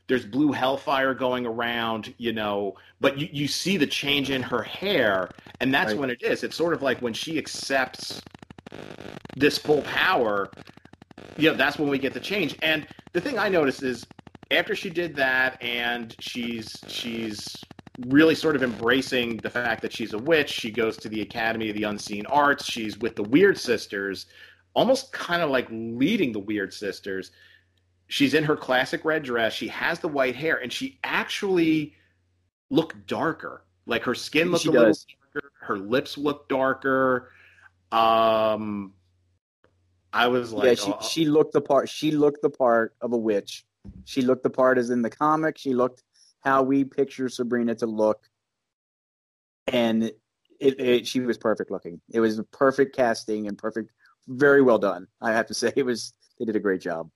There's 0.07 0.25
blue 0.25 0.51
hellfire 0.51 1.13
going 1.13 1.45
around, 1.45 2.13
you 2.17 2.33
know, 2.33 2.75
but 2.99 3.17
you, 3.17 3.29
you 3.31 3.47
see 3.47 3.77
the 3.77 3.87
change 3.87 4.29
in 4.29 4.41
her 4.41 4.61
hair, 4.61 5.29
and 5.59 5.73
that's 5.73 5.91
right. 5.91 5.99
when 5.99 6.09
it 6.09 6.21
is. 6.21 6.43
It's 6.43 6.55
sort 6.55 6.73
of 6.73 6.81
like 6.81 7.01
when 7.01 7.13
she 7.13 7.37
accepts 7.37 8.21
this 9.37 9.57
full 9.57 9.81
power, 9.83 10.49
you 11.37 11.49
know, 11.49 11.55
that's 11.55 11.77
when 11.77 11.89
we 11.89 11.97
get 11.97 12.13
the 12.13 12.19
change. 12.19 12.57
And 12.61 12.87
the 13.13 13.21
thing 13.21 13.37
I 13.39 13.47
noticed 13.49 13.83
is 13.83 14.05
after 14.49 14.75
she 14.75 14.89
did 14.89 15.15
that 15.15 15.61
and 15.61 16.15
she's 16.19 16.77
she's 16.87 17.55
really 18.07 18.35
sort 18.35 18.55
of 18.55 18.63
embracing 18.63 19.37
the 19.37 19.49
fact 19.49 19.81
that 19.81 19.93
she's 19.93 20.13
a 20.13 20.17
witch. 20.17 20.49
She 20.49 20.71
goes 20.71 20.97
to 20.97 21.09
the 21.09 21.21
Academy 21.21 21.69
of 21.69 21.75
the 21.75 21.83
Unseen 21.83 22.25
Arts. 22.27 22.65
She's 22.65 22.97
with 22.99 23.15
the 23.15 23.23
Weird 23.23 23.57
Sisters, 23.57 24.27
almost 24.73 25.11
kind 25.11 25.41
of 25.41 25.49
like 25.49 25.67
leading 25.69 26.31
the 26.31 26.39
Weird 26.39 26.73
Sisters. 26.73 27.31
She's 28.07 28.33
in 28.33 28.43
her 28.43 28.55
classic 28.57 29.05
red 29.05 29.23
dress. 29.23 29.53
She 29.53 29.67
has 29.69 29.99
the 29.99 30.07
white 30.07 30.35
hair, 30.35 30.57
and 30.57 30.71
she 30.71 30.99
actually 31.03 31.95
looked 32.69 33.07
darker. 33.07 33.65
Like 33.85 34.03
her 34.03 34.15
skin 34.15 34.51
looked 34.51 34.63
she 34.63 34.69
a 34.69 34.73
does. 34.73 35.05
little 35.33 35.41
darker. 35.41 35.51
Her 35.61 35.77
lips 35.77 36.17
looked 36.17 36.49
darker. 36.49 37.31
Um, 37.91 38.93
I 40.13 40.27
was 40.27 40.53
like, 40.53 40.65
yeah, 40.65 40.85
she, 40.85 40.91
oh. 40.91 41.07
she 41.07 41.25
looked 41.25 41.53
the 41.53 41.61
part. 41.61 41.89
She 41.89 42.11
looked 42.11 42.41
the 42.41 42.49
part 42.49 42.95
of 43.01 43.13
a 43.13 43.17
witch. 43.17 43.65
She 44.05 44.21
looked 44.21 44.43
the 44.43 44.49
part 44.49 44.77
as 44.77 44.89
in 44.89 45.01
the 45.01 45.09
comic. 45.09 45.57
She 45.57 45.73
looked 45.73 46.03
how 46.41 46.63
we 46.63 46.83
picture 46.83 47.29
Sabrina 47.29 47.75
to 47.75 47.85
look, 47.85 48.19
and 49.67 50.03
it, 50.03 50.79
it, 50.79 51.07
she 51.07 51.21
was 51.21 51.37
perfect 51.37 51.71
looking. 51.71 52.01
It 52.11 52.19
was 52.19 52.41
perfect 52.51 52.95
casting 52.95 53.47
and 53.47 53.57
perfect, 53.57 53.91
very 54.27 54.61
well 54.61 54.77
done. 54.77 55.07
I 55.21 55.31
have 55.31 55.47
to 55.47 55.53
say, 55.55 55.71
it 55.75 55.83
was 55.83 56.13
they 56.39 56.45
did 56.45 56.55
a 56.55 56.59
great 56.59 56.81
job. 56.81 57.09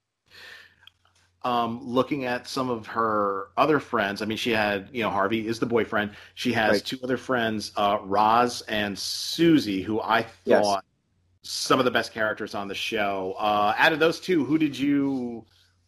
Um, 1.43 1.79
looking 1.83 2.25
at 2.25 2.47
some 2.47 2.71
of 2.71 2.87
her 2.87 3.49
other 3.55 3.79
friends, 3.79 4.23
I 4.23 4.25
mean, 4.25 4.37
she 4.37 4.49
had, 4.49 4.89
you 4.91 5.03
know, 5.03 5.11
Harvey 5.11 5.47
is 5.47 5.59
the 5.59 5.67
boyfriend. 5.67 6.15
She 6.33 6.51
has 6.53 6.71
right. 6.71 6.85
two 6.85 6.97
other 7.03 7.17
friends, 7.17 7.71
uh, 7.77 7.99
Roz 8.01 8.63
and 8.63 8.97
Susie, 8.97 9.83
who 9.83 10.01
I 10.01 10.23
thought 10.23 10.83
yes. 10.83 11.43
some 11.43 11.77
of 11.77 11.85
the 11.85 11.91
best 11.91 12.13
characters 12.13 12.55
on 12.55 12.67
the 12.67 12.73
show. 12.73 13.35
Uh, 13.37 13.75
out 13.77 13.93
of 13.93 13.99
those 13.99 14.19
two, 14.19 14.43
who 14.43 14.57
did 14.57 14.75
you 14.75 15.45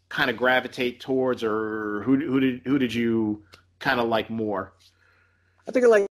kind 0.10 0.30
of 0.30 0.38
gravitate 0.38 1.00
towards, 1.00 1.44
or 1.44 2.02
who 2.04 2.18
who 2.18 2.40
did 2.40 2.62
who 2.66 2.80
did 2.80 2.94
you 2.94 3.44
kind 3.80 4.00
of 4.00 4.08
like 4.08 4.30
more? 4.30 4.74
I 5.68 5.72
think 5.72 5.86
I 5.86 5.90
like 5.90 6.08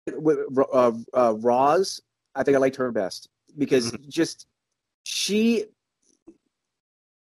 uh, 0.72 0.92
uh, 1.12 1.34
Roz. 1.38 2.00
I 2.34 2.42
think 2.42 2.56
I 2.56 2.60
liked 2.60 2.76
her 2.76 2.90
best 2.90 3.28
because 3.56 3.92
mm-hmm. 3.92 4.08
just 4.08 4.46
she 5.04 5.66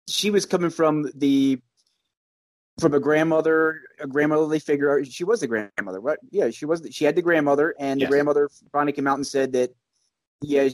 she 0.08 0.30
was 0.30 0.46
coming 0.46 0.70
from 0.70 1.10
the 1.14 1.60
from 2.78 2.94
a 2.94 3.00
grandmother, 3.00 3.80
a 4.00 4.06
grandmotherly 4.06 4.58
figure. 4.58 5.04
She 5.04 5.24
was 5.24 5.40
the 5.40 5.46
grandmother, 5.46 6.00
right? 6.00 6.18
Yeah, 6.30 6.50
she 6.50 6.66
was. 6.66 6.86
She 6.90 7.04
had 7.04 7.14
the 7.14 7.22
grandmother, 7.22 7.74
and 7.78 8.00
yes. 8.00 8.06
the 8.06 8.10
grandmother 8.10 8.50
finally 8.72 8.92
came 8.92 9.06
out 9.06 9.16
and 9.16 9.26
said 9.26 9.52
that 9.52 9.74
yeah, 10.42 10.68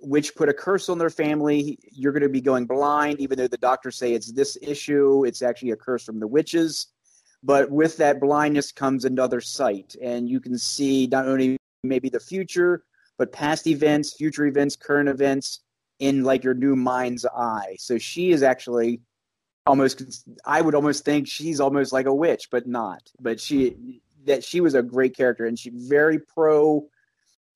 which 0.00 0.34
put 0.36 0.48
a 0.48 0.54
curse 0.54 0.88
on 0.88 0.98
their 0.98 1.10
family. 1.10 1.78
You're 1.90 2.12
going 2.12 2.22
to 2.22 2.28
be 2.28 2.40
going 2.40 2.66
blind, 2.66 3.20
even 3.20 3.36
though 3.36 3.48
the 3.48 3.58
doctors 3.58 3.96
say 3.96 4.12
it's 4.12 4.32
this 4.32 4.56
issue. 4.62 5.24
It's 5.24 5.42
actually 5.42 5.72
a 5.72 5.76
curse 5.76 6.04
from 6.04 6.20
the 6.20 6.26
witches. 6.26 6.88
But 7.42 7.70
with 7.70 7.96
that 7.98 8.20
blindness 8.20 8.72
comes 8.72 9.04
another 9.04 9.40
sight, 9.40 9.96
and 10.02 10.28
you 10.28 10.40
can 10.40 10.58
see 10.58 11.06
not 11.06 11.26
only 11.26 11.56
maybe 11.84 12.08
the 12.08 12.20
future, 12.20 12.84
but 13.16 13.32
past 13.32 13.66
events, 13.66 14.14
future 14.14 14.46
events, 14.46 14.76
current 14.76 15.08
events 15.08 15.60
in 15.98 16.24
like 16.24 16.44
your 16.44 16.54
new 16.54 16.76
mind's 16.76 17.24
eye. 17.26 17.76
So 17.78 17.98
she 17.98 18.30
is 18.30 18.42
actually 18.42 19.00
almost. 19.66 20.28
I 20.44 20.60
would 20.60 20.74
almost 20.74 21.04
think 21.04 21.28
she's 21.28 21.60
almost 21.60 21.92
like 21.92 22.06
a 22.06 22.14
witch, 22.14 22.48
but 22.50 22.66
not. 22.66 23.02
But 23.20 23.40
she 23.40 24.00
that 24.26 24.44
she 24.44 24.60
was 24.60 24.74
a 24.74 24.82
great 24.82 25.16
character, 25.16 25.46
and 25.46 25.58
she 25.58 25.70
very 25.74 26.18
pro 26.18 26.88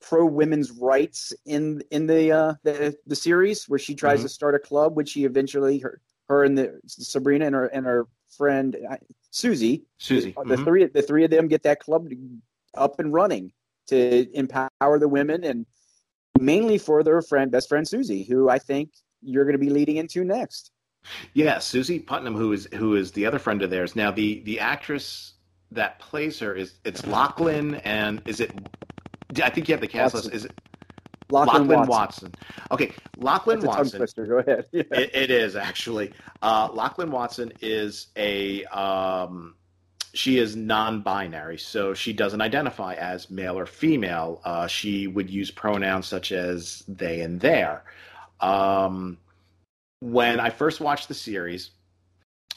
pro 0.03 0.27
women's 0.27 0.71
rights 0.73 1.33
in 1.47 1.83
in 1.91 2.07
the 2.07 2.33
uh, 2.33 2.55
the, 2.63 2.97
the 3.07 3.17
series 3.17 3.69
where 3.69 3.79
she 3.79 3.95
tries 3.95 4.19
mm-hmm. 4.19 4.27
to 4.27 4.29
start 4.29 4.55
a 4.55 4.59
club, 4.59 4.97
which 4.97 5.11
she 5.11 5.25
eventually 5.25 5.79
her 5.79 6.01
her 6.29 6.45
and 6.45 6.59
the 6.59 6.81
Sabrina 6.87 7.47
and 7.47 7.55
her 7.55 7.67
and 7.67 7.87
her 7.87 8.07
friend 8.37 8.77
uh, 8.91 8.97
Susie, 9.31 9.85
Susie, 9.99 10.33
the 10.33 10.43
mm-hmm. 10.43 10.65
three 10.65 10.87
the 10.87 11.03
three 11.03 11.25
of 11.25 11.31
them 11.31 11.49
get 11.49 11.63
that 11.63 11.81
club 11.81 12.09
up 12.75 12.99
and 12.99 13.13
running 13.13 13.53
to 13.89 14.31
empower 14.37 14.99
the 14.99 15.09
women 15.09 15.45
and 15.45 15.67
mainly 16.39 16.79
for 16.79 17.03
their 17.03 17.23
friend, 17.23 17.51
best 17.51 17.69
friend 17.69 17.87
Susie, 17.87 18.25
who 18.25 18.49
I 18.49 18.59
think 18.59 18.91
you're 19.23 19.45
going 19.45 19.59
to 19.59 19.65
be 19.65 19.71
leading 19.71 19.97
into 19.97 20.25
next. 20.25 20.71
Yeah, 21.35 21.59
Susie 21.59 21.99
Putnam, 21.99 22.35
who 22.35 22.53
is 22.53 22.69
who 22.75 22.95
is 22.95 23.13
the 23.13 23.27
other 23.27 23.39
friend 23.39 23.63
of 23.63 23.71
theirs. 23.71 23.97
Now, 23.97 24.11
the 24.11 24.41
the 24.41 24.61
actress 24.61 25.35
that 25.73 25.99
plays 25.99 26.39
her 26.39 26.55
is 26.55 26.75
it's 26.85 27.07
Lachlan, 27.07 27.77
and 27.77 28.23
is 28.27 28.41
it? 28.41 28.53
I 29.43 29.51
think 29.51 29.69
you 29.69 29.75
have 29.75 29.81
the 29.81 29.89
cast 29.89 30.15
Watson. 30.15 30.33
list. 30.33 30.45
Is 30.45 30.45
it 30.47 30.53
Lachlan, 31.31 31.69
Lachlan 31.69 31.89
Watson. 31.89 32.33
Watson. 32.33 32.35
Okay, 32.71 32.93
Lachlan 33.17 33.61
That's 33.61 33.77
Watson. 33.77 33.99
twister. 34.01 34.27
Go 34.27 34.39
ahead. 34.39 34.67
Yeah. 34.73 34.83
It, 34.93 35.15
it 35.15 35.31
is 35.31 35.57
actually. 35.57 36.13
Uh, 36.43 36.69
Lachlan 36.73 37.11
Watson 37.11 37.53
is 37.61 38.09
a. 38.17 38.65
Um, 38.67 39.55
she 40.15 40.39
is 40.39 40.55
non-binary, 40.55 41.57
so 41.57 41.95
she 41.95 42.13
doesn't 42.13 42.43
identify 42.43 42.93
as 42.95 43.31
male 43.31 43.59
or 43.59 43.65
female. 43.65 44.43
Uh, 44.45 44.67
she 44.67 45.07
would 45.07 45.31
use 45.31 45.51
pronouns 45.51 46.07
such 46.07 46.33
as 46.33 46.85
they 46.87 47.23
and 47.23 47.41
their. 47.41 47.83
Um, 48.41 49.17
when 50.01 50.39
I 50.39 50.51
first 50.51 50.81
watched 50.83 51.09
the 51.09 51.15
series, 51.15 51.71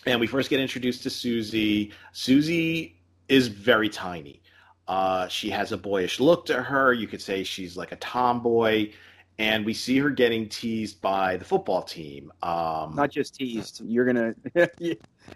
and 0.05 0.19
we 0.19 0.27
first 0.27 0.49
get 0.49 0.59
introduced 0.59 1.03
to 1.03 1.09
Susie, 1.09 1.93
Susie 2.11 2.97
is 3.29 3.47
very 3.47 3.87
tiny. 3.87 4.41
Uh, 4.87 5.27
she 5.27 5.49
has 5.49 5.71
a 5.71 5.77
boyish 5.77 6.19
look 6.19 6.45
to 6.47 6.61
her. 6.61 6.93
You 6.93 7.07
could 7.07 7.21
say 7.21 7.43
she's 7.43 7.75
like 7.75 7.91
a 7.91 7.95
tomboy. 7.97 8.91
And 9.37 9.65
we 9.65 9.73
see 9.73 9.97
her 9.97 10.09
getting 10.11 10.47
teased 10.47 11.01
by 11.01 11.35
the 11.35 11.43
football 11.43 11.81
team. 11.81 12.31
Um, 12.41 12.95
Not 12.95 13.11
just 13.11 13.35
teased. 13.35 13.81
You're 13.85 14.05
gonna. 14.05 14.33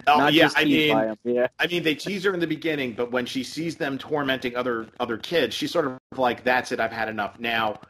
oh 0.08 0.28
yeah, 0.30 0.50
I 0.56 0.64
mean, 0.64 1.18
yeah. 1.26 1.48
I 1.60 1.68
mean, 1.68 1.84
they 1.84 1.96
tease 1.96 2.24
her 2.24 2.34
in 2.34 2.40
the 2.40 2.48
beginning, 2.48 2.94
but 2.94 3.12
when 3.12 3.26
she 3.26 3.44
sees 3.44 3.76
them 3.76 3.98
tormenting 3.98 4.56
other 4.56 4.88
other 5.02 5.18
kids, 5.18 5.54
she's 5.54 5.72
sort 5.72 5.86
of 5.86 6.00
like, 6.16 6.46
"That's 6.46 6.72
it. 6.72 6.80
I've 6.80 6.94
had 6.94 7.10
enough." 7.10 7.42
Now, 7.42 7.82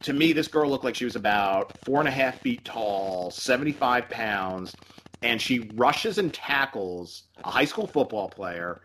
to 0.00 0.14
me, 0.14 0.32
this 0.32 0.48
girl 0.48 0.70
looked 0.70 0.84
like 0.84 0.94
she 0.94 1.04
was 1.04 1.16
about 1.16 1.76
four 1.84 1.98
and 1.98 2.08
a 2.08 2.12
half 2.12 2.40
feet 2.40 2.64
tall, 2.64 3.30
seventy 3.30 3.72
five 3.72 4.08
pounds, 4.08 4.74
and 5.22 5.42
she 5.42 5.70
rushes 5.74 6.16
and 6.16 6.32
tackles 6.32 7.24
a 7.44 7.50
high 7.50 7.66
school 7.66 7.86
football 7.86 8.30
player 8.30 8.80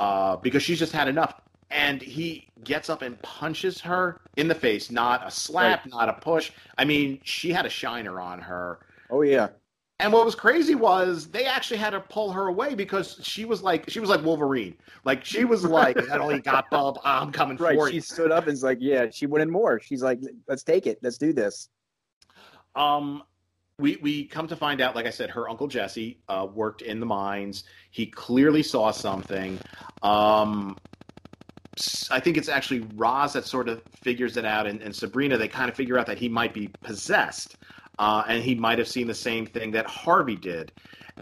uh, 0.00 0.36
because 0.36 0.62
she's 0.62 0.78
just 0.78 0.92
had 0.92 1.08
enough. 1.08 1.34
And 1.70 2.02
he 2.02 2.48
gets 2.64 2.90
up 2.90 3.02
and 3.02 3.20
punches 3.22 3.80
her 3.82 4.20
in 4.36 4.48
the 4.48 4.54
face. 4.54 4.90
Not 4.90 5.24
a 5.24 5.30
slap, 5.30 5.84
right. 5.84 5.90
not 5.92 6.08
a 6.08 6.14
push. 6.14 6.50
I 6.78 6.84
mean, 6.84 7.20
she 7.22 7.52
had 7.52 7.66
a 7.66 7.68
shiner 7.68 8.18
on 8.18 8.40
her. 8.40 8.80
Oh 9.10 9.22
yeah. 9.22 9.48
And 10.00 10.12
what 10.12 10.24
was 10.24 10.34
crazy 10.34 10.74
was 10.74 11.28
they 11.28 11.44
actually 11.44 11.76
had 11.76 11.90
to 11.90 12.00
pull 12.00 12.32
her 12.32 12.48
away 12.48 12.74
because 12.74 13.20
she 13.22 13.44
was 13.44 13.62
like 13.62 13.88
she 13.88 14.00
was 14.00 14.08
like 14.08 14.24
Wolverine. 14.24 14.74
Like 15.04 15.24
she 15.24 15.44
was 15.44 15.62
like, 15.62 15.98
"I 16.10 16.18
only 16.18 16.40
got 16.40 16.70
Bob. 16.70 16.98
I'm 17.04 17.30
coming 17.30 17.58
right. 17.58 17.76
for 17.76 17.88
you." 17.88 17.92
She 17.92 18.00
stood 18.00 18.32
up 18.32 18.44
and 18.44 18.52
was 18.52 18.62
like, 18.62 18.78
"Yeah." 18.80 19.10
She 19.10 19.26
wanted 19.26 19.48
more. 19.48 19.78
She's 19.78 20.02
like, 20.02 20.20
"Let's 20.48 20.62
take 20.62 20.86
it. 20.86 20.98
Let's 21.02 21.18
do 21.18 21.34
this." 21.34 21.68
Um, 22.74 23.22
we 23.80 23.96
we 23.96 24.24
come 24.24 24.46
to 24.48 24.56
find 24.56 24.80
out, 24.80 24.94
like 24.94 25.06
I 25.06 25.10
said, 25.10 25.30
her 25.30 25.48
uncle 25.48 25.66
Jesse 25.66 26.18
uh, 26.28 26.46
worked 26.52 26.82
in 26.82 27.00
the 27.00 27.06
mines. 27.06 27.64
He 27.90 28.06
clearly 28.06 28.62
saw 28.62 28.90
something. 28.90 29.58
Um, 30.02 30.76
I 32.10 32.20
think 32.20 32.36
it's 32.36 32.48
actually 32.48 32.80
Roz 32.94 33.32
that 33.32 33.46
sort 33.46 33.68
of 33.68 33.82
figures 34.02 34.36
it 34.36 34.44
out, 34.44 34.66
and, 34.66 34.82
and 34.82 34.94
Sabrina 34.94 35.38
they 35.38 35.48
kind 35.48 35.70
of 35.70 35.76
figure 35.76 35.98
out 35.98 36.06
that 36.06 36.18
he 36.18 36.28
might 36.28 36.52
be 36.52 36.68
possessed, 36.82 37.56
uh, 37.98 38.24
and 38.28 38.42
he 38.42 38.54
might 38.54 38.78
have 38.78 38.88
seen 38.88 39.06
the 39.06 39.14
same 39.14 39.46
thing 39.46 39.70
that 39.72 39.86
Harvey 39.86 40.36
did. 40.36 40.72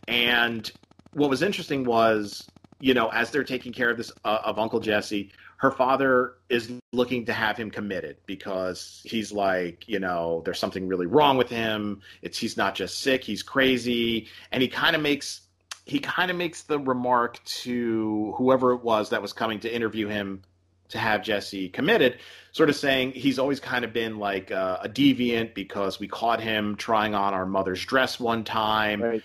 And 0.09 0.71
what 1.13 1.31
was 1.31 1.43
interesting 1.43 1.85
was, 1.85 2.47
you 2.81 2.95
know, 2.95 3.09
as 3.09 3.31
they're 3.31 3.45
taking 3.45 3.73
care 3.73 3.91
of 3.91 3.97
this 3.97 4.13
uh, 4.25 4.39
of 4.45 4.59
Uncle 4.59 4.81
Jesse, 4.81 5.31
her 5.59 5.73
father 5.73 6.35
is 6.49 6.73
looking 6.93 7.27
to 7.27 7.33
have 7.33 7.57
him 7.57 7.71
committed 7.71 8.17
because 8.27 9.03
he's 9.05 9.33
like, 9.33 9.89
you 9.89 9.99
know, 9.99 10.41
there's 10.45 10.59
something 10.59 10.87
really 10.87 11.07
wrong 11.07 11.37
with 11.37 11.49
him. 11.49 12.01
It's 12.23 12.39
he's 12.39 12.57
not 12.57 12.75
just 12.77 12.99
sick, 12.99 13.25
he's 13.25 13.43
crazy, 13.43 14.29
and 14.53 14.63
he 14.63 14.69
kind 14.69 14.97
of 14.97 15.03
makes 15.03 15.43
he 15.85 15.99
kind 15.99 16.31
of 16.31 16.37
makes 16.37 16.63
the 16.63 16.79
remark 16.79 17.43
to 17.45 18.35
whoever 18.37 18.73
it 18.73 18.83
was 18.83 19.11
that 19.11 19.23
was 19.23 19.33
coming 19.33 19.59
to 19.61 19.75
interview 19.75 20.07
him 20.07 20.43
to 20.91 20.99
have 20.99 21.23
Jesse 21.23 21.69
committed, 21.71 22.19
sort 22.53 22.69
of 22.69 22.77
saying 22.77 23.13
he's 23.13 23.39
always 23.39 23.59
kind 23.59 23.85
of 23.85 23.93
been 23.93 24.19
like 24.19 24.51
a, 24.51 24.89
deviant 24.93 25.55
because 25.55 25.99
we 25.99 26.07
caught 26.07 26.41
him 26.41 26.77
trying 26.77 27.15
on 27.15 27.35
our 27.35 27.47
mother's 27.47 27.85
dress 27.85 28.21
one 28.21 28.45
time. 28.45 29.03
Right 29.03 29.23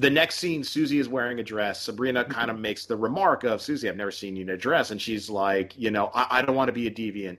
the 0.00 0.08
next 0.08 0.36
scene, 0.36 0.64
Susie 0.64 0.98
is 0.98 1.08
wearing 1.08 1.40
a 1.40 1.42
dress. 1.42 1.82
Sabrina 1.82 2.24
mm-hmm. 2.24 2.32
kind 2.32 2.50
of 2.50 2.58
makes 2.58 2.86
the 2.86 2.96
remark 2.96 3.44
of 3.44 3.60
Susie, 3.60 3.88
I've 3.88 3.96
never 3.96 4.10
seen 4.10 4.34
you 4.34 4.42
in 4.42 4.48
a 4.48 4.56
dress, 4.56 4.90
and 4.90 5.00
she's 5.00 5.28
like, 5.28 5.76
you 5.76 5.90
know, 5.90 6.10
I, 6.14 6.38
I 6.38 6.42
don't 6.42 6.56
want 6.56 6.68
to 6.68 6.72
be 6.72 6.86
a 6.86 6.90
deviant, 6.90 7.36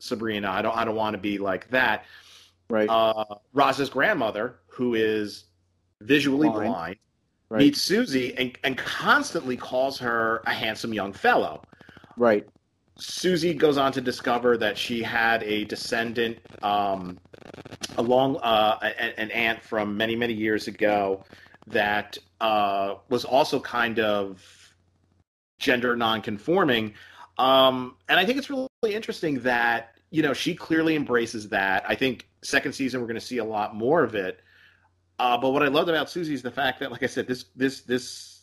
Sabrina. 0.00 0.50
I 0.50 0.62
don't, 0.62 0.76
I 0.76 0.84
don't 0.84 0.96
want 0.96 1.14
to 1.14 1.20
be 1.20 1.38
like 1.38 1.70
that. 1.70 2.04
Right. 2.68 2.88
Uh, 2.88 3.36
grandmother, 3.90 4.56
who 4.66 4.94
is 4.94 5.44
visually 6.00 6.48
blind, 6.48 6.72
blind 6.72 6.96
right. 7.50 7.58
meets 7.58 7.80
Susie 7.80 8.36
and, 8.36 8.58
and 8.64 8.76
constantly 8.76 9.56
calls 9.56 9.96
her 10.00 10.42
a 10.46 10.52
handsome 10.52 10.92
young 10.92 11.12
fellow. 11.12 11.62
Right. 12.16 12.48
Susie 12.98 13.54
goes 13.54 13.78
on 13.78 13.92
to 13.92 14.00
discover 14.00 14.56
that 14.56 14.76
she 14.76 15.02
had 15.02 15.44
a 15.44 15.64
descendant, 15.66 16.38
um, 16.62 17.18
along 17.96 18.38
uh, 18.38 18.78
an, 18.82 19.12
an 19.18 19.30
aunt 19.30 19.62
from 19.62 19.96
many 19.96 20.16
many 20.16 20.34
years 20.34 20.66
ago 20.66 21.24
that 21.66 22.18
uh, 22.40 22.96
was 23.08 23.24
also 23.24 23.60
kind 23.60 24.00
of 24.00 24.42
gender 25.58 25.96
nonconforming. 25.96 26.94
Um, 27.38 27.96
and 28.08 28.18
I 28.18 28.26
think 28.26 28.38
it's 28.38 28.50
really 28.50 28.68
interesting 28.84 29.40
that 29.40 29.96
you 30.10 30.22
know 30.22 30.34
she 30.34 30.54
clearly 30.54 30.96
embraces 30.96 31.48
that. 31.50 31.84
I 31.88 31.94
think 31.94 32.28
second 32.42 32.72
season 32.72 33.00
we're 33.00 33.06
going 33.06 33.20
to 33.20 33.26
see 33.26 33.38
a 33.38 33.44
lot 33.44 33.74
more 33.74 34.02
of 34.02 34.14
it. 34.14 34.40
Uh, 35.18 35.38
but 35.38 35.50
what 35.50 35.62
I 35.62 35.68
loved 35.68 35.88
about 35.88 36.10
Susie 36.10 36.34
is 36.34 36.42
the 36.42 36.50
fact 36.50 36.80
that, 36.80 36.90
like 36.90 37.02
I 37.02 37.06
said, 37.06 37.26
this 37.26 37.44
this 37.54 37.82
this 37.82 38.40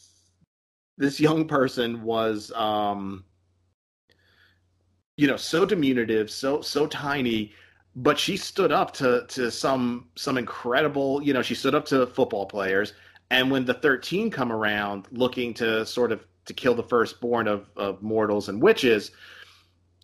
this 0.98 1.20
young 1.20 1.48
person 1.48 2.04
was, 2.04 2.52
um, 2.54 3.26
you 5.18 5.28
know, 5.28 5.38
so 5.38 5.66
diminutive, 5.66 6.32
so 6.32 6.62
so 6.62 6.88
tiny, 6.88 7.54
but 7.96 8.18
she 8.18 8.38
stood 8.38 8.72
up 8.72 8.94
to 8.94 9.26
to 9.28 9.52
some 9.52 10.10
some 10.16 10.38
incredible, 10.38 11.22
you 11.22 11.34
know, 11.34 11.42
she 11.42 11.56
stood 11.56 11.76
up 11.76 11.86
to 11.88 12.08
football 12.08 12.46
players. 12.46 12.94
And 13.32 13.52
when 13.52 13.66
the 13.66 13.74
13 13.74 14.32
come 14.32 14.52
around 14.52 15.08
looking 15.12 15.54
to 15.56 15.86
sort 15.86 16.12
of 16.12 16.26
to 16.46 16.54
kill 16.54 16.74
the 16.74 16.84
firstborn 16.84 17.48
of, 17.48 17.70
of 17.76 18.02
mortals 18.02 18.50
and 18.50 18.62
witches, 18.62 19.12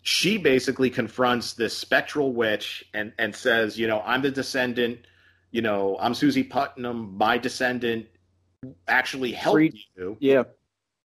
she 0.02 0.38
basically 0.38 0.90
confronts 0.90 1.54
this 1.54 1.76
spectral 1.76 2.32
witch 2.32 2.84
and, 2.94 3.12
and 3.18 3.34
says, 3.34 3.76
you 3.76 3.88
know, 3.88 4.00
I'm 4.06 4.22
the 4.22 4.30
descendant, 4.30 5.00
you 5.50 5.60
know, 5.62 5.96
I'm 5.98 6.14
Susie 6.14 6.44
Putnam, 6.44 7.16
my 7.16 7.38
descendant 7.38 8.06
actually 8.86 9.32
helped 9.32 9.74
you. 9.96 10.16
Yeah. 10.20 10.44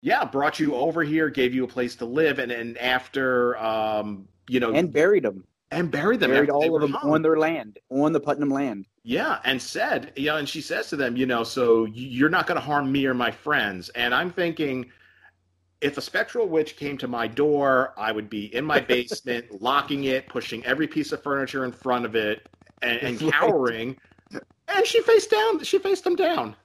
Yeah, 0.01 0.25
brought 0.27 0.61
you 0.61 0.75
over 0.75 1.03
here, 1.03 1.31
gave 1.31 1.55
you 1.55 1.65
a 1.65 1.69
place 1.69 1.97
to 1.97 2.05
live, 2.05 2.39
and, 2.39 2.53
and 2.53 2.77
after 2.77 3.57
um, 3.57 4.29
you 4.49 4.61
know 4.61 4.71
And 4.75 4.93
buried 4.93 5.23
them 5.23 5.45
and 5.75 5.91
buried 5.91 6.21
them. 6.21 6.31
Buried 6.31 6.51
all 6.51 6.75
of 6.75 6.81
them 6.81 6.93
hung. 6.93 7.11
on 7.11 7.23
their 7.23 7.37
land, 7.37 7.79
on 7.91 8.13
the 8.13 8.21
Putnam 8.21 8.51
land. 8.51 8.87
Yeah, 9.03 9.41
and 9.45 9.61
said, 9.61 10.13
you 10.17 10.27
know, 10.27 10.37
and 10.37 10.49
she 10.49 10.61
says 10.61 10.89
to 10.91 10.97
them, 10.97 11.17
you 11.17 11.27
know, 11.27 11.45
so 11.45 11.85
you're 11.87 12.31
not 12.31 12.47
going 12.47 12.59
to 12.59 12.65
harm 12.65 12.91
me 12.91 13.07
or 13.07 13.15
my 13.15 13.31
friends. 13.31 13.89
And 13.91 14.15
I'm 14.15 14.31
thinking, 14.31 14.91
if 15.81 15.99
a 15.99 16.01
spectral 16.01 16.47
witch 16.47 16.77
came 16.77 16.97
to 16.99 17.09
my 17.09 17.27
door, 17.27 17.93
I 17.99 18.13
would 18.13 18.31
be 18.31 18.55
in 18.55 18.65
my 18.65 18.81
basement, 18.81 19.47
locking 19.61 20.05
it, 20.05 20.29
pushing 20.29 20.65
every 20.65 20.87
piece 20.87 21.13
of 21.13 21.23
furniture 21.23 21.65
in 21.65 21.73
front 21.73 22.07
of 22.07 22.15
it, 22.15 22.49
and, 22.81 22.99
and 23.01 23.33
cowering. 23.33 23.97
And 24.69 24.87
she 24.87 25.03
faced 25.03 25.31
down. 25.31 25.63
She 25.63 25.79
faced 25.79 26.05
them 26.05 26.17
down. 26.17 26.57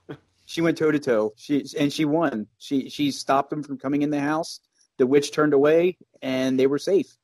She 0.46 0.62
went 0.62 0.78
toe 0.78 0.92
to 0.92 1.00
toe. 1.00 1.34
She 1.36 1.66
and 1.78 1.92
she 1.92 2.06
won. 2.06 2.48
She 2.58 2.90
she 2.90 3.12
stopped 3.12 3.50
them 3.50 3.62
from 3.62 3.78
coming 3.78 4.02
in 4.02 4.10
the 4.10 4.20
house. 4.20 4.62
The 4.98 5.06
witch 5.06 5.32
turned 5.32 5.54
away, 5.54 5.98
and 6.22 6.60
they 6.60 6.66
were 6.66 6.80
safe 6.80 7.19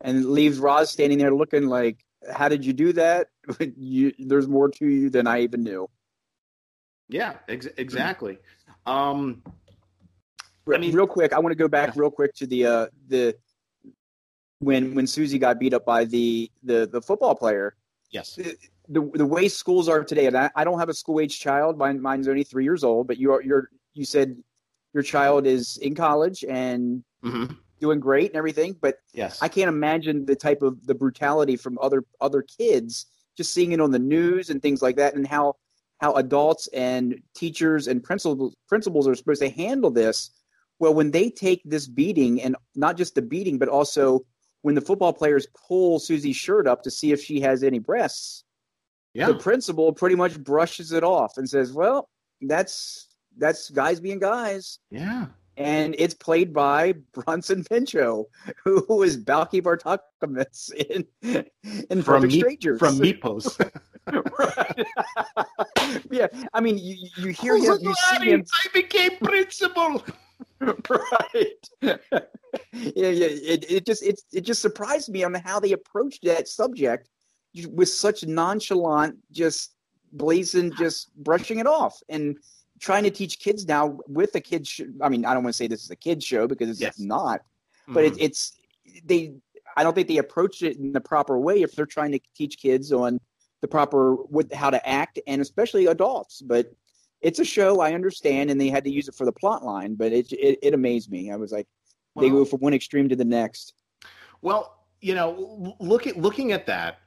and 0.00 0.26
leaves 0.26 0.58
Roz 0.58 0.90
standing 0.90 1.18
there 1.18 1.34
looking 1.34 1.66
like, 1.66 2.04
"How 2.32 2.48
did 2.48 2.64
you 2.64 2.72
do 2.72 2.92
that? 2.94 3.28
you, 3.76 4.12
there's 4.18 4.48
more 4.48 4.68
to 4.68 4.86
you 4.86 5.10
than 5.10 5.26
I 5.26 5.40
even 5.40 5.62
knew." 5.62 5.88
Yeah, 7.08 7.34
ex- 7.48 7.68
exactly. 7.76 8.38
Um, 8.86 9.42
I 10.72 10.78
mean, 10.78 10.94
real 10.94 11.06
quick, 11.06 11.32
I 11.32 11.38
want 11.38 11.52
to 11.52 11.56
go 11.56 11.68
back 11.68 11.96
real 11.96 12.10
quick 12.10 12.34
to 12.34 12.46
the 12.46 12.66
uh, 12.66 12.86
the 13.08 13.34
when 14.60 14.94
when 14.94 15.06
Susie 15.06 15.38
got 15.38 15.58
beat 15.58 15.74
up 15.74 15.84
by 15.84 16.04
the 16.04 16.50
the 16.62 16.88
the 16.90 17.00
football 17.00 17.34
player. 17.34 17.74
Yes. 18.10 18.36
The, 18.36 18.56
the, 18.90 19.10
the 19.14 19.26
way 19.26 19.48
schools 19.48 19.86
are 19.86 20.02
today, 20.02 20.26
and 20.26 20.36
I, 20.36 20.50
I 20.56 20.64
don't 20.64 20.78
have 20.78 20.88
a 20.88 20.94
school 20.94 21.20
age 21.20 21.38
child. 21.38 21.76
Mine, 21.76 22.00
mine's 22.00 22.26
only 22.26 22.42
three 22.42 22.64
years 22.64 22.82
old. 22.82 23.06
But 23.06 23.18
you 23.18 23.32
are 23.32 23.42
you're 23.42 23.68
you 23.92 24.04
said 24.04 24.42
your 24.94 25.02
child 25.02 25.46
is 25.46 25.76
in 25.78 25.94
college 25.94 26.44
and 26.48 27.04
mm-hmm 27.22 27.52
doing 27.80 28.00
great 28.00 28.30
and 28.30 28.36
everything, 28.36 28.76
but 28.80 28.96
yes, 29.12 29.40
I 29.42 29.48
can't 29.48 29.68
imagine 29.68 30.26
the 30.26 30.36
type 30.36 30.62
of 30.62 30.86
the 30.86 30.94
brutality 30.94 31.56
from 31.56 31.78
other 31.80 32.04
other 32.20 32.42
kids 32.42 33.06
just 33.36 33.54
seeing 33.54 33.72
it 33.72 33.80
on 33.80 33.92
the 33.92 33.98
news 33.98 34.50
and 34.50 34.60
things 34.60 34.82
like 34.82 34.96
that, 34.96 35.14
and 35.14 35.26
how 35.26 35.54
how 36.00 36.12
adults 36.14 36.68
and 36.68 37.20
teachers 37.34 37.88
and 37.88 38.02
principals 38.02 38.54
principals 38.68 39.08
are 39.08 39.14
supposed 39.14 39.42
to 39.42 39.50
handle 39.50 39.90
this 39.90 40.30
Well, 40.78 40.94
when 40.94 41.10
they 41.10 41.30
take 41.30 41.62
this 41.64 41.86
beating, 41.88 42.40
and 42.42 42.56
not 42.74 42.96
just 42.96 43.14
the 43.14 43.22
beating, 43.22 43.58
but 43.58 43.68
also 43.68 44.24
when 44.62 44.74
the 44.74 44.80
football 44.80 45.12
players 45.12 45.46
pull 45.68 45.98
Susie's 45.98 46.36
shirt 46.36 46.66
up 46.66 46.82
to 46.82 46.90
see 46.90 47.12
if 47.12 47.22
she 47.22 47.40
has 47.40 47.62
any 47.62 47.78
breasts, 47.78 48.44
yeah. 49.14 49.26
the 49.26 49.34
principal 49.34 49.92
pretty 49.92 50.14
much 50.14 50.38
brushes 50.42 50.92
it 50.92 51.04
off 51.04 51.36
and 51.36 51.48
says, 51.48 51.72
"Well, 51.72 52.08
that's 52.40 53.08
that's 53.36 53.70
guys 53.70 54.00
being 54.00 54.18
guys." 54.18 54.78
Yeah. 54.90 55.26
And 55.58 55.96
it's 55.98 56.14
played 56.14 56.54
by 56.54 56.94
Bronson 57.12 57.64
Pinchot, 57.64 58.26
who, 58.62 58.84
who 58.86 59.02
is 59.02 59.16
Balki 59.16 59.60
Bartokomous 59.60 60.72
in 60.72 61.04
in 61.90 62.02
from 62.02 62.22
Perfect 62.22 62.32
meat, 62.32 62.40
Strangers 62.40 62.78
from 62.78 62.98
Meatpost. 62.98 63.70
yeah, 66.10 66.28
I 66.54 66.60
mean, 66.60 66.78
you, 66.78 67.08
you 67.16 67.28
hear 67.30 67.54
oh 67.54 67.76
him, 67.76 67.78
you 67.82 67.94
see 67.94 68.30
him. 68.30 68.44
I 68.52 68.68
became 68.72 69.10
principal. 69.20 70.04
right. 70.60 71.68
yeah, 71.82 71.96
yeah. 72.72 73.26
It, 73.26 73.70
it 73.70 73.84
just 73.84 74.04
it 74.04 74.20
it 74.32 74.42
just 74.42 74.62
surprised 74.62 75.08
me 75.08 75.24
on 75.24 75.34
how 75.34 75.58
they 75.58 75.72
approached 75.72 76.24
that 76.24 76.46
subject 76.46 77.08
with 77.72 77.88
such 77.88 78.24
nonchalant, 78.24 79.16
just 79.32 79.74
blazing, 80.12 80.72
just 80.78 81.14
brushing 81.16 81.58
it 81.58 81.66
off 81.66 82.00
and 82.08 82.38
trying 82.80 83.04
to 83.04 83.10
teach 83.10 83.38
kids 83.38 83.66
now 83.66 83.98
with 84.06 84.34
a 84.34 84.40
kids. 84.40 84.68
Sh- 84.68 84.82
I 85.02 85.08
mean, 85.08 85.24
I 85.24 85.34
don't 85.34 85.42
want 85.42 85.54
to 85.54 85.56
say 85.56 85.66
this 85.66 85.84
is 85.84 85.90
a 85.90 85.96
kids 85.96 86.24
show 86.24 86.46
because 86.46 86.68
it's 86.70 86.80
yes. 86.80 86.98
not, 86.98 87.42
but 87.86 88.04
mm-hmm. 88.04 88.14
it, 88.18 88.22
it's 88.22 88.52
they. 89.04 89.34
I 89.76 89.84
don't 89.84 89.94
think 89.94 90.08
they 90.08 90.18
approached 90.18 90.62
it 90.62 90.76
in 90.78 90.92
the 90.92 91.00
proper 91.00 91.38
way 91.38 91.62
if 91.62 91.72
they're 91.72 91.86
trying 91.86 92.12
to 92.12 92.20
teach 92.34 92.58
kids 92.58 92.92
on 92.92 93.20
the 93.60 93.68
proper 93.68 94.14
with 94.14 94.52
how 94.52 94.70
to 94.70 94.88
act 94.88 95.20
and 95.26 95.40
especially 95.40 95.86
adults. 95.86 96.42
But 96.42 96.72
it's 97.20 97.38
a 97.38 97.44
show 97.44 97.80
I 97.80 97.92
understand, 97.92 98.50
and 98.50 98.60
they 98.60 98.68
had 98.68 98.84
to 98.84 98.90
use 98.90 99.08
it 99.08 99.14
for 99.14 99.24
the 99.24 99.32
plot 99.32 99.64
line. 99.64 99.94
But 99.94 100.12
it 100.12 100.32
it, 100.32 100.58
it 100.62 100.74
amazed 100.74 101.10
me. 101.10 101.30
I 101.30 101.36
was 101.36 101.52
like, 101.52 101.66
well, 102.14 102.24
they 102.24 102.30
go 102.30 102.44
from 102.44 102.60
one 102.60 102.74
extreme 102.74 103.08
to 103.08 103.16
the 103.16 103.24
next. 103.24 103.74
Well, 104.42 104.84
you 105.00 105.14
know, 105.14 105.76
look 105.80 106.06
at 106.06 106.16
looking 106.16 106.52
at 106.52 106.66
that. 106.66 106.98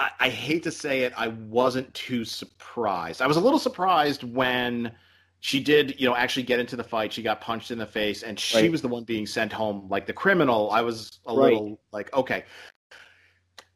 I, 0.00 0.10
I 0.18 0.28
hate 0.30 0.62
to 0.62 0.72
say 0.72 1.02
it, 1.02 1.12
I 1.16 1.28
wasn't 1.28 1.92
too 1.92 2.24
surprised. 2.24 3.20
I 3.20 3.26
was 3.26 3.36
a 3.36 3.40
little 3.40 3.58
surprised 3.58 4.24
when 4.24 4.92
she 5.40 5.62
did, 5.62 6.00
you 6.00 6.08
know, 6.08 6.16
actually 6.16 6.44
get 6.44 6.58
into 6.58 6.74
the 6.74 6.82
fight. 6.82 7.12
She 7.12 7.22
got 7.22 7.42
punched 7.42 7.70
in 7.70 7.78
the 7.78 7.86
face, 7.86 8.22
and 8.22 8.40
she 8.40 8.62
right. 8.62 8.70
was 8.70 8.80
the 8.80 8.88
one 8.88 9.04
being 9.04 9.26
sent 9.26 9.52
home 9.52 9.88
like 9.90 10.06
the 10.06 10.14
criminal. 10.14 10.70
I 10.70 10.80
was 10.80 11.20
a 11.26 11.34
right. 11.34 11.52
little 11.52 11.80
like, 11.92 12.12
okay. 12.14 12.44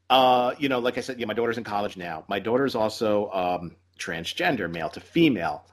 Uh, 0.09 0.55
you 0.59 0.71
know, 0.71 0.79
like 0.79 0.97
I 0.97 1.03
said, 1.03 1.21
yeah, 1.21 1.27
my 1.27 1.35
daughter's 1.35 1.59
in 1.59 1.65
college 1.65 1.97
now. 1.97 2.25
My 2.29 2.39
daughter's 2.39 2.75
also 2.75 3.31
um, 3.31 3.77
transgender, 3.99 4.71
male 4.71 4.89
to 4.91 5.01
female. 5.01 5.67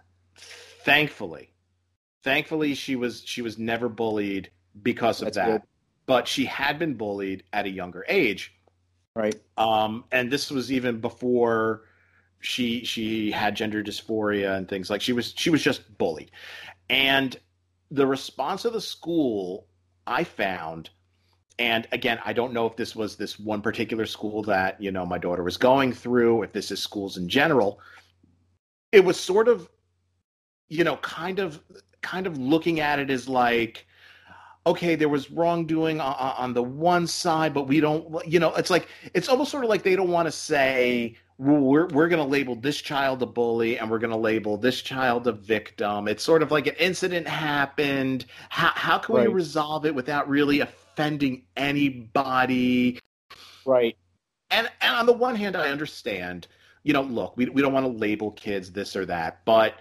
Thankfully, 0.83 1.53
thankfully 2.23 2.73
she 2.75 2.95
was 2.95 3.23
she 3.25 3.41
was 3.41 3.57
never 3.57 3.87
bullied 3.87 4.49
because 4.81 5.21
of 5.21 5.27
That's 5.27 5.37
that. 5.37 5.45
Good. 5.45 5.61
But 6.07 6.27
she 6.27 6.45
had 6.45 6.77
been 6.77 6.95
bullied 6.95 7.43
at 7.53 7.65
a 7.65 7.69
younger 7.69 8.03
age. 8.09 8.53
Right. 9.15 9.39
Um, 9.57 10.05
and 10.11 10.31
this 10.31 10.49
was 10.51 10.71
even 10.71 10.99
before 11.01 11.83
she 12.39 12.83
she 12.85 13.29
had 13.29 13.55
gender 13.55 13.83
dysphoria 13.83 14.57
and 14.57 14.67
things 14.67 14.89
like 14.89 15.01
she 15.01 15.13
was 15.13 15.33
she 15.35 15.49
was 15.49 15.61
just 15.61 15.97
bullied. 15.97 16.31
And 16.89 17.37
the 17.91 18.07
response 18.07 18.65
of 18.65 18.73
the 18.73 18.81
school 18.81 19.67
I 20.07 20.23
found 20.23 20.89
and 21.59 21.87
again, 21.91 22.19
I 22.25 22.33
don't 22.33 22.53
know 22.53 22.65
if 22.65 22.75
this 22.75 22.95
was 22.95 23.17
this 23.17 23.37
one 23.37 23.61
particular 23.61 24.07
school 24.07 24.41
that, 24.43 24.81
you 24.81 24.91
know, 24.91 25.05
my 25.05 25.19
daughter 25.19 25.43
was 25.43 25.57
going 25.57 25.93
through, 25.93 26.41
if 26.41 26.53
this 26.53 26.71
is 26.71 26.81
schools 26.81 27.17
in 27.17 27.29
general, 27.29 27.79
it 28.91 29.05
was 29.05 29.19
sort 29.19 29.47
of 29.47 29.69
you 30.71 30.85
know 30.85 30.95
kind 30.97 31.39
of 31.39 31.61
kind 32.01 32.25
of 32.25 32.37
looking 32.37 32.79
at 32.79 32.97
it 32.97 33.11
as 33.11 33.27
like 33.27 33.85
okay 34.65 34.95
there 34.95 35.09
was 35.09 35.31
wrongdoing 35.31 35.99
on, 35.99 36.13
on 36.15 36.53
the 36.53 36.63
one 36.63 37.07
side 37.07 37.53
but 37.53 37.67
we 37.67 37.79
don't 37.79 38.25
you 38.25 38.39
know 38.39 38.53
it's 38.55 38.69
like 38.69 38.87
it's 39.13 39.29
almost 39.29 39.51
sort 39.51 39.63
of 39.63 39.69
like 39.69 39.83
they 39.83 39.95
don't 39.95 40.09
want 40.11 40.27
to 40.27 40.31
say 40.31 41.15
we're 41.37 41.87
we're 41.87 42.07
going 42.07 42.21
to 42.21 42.29
label 42.29 42.55
this 42.55 42.79
child 42.79 43.21
a 43.23 43.25
bully 43.25 43.79
and 43.79 43.89
we're 43.89 43.99
going 43.99 44.11
to 44.11 44.17
label 44.17 44.57
this 44.57 44.81
child 44.81 45.25
a 45.27 45.31
victim 45.31 46.07
it's 46.07 46.23
sort 46.23 46.43
of 46.43 46.51
like 46.51 46.67
an 46.67 46.75
incident 46.75 47.27
happened 47.27 48.25
how 48.49 48.71
how 48.75 48.97
can 48.97 49.15
right. 49.15 49.27
we 49.27 49.33
resolve 49.33 49.85
it 49.85 49.95
without 49.95 50.29
really 50.29 50.59
offending 50.59 51.43
anybody 51.57 52.99
right 53.65 53.97
and 54.51 54.69
and 54.81 54.95
on 54.95 55.05
the 55.05 55.13
one 55.13 55.35
hand 55.35 55.55
i 55.55 55.69
understand 55.69 56.47
you 56.83 56.93
know, 56.93 57.01
look, 57.01 57.37
we, 57.37 57.47
we 57.49 57.61
don't 57.61 57.73
want 57.73 57.85
to 57.85 57.91
label 57.91 58.31
kids 58.31 58.71
this 58.71 58.95
or 58.95 59.05
that, 59.05 59.45
but 59.45 59.75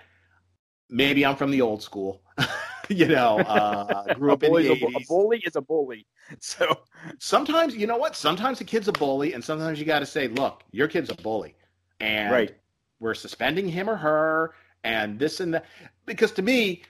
maybe 0.89 1.25
I'm 1.25 1.37
from 1.37 1.51
the 1.51 1.63
old 1.63 1.83
school. 1.83 2.23
you 2.91 3.07
know, 3.07 3.39
uh, 3.39 4.15
grew 4.15 4.33
up 4.33 4.43
in 4.43 4.53
the 4.53 4.59
80s. 4.59 4.83
A, 4.83 4.97
a 4.97 5.07
bully 5.07 5.43
is 5.45 5.57
a 5.57 5.61
bully. 5.61 6.07
So 6.39 6.79
sometimes, 7.19 7.75
you 7.75 7.89
know 7.89 7.97
what? 7.97 8.15
Sometimes 8.15 8.61
a 8.61 8.65
kid's 8.65 8.87
a 8.87 8.93
bully, 8.93 9.33
and 9.33 9.43
sometimes 9.43 9.81
you 9.81 9.85
got 9.85 9.99
to 9.99 10.07
say, 10.07 10.29
look, 10.29 10.63
your 10.71 10.87
kid's 10.87 11.11
a 11.11 11.17
bully. 11.17 11.57
And 11.99 12.31
right. 12.31 12.55
we're 13.01 13.15
suspending 13.15 13.69
him 13.69 13.91
or 13.91 13.97
her, 13.97 14.55
and 14.85 15.19
this 15.19 15.41
and 15.41 15.55
that. 15.55 15.65
Because 16.07 16.31
to 16.33 16.43
me, 16.43 16.83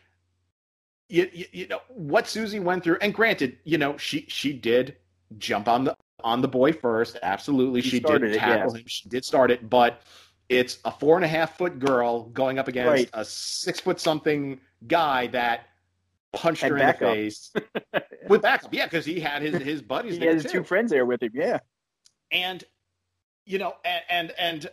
you, 1.09 1.31
you, 1.33 1.47
you 1.53 1.67
know 1.69 1.81
what 1.89 2.29
Susie 2.29 2.61
went 2.61 2.85
through, 2.85 2.99
and 3.01 3.15
granted, 3.15 3.57
you 3.65 3.79
know 3.79 3.97
she 3.97 4.27
she 4.29 4.53
did 4.53 4.97
jump 5.39 5.69
on 5.69 5.85
the 5.85 5.97
on 6.23 6.43
the 6.43 6.49
boy 6.49 6.73
first. 6.73 7.17
Absolutely, 7.23 7.81
she, 7.81 7.89
she 7.89 8.01
did 8.01 8.35
tackle 8.35 8.75
it, 8.75 8.81
him. 8.81 8.85
She 8.87 9.09
did 9.09 9.25
start 9.25 9.51
it, 9.51 9.71
but 9.71 10.03
it's 10.51 10.81
a 10.85 10.91
four 10.91 11.17
and 11.17 11.25
a 11.25 11.29
half 11.29 11.57
foot 11.57 11.79
girl 11.79 12.25
going 12.25 12.59
up 12.59 12.69
against 12.69 12.91
right. 12.91 13.11
a 13.15 13.25
six 13.25 13.81
foot 13.81 13.99
something 13.99 14.61
guy 14.87 15.29
that 15.29 15.70
punched 16.33 16.63
her 16.63 16.77
in 16.77 16.87
the 16.87 16.93
face 16.93 17.53
with 18.29 18.43
backup. 18.43 18.73
Yeah, 18.73 18.87
because 18.87 19.05
he 19.05 19.21
had 19.21 19.43
his 19.43 19.61
his 19.63 19.83
buddies. 19.83 20.17
he 20.17 20.25
had 20.25 20.35
his 20.35 20.51
two 20.51 20.63
friends 20.65 20.91
there 20.91 21.07
with 21.07 21.23
him. 21.23 21.33
Yeah, 21.35 21.59
and 22.31 22.63
you 23.45 23.59
know, 23.59 23.75
and 23.85 24.03
and, 24.09 24.33
and 24.39 24.71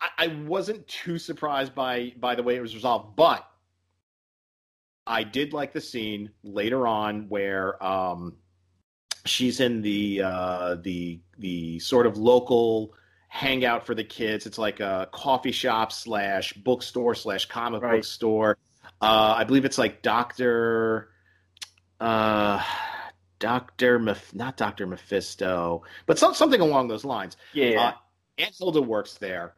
I, 0.00 0.24
I 0.24 0.26
wasn't 0.46 0.86
too 0.86 1.18
surprised 1.18 1.74
by 1.74 2.12
by 2.18 2.34
the 2.34 2.42
way 2.42 2.56
it 2.56 2.60
was 2.60 2.74
resolved, 2.74 3.16
but 3.16 3.46
I 5.06 5.24
did 5.24 5.52
like 5.52 5.72
the 5.72 5.80
scene 5.80 6.30
later 6.42 6.86
on 6.86 7.28
where 7.28 7.82
um, 7.84 8.36
she's 9.24 9.60
in 9.60 9.82
the 9.82 10.22
uh, 10.22 10.76
the 10.82 11.20
the 11.38 11.78
sort 11.80 12.06
of 12.06 12.16
local 12.16 12.94
hangout 13.28 13.86
for 13.86 13.94
the 13.94 14.04
kids. 14.04 14.46
It's 14.46 14.58
like 14.58 14.80
a 14.80 15.08
coffee 15.12 15.52
shop 15.52 15.92
slash 15.92 16.52
bookstore 16.52 17.14
slash 17.14 17.46
comic 17.46 17.82
right. 17.82 17.96
book 17.96 18.04
store. 18.04 18.58
Uh, 19.00 19.34
I 19.38 19.44
believe 19.44 19.64
it's 19.64 19.78
like 19.78 20.02
Doctor, 20.02 21.10
uh, 22.00 22.62
Doctor, 23.38 23.98
Meph- 23.98 24.34
not 24.34 24.56
Doctor 24.56 24.86
Mephisto, 24.86 25.82
but 26.06 26.18
some, 26.18 26.34
something 26.34 26.60
along 26.60 26.88
those 26.88 27.04
lines. 27.04 27.36
Yeah. 27.54 27.80
Uh, 27.80 27.92
Aunt 28.38 28.54
Hilda 28.58 28.82
works 28.82 29.14
there, 29.14 29.54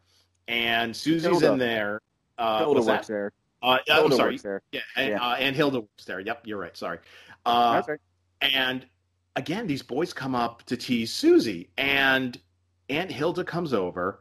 and 0.48 0.94
Susie's 0.94 1.24
Hilda. 1.24 1.52
in 1.52 1.58
there. 1.58 2.00
Uh, 2.38 2.58
Hilda 2.58 2.82
works 2.82 3.06
that? 3.06 3.12
there. 3.12 3.32
Uh, 3.62 3.78
Hilda 3.86 4.14
I'm 4.14 4.38
sorry. 4.38 4.60
Yeah, 4.72 4.80
and, 4.96 5.10
yeah. 5.10 5.22
Uh, 5.22 5.34
and 5.34 5.54
Hilda 5.56 5.80
works 5.80 6.04
there. 6.04 6.20
Yep, 6.20 6.46
you're 6.46 6.58
right. 6.58 6.76
Sorry. 6.76 6.98
Uh, 7.44 7.82
right. 7.86 8.00
And 8.40 8.86
again, 9.36 9.66
these 9.66 9.82
boys 9.82 10.12
come 10.12 10.34
up 10.34 10.62
to 10.64 10.76
tease 10.76 11.12
Susie, 11.12 11.70
and 11.76 12.38
Aunt 12.88 13.10
Hilda 13.10 13.44
comes 13.44 13.72
over, 13.72 14.20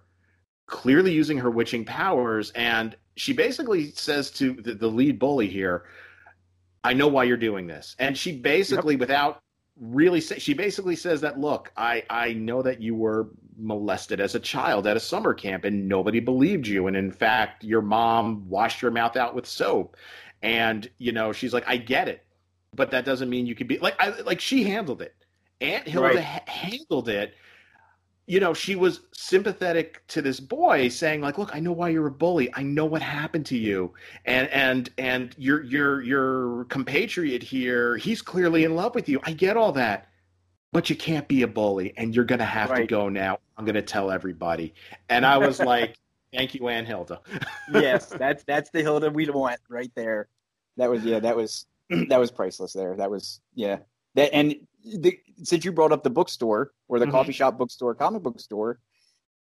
clearly 0.67 1.11
using 1.13 1.39
her 1.39 1.49
witching 1.49 1.85
powers, 1.85 2.51
and 2.51 2.95
she 3.15 3.33
basically 3.33 3.91
says 3.91 4.31
to 4.31 4.53
the, 4.53 4.73
the 4.73 4.87
lead 4.87 5.19
bully 5.19 5.47
here, 5.47 5.85
I 6.83 6.93
know 6.93 7.07
why 7.07 7.25
you're 7.25 7.37
doing 7.37 7.67
this. 7.67 7.95
And 7.99 8.17
she 8.17 8.37
basically, 8.37 8.95
yep. 8.95 9.01
without 9.01 9.41
really 9.79 10.21
say, 10.21 10.39
she 10.39 10.53
basically 10.53 10.97
says 10.97 11.21
that 11.21 11.39
look 11.39 11.71
i 11.77 12.03
i 12.09 12.33
know 12.33 12.61
that 12.61 12.81
you 12.81 12.93
were 12.93 13.29
molested 13.57 14.19
as 14.19 14.35
a 14.35 14.39
child 14.39 14.85
at 14.85 14.97
a 14.97 14.99
summer 14.99 15.33
camp 15.33 15.63
and 15.63 15.87
nobody 15.87 16.19
believed 16.19 16.67
you 16.67 16.87
and 16.87 16.95
in 16.95 17.09
fact 17.09 17.63
your 17.63 17.81
mom 17.81 18.47
washed 18.47 18.81
your 18.81 18.91
mouth 18.91 19.15
out 19.15 19.33
with 19.33 19.45
soap 19.47 19.95
and 20.43 20.91
you 20.97 21.11
know 21.11 21.31
she's 21.31 21.53
like 21.53 21.63
i 21.67 21.77
get 21.77 22.09
it 22.09 22.25
but 22.73 22.91
that 22.91 23.05
doesn't 23.05 23.29
mean 23.29 23.45
you 23.45 23.55
could 23.55 23.67
be 23.67 23.77
like 23.79 23.95
I, 23.99 24.09
like 24.21 24.39
she 24.39 24.63
handled 24.63 25.01
it. 25.01 25.15
Aunt 25.59 25.87
Hilda 25.87 26.07
right. 26.07 26.19
ha- 26.19 26.43
handled 26.47 27.09
it. 27.09 27.35
You 28.31 28.39
know, 28.39 28.53
she 28.53 28.77
was 28.77 29.01
sympathetic 29.11 30.07
to 30.07 30.21
this 30.21 30.39
boy, 30.39 30.87
saying 30.87 31.19
like, 31.19 31.37
"Look, 31.37 31.53
I 31.53 31.59
know 31.59 31.73
why 31.73 31.89
you're 31.89 32.07
a 32.07 32.11
bully. 32.11 32.49
I 32.53 32.63
know 32.63 32.85
what 32.85 33.01
happened 33.01 33.45
to 33.47 33.57
you, 33.57 33.93
and 34.23 34.47
and 34.51 34.89
and 34.97 35.35
your 35.37 35.61
your 35.63 36.01
your 36.01 36.63
compatriot 36.69 37.43
here, 37.43 37.97
he's 37.97 38.21
clearly 38.21 38.63
in 38.63 38.73
love 38.77 38.95
with 38.95 39.09
you. 39.09 39.19
I 39.23 39.33
get 39.33 39.57
all 39.57 39.73
that, 39.73 40.07
but 40.71 40.89
you 40.89 40.95
can't 40.95 41.27
be 41.27 41.41
a 41.41 41.47
bully, 41.47 41.93
and 41.97 42.15
you're 42.15 42.23
gonna 42.23 42.45
have 42.45 42.69
right. 42.69 42.77
to 42.77 42.87
go 42.87 43.09
now. 43.09 43.39
I'm 43.57 43.65
gonna 43.65 43.81
tell 43.81 44.09
everybody." 44.09 44.75
And 45.09 45.25
I 45.25 45.37
was 45.37 45.59
like, 45.73 45.99
"Thank 46.31 46.55
you, 46.55 46.69
Aunt 46.69 46.87
Hilda." 46.87 47.19
yes, 47.73 48.05
that's 48.17 48.45
that's 48.45 48.69
the 48.69 48.81
Hilda 48.81 49.09
we 49.09 49.29
want 49.29 49.59
right 49.67 49.91
there. 49.93 50.29
That 50.77 50.89
was 50.89 51.03
yeah, 51.03 51.19
that 51.19 51.35
was 51.35 51.65
that 52.07 52.17
was 52.17 52.31
priceless 52.31 52.71
there. 52.71 52.95
That 52.95 53.11
was 53.11 53.41
yeah. 53.55 53.79
That 54.15 54.33
and 54.33 54.55
the, 54.83 55.17
since 55.43 55.65
you 55.65 55.71
brought 55.71 55.91
up 55.91 56.03
the 56.03 56.09
bookstore 56.09 56.71
or 56.87 56.99
the 56.99 57.05
mm-hmm. 57.05 57.11
coffee 57.11 57.31
shop 57.31 57.57
bookstore, 57.57 57.95
comic 57.95 58.23
book 58.23 58.39
store, 58.39 58.79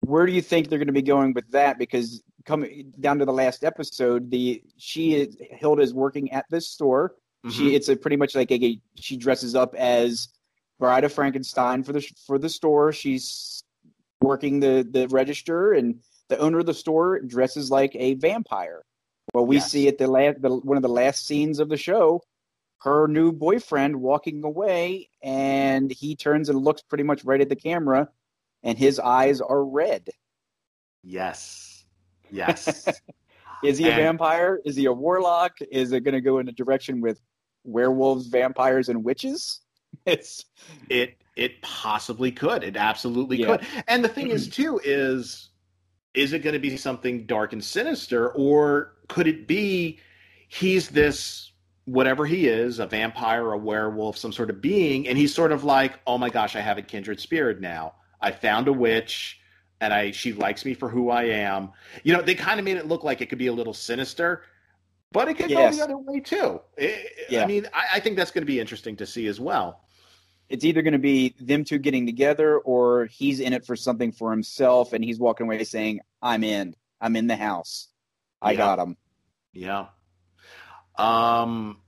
where 0.02 0.26
do 0.26 0.32
you 0.32 0.42
think 0.42 0.70
they're 0.70 0.80
going 0.80 0.88
to 0.88 0.94
be 0.94 1.02
going 1.02 1.34
with 1.34 1.50
that? 1.52 1.80
Because 1.80 2.22
coming 2.46 2.94
down 3.00 3.20
to 3.20 3.26
the 3.26 3.34
last 3.34 3.64
episode, 3.64 4.30
the 4.30 4.62
she 4.78 5.16
is 5.16 5.38
Hilda 5.52 5.82
is 5.82 5.94
working 5.94 6.32
at 6.32 6.46
this 6.50 6.68
store. 6.70 7.16
Mm-hmm. 7.46 7.50
She 7.50 7.76
it's 7.76 7.90
a 7.90 7.96
pretty 7.96 8.18
much 8.18 8.36
like 8.36 8.52
a, 8.52 8.80
she 8.96 9.18
dresses 9.18 9.56
up 9.56 9.74
as 9.76 10.30
Bride 10.80 11.04
of 11.04 11.14
Frankenstein 11.14 11.84
for 11.84 11.94
the 11.94 12.08
for 12.26 12.38
the 12.38 12.50
store. 12.50 12.92
She's 12.92 13.64
working 14.22 14.60
the 14.60 14.88
the 14.90 15.08
register, 15.08 15.74
and 15.74 16.00
the 16.30 16.38
owner 16.38 16.60
of 16.60 16.66
the 16.66 16.74
store 16.74 17.20
dresses 17.20 17.72
like 17.72 17.96
a 17.96 18.16
vampire. 18.16 18.84
Well, 19.34 19.46
we 19.46 19.58
yes. 19.58 19.72
see 19.72 19.88
at 19.88 19.98
the 19.98 20.08
last 20.08 20.42
the, 20.42 20.50
one 20.50 20.78
of 20.78 20.84
the 20.84 20.90
last 20.90 21.26
scenes 21.26 21.60
of 21.60 21.70
the 21.70 21.78
show, 21.78 22.22
her 22.86 23.08
new 23.08 23.32
boyfriend 23.32 23.96
walking 23.96 24.44
away, 24.44 25.10
and 25.24 25.92
he 25.92 26.16
turns 26.16 26.50
and 26.50 26.60
looks 26.60 26.84
pretty 26.84 27.04
much 27.04 27.26
right 27.26 27.42
at 27.42 27.50
the 27.50 27.56
camera, 27.56 28.10
and 28.64 28.78
his 28.78 29.00
eyes 29.00 29.42
are 29.42 29.66
red. 29.66 30.08
Yes. 31.04 31.86
Yes. 32.32 32.88
Is 33.64 33.80
he 33.80 33.86
and, 33.86 33.94
a 33.94 33.98
vampire? 33.98 34.62
Is 34.66 34.76
he 34.76 34.86
a 34.86 34.94
warlock? 34.94 35.58
Is 35.72 35.92
it 35.92 36.02
going 36.02 36.14
to 36.14 36.22
go 36.22 36.38
in 36.38 36.48
a 36.48 36.52
direction 36.52 37.02
with 37.02 37.20
werewolves, 37.64 38.28
vampires, 38.28 38.90
and 38.90 39.04
witches? 39.04 39.62
It's 40.06 40.44
it 40.90 41.16
it 41.38 41.62
possibly 41.62 42.30
could. 42.30 42.66
It 42.66 42.76
absolutely 42.76 43.38
yeah. 43.38 43.58
could. 43.58 43.68
And 43.88 44.04
the 44.04 44.10
thing 44.10 44.30
is 44.30 44.50
too 44.50 44.80
is 44.84 45.52
is 46.14 46.34
it 46.34 46.40
going 46.40 46.54
to 46.54 46.60
be 46.60 46.76
something 46.76 47.26
dark 47.26 47.54
and 47.54 47.64
sinister 47.64 48.30
or 48.34 48.96
could 49.08 49.26
it 49.26 49.48
be 49.48 50.00
he's 50.50 50.90
this 50.90 51.54
whatever 51.86 52.26
he 52.26 52.48
is, 52.48 52.80
a 52.80 52.88
vampire, 52.88 53.52
a 53.52 53.58
werewolf, 53.58 54.18
some 54.18 54.34
sort 54.34 54.50
of 54.50 54.62
being 54.62 55.08
and 55.08 55.18
he's 55.18 55.34
sort 55.34 55.52
of 55.52 55.64
like, 55.64 56.00
"Oh 56.06 56.18
my 56.18 56.30
gosh, 56.30 56.56
I 56.56 56.62
have 56.62 56.78
a 56.78 56.82
kindred 56.82 57.20
spirit 57.20 57.62
now. 57.62 57.94
I 58.22 58.32
found 58.32 58.68
a 58.68 58.74
witch 58.74 59.40
and 59.82 59.94
I 59.94 60.12
she 60.12 60.34
likes 60.34 60.66
me 60.66 60.74
for 60.74 60.90
who 60.90 61.10
I 61.10 61.24
am." 61.24 61.72
You 62.04 62.14
know, 62.14 62.22
they 62.22 62.36
kind 62.36 62.60
of 62.60 62.66
made 62.66 62.78
it 62.78 62.88
look 62.88 63.04
like 63.04 63.22
it 63.22 63.30
could 63.30 63.38
be 63.38 63.48
a 63.48 63.54
little 63.54 63.74
sinister 63.74 64.44
but 65.16 65.30
it 65.30 65.36
could 65.36 65.50
yes. 65.50 65.72
go 65.72 65.78
the 65.78 65.84
other 65.84 65.98
way 65.98 66.20
too. 66.20 66.60
It, 66.76 67.10
yeah. 67.30 67.44
I 67.44 67.48
mean, 67.48 67.68
I, 67.74 67.86
I 67.94 68.00
think 68.02 68.18
that's 68.18 68.32
going 68.32 68.42
to 68.42 68.46
be 68.46 68.60
interesting 68.60 68.98
to 68.98 69.06
see 69.06 69.28
as 69.28 69.40
well. 69.40 69.80
It's 70.50 70.66
either 70.66 70.82
going 70.82 70.92
to 70.92 71.00
be 71.00 71.34
them 71.40 71.64
two 71.64 71.78
getting 71.78 72.06
together, 72.06 72.60
or 72.60 73.06
he's 73.06 73.40
in 73.40 73.54
it 73.54 73.66
for 73.66 73.78
something 73.78 74.12
for 74.12 74.30
himself, 74.30 74.92
and 74.92 75.02
he's 75.02 75.18
walking 75.18 75.48
away 75.48 75.64
saying, 75.64 76.02
"I'm 76.22 76.44
in. 76.44 76.76
I'm 77.00 77.16
in 77.16 77.28
the 77.28 77.38
house. 77.38 77.88
I 78.42 78.52
yeah. 78.52 78.58
got 78.58 78.80
him." 78.80 78.98
Yeah. 79.54 79.86
Um, 80.98 81.82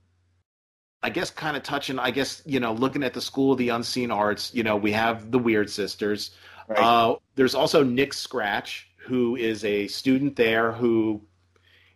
I 1.02 1.10
guess 1.10 1.30
kind 1.30 1.56
of 1.56 1.62
touching. 1.62 1.98
I 1.98 2.10
guess 2.10 2.42
you 2.44 2.60
know, 2.60 2.72
looking 2.72 3.02
at 3.02 3.14
the 3.14 3.20
School 3.20 3.52
of 3.52 3.58
the 3.58 3.70
Unseen 3.70 4.10
Arts. 4.10 4.52
You 4.54 4.62
know, 4.62 4.76
we 4.76 4.92
have 4.92 5.30
the 5.30 5.38
Weird 5.38 5.70
Sisters. 5.70 6.32
Right. 6.66 6.78
Uh, 6.78 7.16
there's 7.34 7.54
also 7.54 7.82
Nick 7.82 8.12
Scratch, 8.12 8.90
who 8.96 9.36
is 9.36 9.64
a 9.64 9.88
student 9.88 10.36
there 10.36 10.72
who 10.72 11.22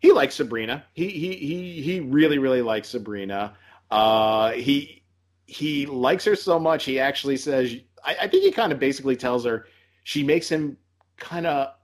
he 0.00 0.12
likes 0.12 0.36
Sabrina. 0.36 0.84
He 0.94 1.08
he 1.10 1.34
he 1.34 1.82
he 1.82 2.00
really 2.00 2.38
really 2.38 2.62
likes 2.62 2.88
Sabrina. 2.88 3.54
Uh, 3.90 4.52
he 4.52 5.02
he 5.46 5.86
likes 5.86 6.24
her 6.24 6.36
so 6.36 6.58
much. 6.58 6.84
He 6.84 6.98
actually 6.98 7.36
says, 7.36 7.74
I, 8.04 8.16
I 8.22 8.28
think 8.28 8.42
he 8.42 8.50
kind 8.50 8.72
of 8.72 8.78
basically 8.78 9.16
tells 9.16 9.44
her 9.44 9.66
she 10.04 10.22
makes 10.22 10.48
him 10.48 10.78
kind 11.18 11.46
of 11.46 11.74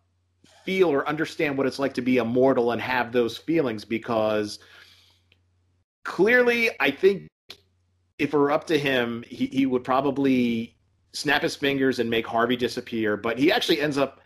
feel 0.64 0.90
or 0.90 1.06
understand 1.08 1.58
what 1.58 1.66
it's 1.66 1.78
like 1.78 1.94
to 1.94 2.02
be 2.02 2.16
immortal 2.16 2.72
and 2.72 2.80
have 2.80 3.12
those 3.12 3.36
feelings 3.36 3.84
because 3.84 4.58
clearly, 6.08 6.70
I 6.80 6.90
think 6.90 7.28
if 8.18 8.34
it 8.34 8.36
were 8.36 8.50
up 8.50 8.66
to 8.68 8.78
him, 8.78 9.22
he, 9.28 9.46
he 9.46 9.66
would 9.66 9.84
probably 9.84 10.74
snap 11.12 11.42
his 11.42 11.54
fingers 11.54 11.98
and 11.98 12.10
make 12.10 12.26
Harvey 12.26 12.56
disappear. 12.56 13.16
But 13.16 13.38
he 13.38 13.52
actually 13.52 13.80
ends 13.80 13.98
up 13.98 14.20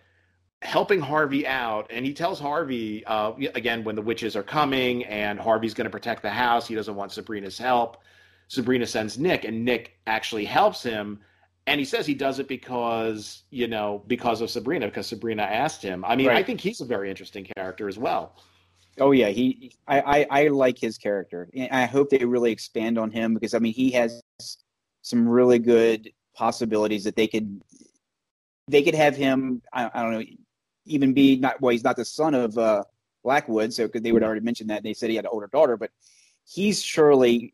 helping 0.63 1.01
Harvey 1.01 1.47
out, 1.47 1.89
and 1.91 2.07
he 2.07 2.15
tells 2.15 2.39
Harvey 2.39 3.05
uh, 3.05 3.33
again 3.55 3.83
when 3.83 3.97
the 3.97 4.03
witches 4.03 4.37
are 4.37 4.45
coming, 4.45 5.05
and 5.05 5.39
Harvey's 5.39 5.75
going 5.75 5.85
to 5.85 5.91
protect 5.91 6.23
the 6.23 6.31
house. 6.31 6.67
He 6.67 6.75
doesn't 6.75 6.95
want 6.95 7.13
Sabrina's 7.13 7.59
help. 7.59 7.99
Sabrina 8.47 8.87
sends 8.87 9.19
Nick, 9.19 9.45
and 9.45 9.65
Nick 9.65 9.99
actually 10.07 10.45
helps 10.45 10.83
him. 10.83 11.21
And 11.67 11.79
he 11.79 11.85
says 11.85 12.07
he 12.07 12.15
does 12.15 12.39
it 12.39 12.49
because 12.49 13.43
you 13.51 13.69
know 13.69 14.03
because 14.07 14.41
of 14.41 14.51
Sabrina, 14.51 14.87
because 14.87 15.09
Sabrina 15.09 15.43
asked 15.43 15.83
him. 15.83 16.05
I 16.05 16.17
mean, 16.17 16.29
right. 16.29 16.39
I 16.39 16.43
think 16.43 16.61
he's 16.61 16.81
a 16.81 16.85
very 16.85 17.11
interesting 17.11 17.47
character 17.57 17.89
as 17.89 17.99
well. 17.99 18.37
Oh 18.99 19.13
yeah, 19.13 19.29
he 19.29 19.73
I, 19.89 20.01
I, 20.01 20.27
I 20.31 20.49
like 20.49 20.79
his 20.79 20.99
character. 20.99 21.49
I 21.71 21.87
hope 21.87 22.11
they 22.11 22.25
really 22.25 22.53
expand 22.53 22.99
on 22.99 23.11
him 23.11 23.35
because 23.35 23.55
I 23.55 23.59
mean 23.59 23.73
he 23.73 23.91
has 23.93 24.23
some 25.03 25.29
really 25.29 25.59
good 25.59 26.13
possibilities 26.35 27.05
that 27.05 27.17
they 27.17 27.27
could 27.27 27.63
they 28.69 28.83
could 28.83 28.95
have 28.95 29.17
him. 29.17 29.63
I, 29.73 29.91
I 29.93 30.03
don't 30.03 30.13
know 30.13 30.25
even 30.87 31.13
be 31.13 31.37
not 31.37 31.61
well, 31.61 31.71
he's 31.73 31.85
not 31.85 31.97
the 31.97 32.05
son 32.05 32.35
of 32.35 32.57
uh, 32.59 32.85
Blackwood, 33.23 33.73
so 33.73 33.89
cause 33.89 34.03
they 34.03 34.13
would 34.13 34.23
already 34.23 34.41
mention 34.41 34.67
that. 34.69 34.83
They 34.83 34.95
said 34.95 35.11
he 35.11 35.17
had 35.17 35.25
an 35.25 35.31
older 35.33 35.49
daughter, 35.49 35.77
but 35.77 35.91
he's 36.45 36.83
surely 36.83 37.53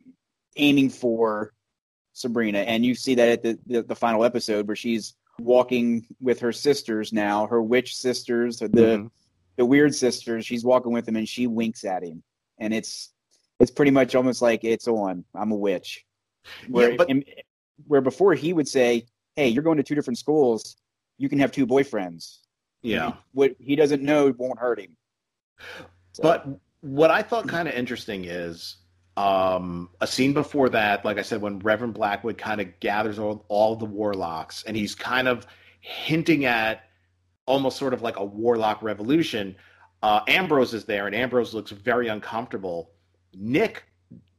aiming 0.57 0.91
for 0.91 1.53
Sabrina, 2.13 2.61
and 2.61 2.85
you 2.85 2.95
see 2.95 3.15
that 3.15 3.29
at 3.29 3.43
the, 3.43 3.59
the, 3.67 3.83
the 3.83 3.97
final 3.97 4.25
episode 4.25 4.67
where 4.67 4.77
she's 4.77 5.15
walking 5.39 6.07
with 6.21 6.41
her 6.41 6.53
sisters 6.53 7.13
now, 7.13 7.47
her 7.47 7.63
witch 7.63 7.97
sisters, 7.97 8.59
the 8.59 8.69
mm-hmm. 8.69 9.07
The 9.59 9.67
weird 9.67 9.95
sisters. 9.95 10.47
She's 10.47 10.65
walking 10.65 10.93
with 10.93 11.07
him, 11.07 11.17
and 11.17 11.29
she 11.29 11.47
winks 11.47 11.85
at 11.85 12.03
him, 12.03 12.23
and 12.59 12.73
it's 12.73 13.13
it's 13.61 13.71
pretty 13.71 13.91
much 13.91 14.15
almost 14.15 14.41
like 14.41 14.65
it's 14.65 14.89
on. 14.89 15.25
I'm 15.35 15.53
a 15.53 15.57
witch. 15.57 16.07
Where, 16.69 16.93
yeah, 16.93 16.97
but... 16.97 17.11
where 17.87 18.01
before 18.01 18.33
he 18.33 18.55
would 18.55 18.69
say, 18.69 19.07
"Hey, 19.37 19.49
you're 19.49 19.65
going 19.65 19.77
to 19.77 19.83
two 19.83 19.95
different 19.95 20.17
schools. 20.17 20.77
You 21.19 21.29
can 21.29 21.41
have 21.41 21.53
two 21.53 21.67
boyfriends." 21.67 22.39
Yeah. 22.81 23.15
What 23.33 23.57
he 23.59 23.77
doesn't 23.77 24.03
know 24.03 24.33
won't 24.39 24.59
hurt 24.59 24.81
him. 24.81 24.97
So. 26.13 26.23
But 26.23 26.47
what 26.81 27.11
I 27.11 27.23
thought 27.23 27.49
kind 27.49 27.69
of 27.69 27.75
interesting 27.75 28.25
is 28.25 28.77
um, 29.17 29.91
a 30.01 30.07
scene 30.07 30.33
before 30.33 30.69
that, 30.71 31.05
like 31.05 31.19
I 31.19 31.23
said, 31.23 31.41
when 31.41 31.59
Reverend 31.59 31.95
Blackwood 31.95 32.39
kind 32.39 32.61
of 32.61 32.79
gathers 32.79 33.19
all, 33.19 33.45
all 33.49 33.75
the 33.75 33.85
warlocks 33.85 34.63
and 34.63 34.77
he's 34.77 34.95
kind 34.95 35.27
of 35.27 35.45
hinting 35.81 36.45
at 36.45 36.88
almost 37.49 37.79
sort 37.79 37.95
of 37.95 38.03
like 38.03 38.19
a 38.19 38.25
warlock 38.25 38.83
revolution. 38.83 39.57
Uh, 40.03 40.21
Ambrose 40.29 40.75
is 40.75 40.85
there, 40.85 41.07
and 41.07 41.15
Ambrose 41.15 41.55
looks 41.55 41.73
very 41.73 42.09
uncomfortable. 42.09 42.93
Nick 43.35 43.85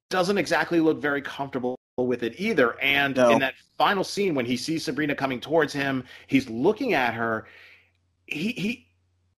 doesn't 0.09 0.37
exactly 0.37 0.79
look 0.79 1.01
very 1.01 1.21
comfortable 1.21 1.75
with 1.97 2.23
it 2.23 2.39
either. 2.39 2.79
And 2.81 3.17
no. 3.17 3.31
in 3.31 3.39
that 3.39 3.55
final 3.77 4.03
scene, 4.03 4.33
when 4.35 4.45
he 4.45 4.55
sees 4.55 4.85
Sabrina 4.85 5.15
coming 5.15 5.41
towards 5.41 5.73
him, 5.73 6.05
he's 6.27 6.49
looking 6.49 6.93
at 6.93 7.13
her 7.13 7.47
he 8.31 8.51
he 8.51 8.85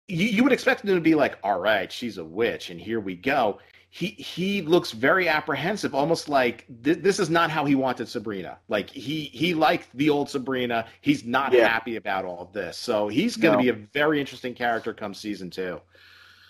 you, 0.07 0.26
you 0.28 0.43
would 0.43 0.51
expect 0.51 0.84
him 0.84 0.95
to 0.95 1.01
be 1.01 1.15
like, 1.15 1.38
all 1.43 1.59
right, 1.59 1.91
she's 1.91 2.17
a 2.17 2.24
witch, 2.24 2.70
and 2.72 2.82
here 2.82 2.99
we 2.99 3.15
go. 3.15 3.59
He 3.91 4.07
he 4.07 4.61
looks 4.61 4.91
very 4.91 5.27
apprehensive, 5.27 5.95
almost 5.95 6.29
like 6.29 6.67
th- 6.83 6.99
this 6.99 7.19
is 7.19 7.29
not 7.29 7.49
how 7.49 7.65
he 7.65 7.73
wanted 7.73 8.07
Sabrina. 8.07 8.59
Like 8.67 8.89
he 8.89 9.25
he 9.25 9.55
liked 9.55 9.89
the 9.95 10.11
old 10.11 10.29
Sabrina. 10.29 10.85
He's 11.01 11.25
not 11.25 11.53
yeah. 11.53 11.67
happy 11.67 11.95
about 11.95 12.23
all 12.23 12.39
of 12.39 12.53
this, 12.53 12.77
so 12.77 13.07
he's 13.07 13.35
going 13.35 13.57
to 13.57 13.57
no. 13.57 13.73
be 13.73 13.81
a 13.81 13.87
very 13.91 14.19
interesting 14.19 14.53
character 14.53 14.93
come 14.93 15.15
season 15.15 15.49
two. 15.49 15.81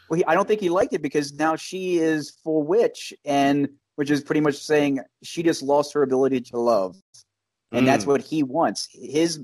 Well, 0.10 0.18
he, 0.18 0.26
I 0.26 0.34
don't 0.34 0.48
think 0.48 0.60
he 0.60 0.70
liked 0.70 0.94
it 0.94 1.02
because 1.02 1.34
now 1.34 1.56
she 1.56 2.00
is 2.00 2.32
full 2.44 2.64
witch, 2.64 3.14
and 3.24 3.70
which 3.96 4.12
is 4.12 4.22
pretty 4.22 4.42
much 4.42 4.56
saying 4.56 5.00
she 5.24 5.42
just 5.42 5.62
lost 5.62 5.94
her 5.94 6.04
ability 6.04 6.42
to 6.42 6.60
love, 6.60 6.98
and 7.72 7.84
mm. 7.84 7.86
that's 7.86 8.06
what 8.06 8.22
he 8.22 8.44
wants. 8.44 8.90
His 8.92 9.40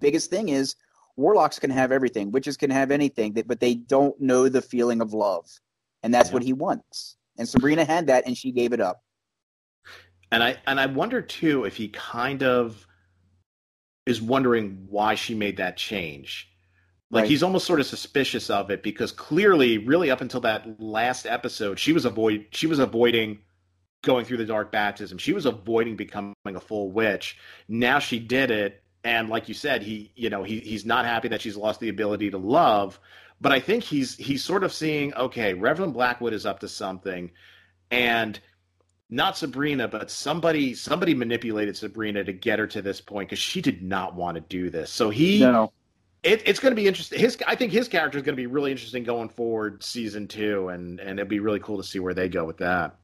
biggest 0.00 0.30
thing 0.30 0.48
is 0.48 0.74
warlocks 1.16 1.60
can 1.60 1.70
have 1.70 1.92
everything, 1.92 2.32
witches 2.32 2.56
can 2.56 2.70
have 2.70 2.90
anything, 2.90 3.40
but 3.46 3.60
they 3.60 3.74
don't 3.74 4.20
know 4.20 4.48
the 4.48 4.62
feeling 4.62 5.00
of 5.00 5.12
love, 5.12 5.46
and 6.02 6.12
that's 6.12 6.30
yeah. 6.30 6.34
what 6.34 6.42
he 6.42 6.52
wants. 6.52 7.16
And 7.38 7.48
Sabrina 7.48 7.84
had 7.84 8.06
that, 8.06 8.26
and 8.26 8.36
she 8.36 8.52
gave 8.52 8.72
it 8.72 8.80
up. 8.80 9.02
And 10.32 10.42
I 10.42 10.56
and 10.66 10.80
I 10.80 10.86
wonder 10.86 11.22
too 11.22 11.64
if 11.64 11.76
he 11.76 11.88
kind 11.88 12.42
of 12.42 12.86
is 14.06 14.22
wondering 14.22 14.86
why 14.88 15.14
she 15.14 15.34
made 15.34 15.56
that 15.58 15.76
change. 15.76 16.48
Like 17.10 17.22
right. 17.22 17.30
he's 17.30 17.42
almost 17.42 17.66
sort 17.66 17.78
of 17.78 17.86
suspicious 17.86 18.50
of 18.50 18.70
it 18.70 18.82
because 18.82 19.12
clearly, 19.12 19.78
really 19.78 20.10
up 20.10 20.20
until 20.20 20.40
that 20.40 20.80
last 20.80 21.26
episode, 21.26 21.78
she 21.78 21.92
was 21.92 22.04
avoid 22.04 22.46
she 22.50 22.66
was 22.66 22.80
avoiding 22.80 23.38
going 24.02 24.24
through 24.24 24.38
the 24.38 24.44
dark 24.44 24.72
baptism. 24.72 25.18
She 25.18 25.32
was 25.32 25.46
avoiding 25.46 25.96
becoming 25.96 26.34
a 26.46 26.60
full 26.60 26.90
witch. 26.90 27.38
Now 27.68 28.00
she 28.00 28.18
did 28.18 28.50
it, 28.50 28.82
and 29.04 29.28
like 29.28 29.48
you 29.48 29.54
said, 29.54 29.82
he 29.82 30.12
you 30.16 30.30
know 30.30 30.42
he 30.42 30.58
he's 30.58 30.84
not 30.84 31.04
happy 31.04 31.28
that 31.28 31.40
she's 31.40 31.56
lost 31.56 31.78
the 31.78 31.90
ability 31.90 32.30
to 32.30 32.38
love, 32.38 32.98
but 33.40 33.52
I 33.52 33.60
think 33.60 33.84
he's 33.84 34.16
he's 34.16 34.42
sort 34.42 34.64
of 34.64 34.72
seeing 34.72 35.14
okay, 35.14 35.54
Reverend 35.54 35.92
Blackwood 35.92 36.32
is 36.32 36.46
up 36.46 36.60
to 36.60 36.68
something, 36.68 37.30
and 37.90 38.38
not 39.10 39.36
Sabrina, 39.36 39.88
but 39.88 40.10
somebody 40.10 40.74
somebody 40.74 41.14
manipulated 41.14 41.76
Sabrina 41.76 42.24
to 42.24 42.32
get 42.32 42.58
her 42.58 42.66
to 42.68 42.82
this 42.82 43.00
point 43.00 43.28
because 43.28 43.38
she 43.38 43.60
did 43.60 43.82
not 43.82 44.14
want 44.14 44.36
to 44.36 44.40
do 44.40 44.70
this. 44.70 44.90
So 44.90 45.10
he 45.10 45.40
no. 45.40 45.72
It, 46.22 46.42
it's 46.44 46.58
going 46.58 46.72
to 46.72 46.76
be 46.76 46.88
interesting. 46.88 47.20
His, 47.20 47.38
I 47.46 47.54
think 47.54 47.70
his 47.70 47.86
character 47.86 48.18
is 48.18 48.24
going 48.24 48.34
to 48.34 48.40
be 48.40 48.48
really 48.48 48.72
interesting 48.72 49.04
going 49.04 49.28
forward, 49.28 49.84
season 49.84 50.26
two, 50.26 50.70
and 50.70 50.98
and 50.98 51.20
it'd 51.20 51.28
be 51.28 51.38
really 51.38 51.60
cool 51.60 51.76
to 51.76 51.84
see 51.84 52.00
where 52.00 52.14
they 52.14 52.28
go 52.28 52.44
with 52.44 52.56
that. 52.56 52.96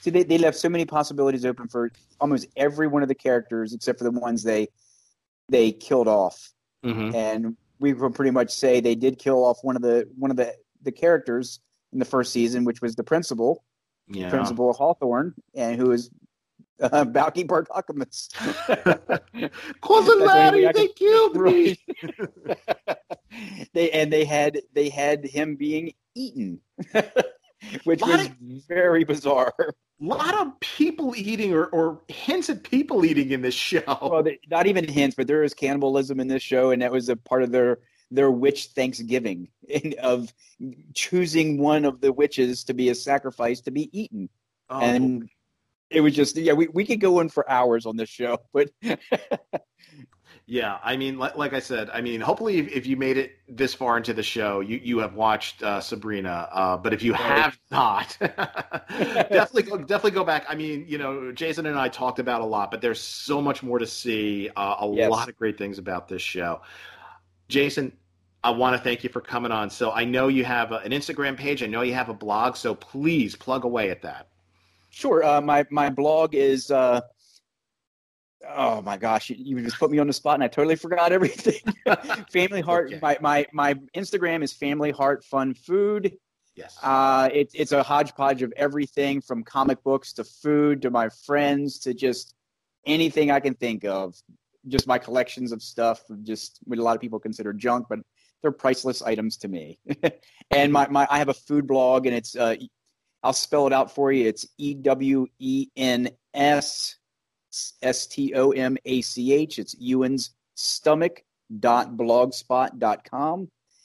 See, 0.00 0.08
they, 0.08 0.22
they 0.22 0.38
left 0.38 0.56
so 0.56 0.70
many 0.70 0.86
possibilities 0.86 1.44
open 1.44 1.68
for 1.68 1.90
almost 2.18 2.46
every 2.56 2.86
one 2.86 3.02
of 3.02 3.08
the 3.08 3.14
characters, 3.14 3.74
except 3.74 3.98
for 3.98 4.04
the 4.04 4.10
ones 4.10 4.42
they 4.42 4.68
they 5.50 5.72
killed 5.72 6.08
off. 6.08 6.50
Mm-hmm. 6.82 7.14
And 7.14 7.56
we 7.80 7.92
can 7.94 8.12
pretty 8.12 8.30
much 8.30 8.50
say 8.52 8.80
they 8.80 8.94
did 8.94 9.18
kill 9.18 9.44
off 9.44 9.58
one 9.62 9.74
of 9.74 9.82
the 9.82 10.08
one 10.16 10.30
of 10.30 10.36
the 10.36 10.54
the 10.82 10.92
characters 10.92 11.60
in 11.92 11.98
the 11.98 12.04
first 12.04 12.32
season, 12.32 12.64
which 12.64 12.80
was 12.80 12.94
the 12.94 13.02
principal, 13.02 13.64
Yeah. 14.08 14.30
Principal 14.30 14.72
Hawthorne, 14.72 15.34
and 15.54 15.80
who 15.80 15.90
is 15.92 16.10
uh, 16.80 17.04
Balki 17.04 17.44
Bartokomous. 17.46 18.28
Cousin 19.82 20.20
Larry, 20.24 20.70
they 20.72 20.88
killed 20.88 21.36
me. 21.36 21.78
they 23.74 23.90
and 23.90 24.12
they 24.12 24.24
had 24.24 24.60
they 24.72 24.88
had 24.88 25.24
him 25.24 25.56
being 25.56 25.92
eaten, 26.14 26.60
which 27.84 28.00
was 28.00 28.26
of- 28.26 28.36
very 28.68 29.04
bizarre. 29.04 29.52
A 30.00 30.04
lot 30.04 30.34
of 30.34 30.58
people 30.60 31.14
eating 31.14 31.52
or, 31.52 31.66
or 31.66 32.00
hints 32.08 32.48
at 32.48 32.62
people 32.62 33.04
eating 33.04 33.30
in 33.30 33.42
this 33.42 33.54
show. 33.54 33.82
Well, 34.00 34.22
they, 34.22 34.38
not 34.50 34.66
even 34.66 34.88
hints, 34.88 35.14
but 35.14 35.26
there 35.26 35.42
is 35.42 35.52
cannibalism 35.52 36.20
in 36.20 36.28
this 36.28 36.42
show, 36.42 36.70
and 36.70 36.80
that 36.80 36.90
was 36.90 37.08
a 37.08 37.16
part 37.16 37.42
of 37.42 37.52
their 37.52 37.80
their 38.10 38.30
witch 38.30 38.66
Thanksgiving 38.68 39.48
in, 39.68 39.94
of 40.02 40.32
choosing 40.94 41.58
one 41.58 41.84
of 41.84 42.00
the 42.00 42.12
witches 42.12 42.64
to 42.64 42.74
be 42.74 42.88
a 42.88 42.94
sacrifice 42.94 43.60
to 43.62 43.70
be 43.70 43.88
eaten, 43.98 44.28
Oh, 44.70 44.80
and 44.80 45.28
it 45.90 46.00
was 46.00 46.14
just 46.14 46.36
yeah, 46.36 46.52
we 46.52 46.68
we 46.68 46.84
could 46.84 47.00
go 47.00 47.20
in 47.20 47.28
for 47.28 47.48
hours 47.50 47.86
on 47.86 47.96
this 47.96 48.08
show, 48.08 48.38
but 48.52 48.70
Yeah, 50.50 50.78
I 50.82 50.96
mean, 50.96 51.16
like, 51.16 51.36
like 51.36 51.52
I 51.52 51.60
said, 51.60 51.90
I 51.90 52.00
mean, 52.00 52.20
hopefully, 52.20 52.58
if, 52.58 52.68
if 52.72 52.86
you 52.86 52.96
made 52.96 53.16
it 53.16 53.38
this 53.48 53.72
far 53.72 53.96
into 53.96 54.12
the 54.12 54.24
show, 54.24 54.58
you, 54.58 54.78
you 54.82 54.98
have 54.98 55.14
watched 55.14 55.62
uh, 55.62 55.80
Sabrina. 55.80 56.48
Uh, 56.50 56.76
but 56.76 56.92
if 56.92 57.04
you 57.04 57.12
Right. 57.18 57.46
have 57.46 57.56
not, 57.70 58.16
definitely 59.32 59.62
go, 59.62 59.78
definitely 59.78 60.10
go 60.10 60.24
back. 60.24 60.46
I 60.48 60.56
mean, 60.56 60.86
you 60.88 60.98
know, 60.98 61.30
Jason 61.30 61.66
and 61.66 61.78
I 61.78 61.88
talked 61.88 62.18
about 62.18 62.40
a 62.40 62.44
lot, 62.44 62.72
but 62.72 62.80
there's 62.80 63.00
so 63.00 63.40
much 63.40 63.62
more 63.62 63.78
to 63.78 63.86
see. 63.86 64.50
Uh, 64.56 64.74
a 64.80 64.86
Yes. 64.90 65.12
lot 65.12 65.28
of 65.28 65.36
great 65.36 65.56
things 65.56 65.78
about 65.78 66.08
this 66.08 66.22
show. 66.22 66.62
Jason, 67.48 67.92
I 68.44 68.50
want 68.50 68.76
to 68.76 68.82
thank 68.82 69.04
you 69.04 69.10
for 69.10 69.20
coming 69.20 69.52
on. 69.52 69.70
So 69.70 69.92
I 69.92 70.04
know 70.04 70.28
you 70.28 70.44
have 70.44 70.72
a, 70.72 70.78
an 70.78 70.92
Instagram 70.92 71.36
page. 71.36 71.62
I 71.62 71.66
know 71.66 71.82
you 71.82 71.94
have 71.94 72.08
a 72.10 72.14
blog. 72.14 72.56
So 72.56 72.74
please 72.74 73.36
plug 73.36 73.64
away 73.64 73.90
at 73.90 74.02
that. 74.02 74.28
Sure. 74.90 75.22
Uh, 75.24 75.40
my 75.40 75.66
my 75.70 75.90
blog 75.90 76.34
is. 76.34 76.70
Oh 78.48 78.80
my 78.82 78.96
gosh, 78.96 79.30
you, 79.30 79.36
you 79.38 79.62
just 79.62 79.78
put 79.78 79.90
me 79.90 79.98
on 79.98 80.06
the 80.06 80.12
spot, 80.12 80.34
and 80.34 80.44
I 80.44 80.48
totally 80.48 80.76
forgot 80.76 81.12
everything. 81.12 81.60
Family 82.32 82.60
Heart. 82.60 82.86
Okay. 82.86 82.98
My 83.02 83.18
my 83.20 83.46
my 83.52 83.74
Instagram 83.94 84.42
is 84.42 84.52
Family 84.52 84.90
Heart 84.90 85.24
Fun 85.24 85.54
Food. 85.54 86.16
Yes. 86.56 86.78
Uh, 86.82 87.28
it, 87.32 87.50
it's 87.54 87.72
a 87.72 87.82
hodgepodge 87.82 88.42
of 88.42 88.52
everything 88.56 89.20
from 89.20 89.44
comic 89.44 89.82
books 89.82 90.12
to 90.14 90.24
food 90.24 90.82
to 90.82 90.90
my 90.90 91.08
friends 91.24 91.78
to 91.80 91.94
just 91.94 92.34
anything 92.86 93.30
I 93.30 93.40
can 93.40 93.54
think 93.54 93.84
of. 93.84 94.14
Just 94.68 94.86
my 94.86 94.98
collections 94.98 95.52
of 95.52 95.62
stuff, 95.62 96.02
just 96.22 96.58
what 96.64 96.78
a 96.78 96.82
lot 96.82 96.94
of 96.94 97.00
people 97.00 97.18
consider 97.18 97.52
junk, 97.52 97.86
but 97.88 98.00
they're 98.42 98.52
priceless 98.52 99.00
items 99.00 99.38
to 99.38 99.48
me. 99.48 99.78
and 100.50 100.72
my, 100.72 100.86
my 100.88 101.06
I 101.10 101.18
have 101.18 101.28
a 101.28 101.34
food 101.34 101.66
blog, 101.66 102.06
and 102.06 102.14
it's 102.14 102.36
uh, 102.36 102.56
I'll 103.22 103.32
spell 103.32 103.66
it 103.66 103.72
out 103.72 103.94
for 103.94 104.12
you. 104.12 104.26
It's 104.26 104.46
E 104.58 104.74
W 104.74 105.26
E 105.38 105.68
N 105.76 106.10
S 106.34 106.96
S 107.82 108.06
T 108.06 108.34
O 108.34 108.50
M 108.50 108.76
A 108.84 109.00
C 109.00 109.32
H. 109.32 109.58
It's 109.58 109.74
Ewen's 109.76 110.30
stomach 110.54 111.24
dot 111.58 111.96
blogspot 111.96 112.78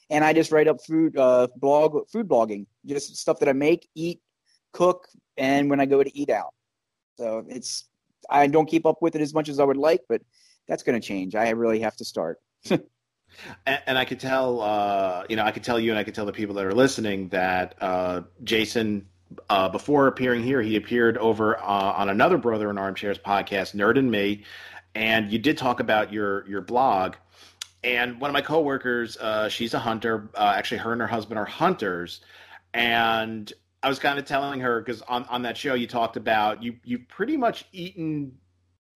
and 0.10 0.24
I 0.24 0.34
just 0.34 0.52
write 0.52 0.68
up 0.68 0.84
food 0.86 1.18
uh, 1.18 1.48
blog 1.58 2.08
food 2.10 2.28
blogging, 2.28 2.66
just 2.86 3.16
stuff 3.18 3.40
that 3.40 3.50
I 3.50 3.54
make, 3.54 3.88
eat, 3.96 4.22
cook, 4.72 5.08
and 5.38 5.70
when 5.70 5.80
I 5.80 5.86
go 5.86 6.04
to 6.04 6.18
eat 6.18 6.30
out. 6.30 6.54
So 7.18 7.46
it's 7.48 7.86
I 8.30 8.48
don't 8.48 8.68
keep 8.68 8.86
up 8.86 9.02
with 9.02 9.16
it 9.16 9.22
as 9.22 9.34
much 9.34 9.50
as 9.50 9.60
I 9.60 9.64
would 9.64 9.78
like, 9.78 10.02
but 10.10 10.22
that's 10.68 10.84
going 10.84 11.00
to 11.00 11.06
change. 11.06 11.36
I 11.36 11.50
really 11.52 11.80
have 11.80 11.96
to 11.98 12.06
start. 12.06 12.40
And, 13.66 13.82
and 13.88 13.98
I 13.98 14.06
could 14.06 14.20
tell, 14.20 14.62
uh, 14.62 15.24
you 15.28 15.36
know, 15.36 15.44
I 15.44 15.52
could 15.52 15.64
tell 15.64 15.80
you, 15.80 15.90
and 15.90 16.00
I 16.00 16.04
could 16.04 16.16
tell 16.16 16.26
the 16.26 16.32
people 16.32 16.56
that 16.56 16.66
are 16.66 16.74
listening 16.74 17.28
that 17.30 17.76
uh, 17.82 18.22
Jason, 18.44 19.08
uh, 19.50 19.70
before 19.70 20.08
appearing 20.08 20.44
here, 20.44 20.62
he 20.62 20.76
appeared 20.76 21.18
over 21.18 21.58
uh, 21.58 21.62
on 21.64 22.10
another 22.10 22.38
Brother 22.38 22.70
in 22.70 22.78
Armchairs 22.78 23.18
podcast, 23.18 23.76
Nerd 23.76 23.98
and 23.98 24.10
Me, 24.10 24.44
and 24.94 25.32
you 25.32 25.40
did 25.40 25.58
talk 25.58 25.80
about 25.80 26.12
your 26.14 26.48
your 26.48 26.62
blog. 26.62 27.16
And 27.84 28.20
one 28.20 28.30
of 28.30 28.34
my 28.34 28.42
coworkers, 28.42 29.16
uh, 29.18 29.48
she's 29.50 29.74
a 29.74 29.80
hunter. 29.80 30.30
Uh, 30.34 30.54
actually, 30.56 30.80
her 30.80 30.92
and 30.92 31.02
her 31.02 31.08
husband 31.08 31.38
are 31.38 31.46
hunters, 31.46 32.22
and 32.74 33.52
I 33.84 33.90
was 33.90 34.00
kind 34.00 34.18
of 34.18 34.26
telling 34.26 34.62
her 34.62 34.82
because 34.82 35.04
on, 35.04 35.26
on 35.26 35.44
that 35.44 35.58
show 35.58 35.76
you 35.76 35.86
talked 35.86 36.18
about 36.18 36.64
you 36.64 36.78
you've 36.84 37.08
pretty 37.08 37.38
much 37.38 37.66
eaten 37.72 38.38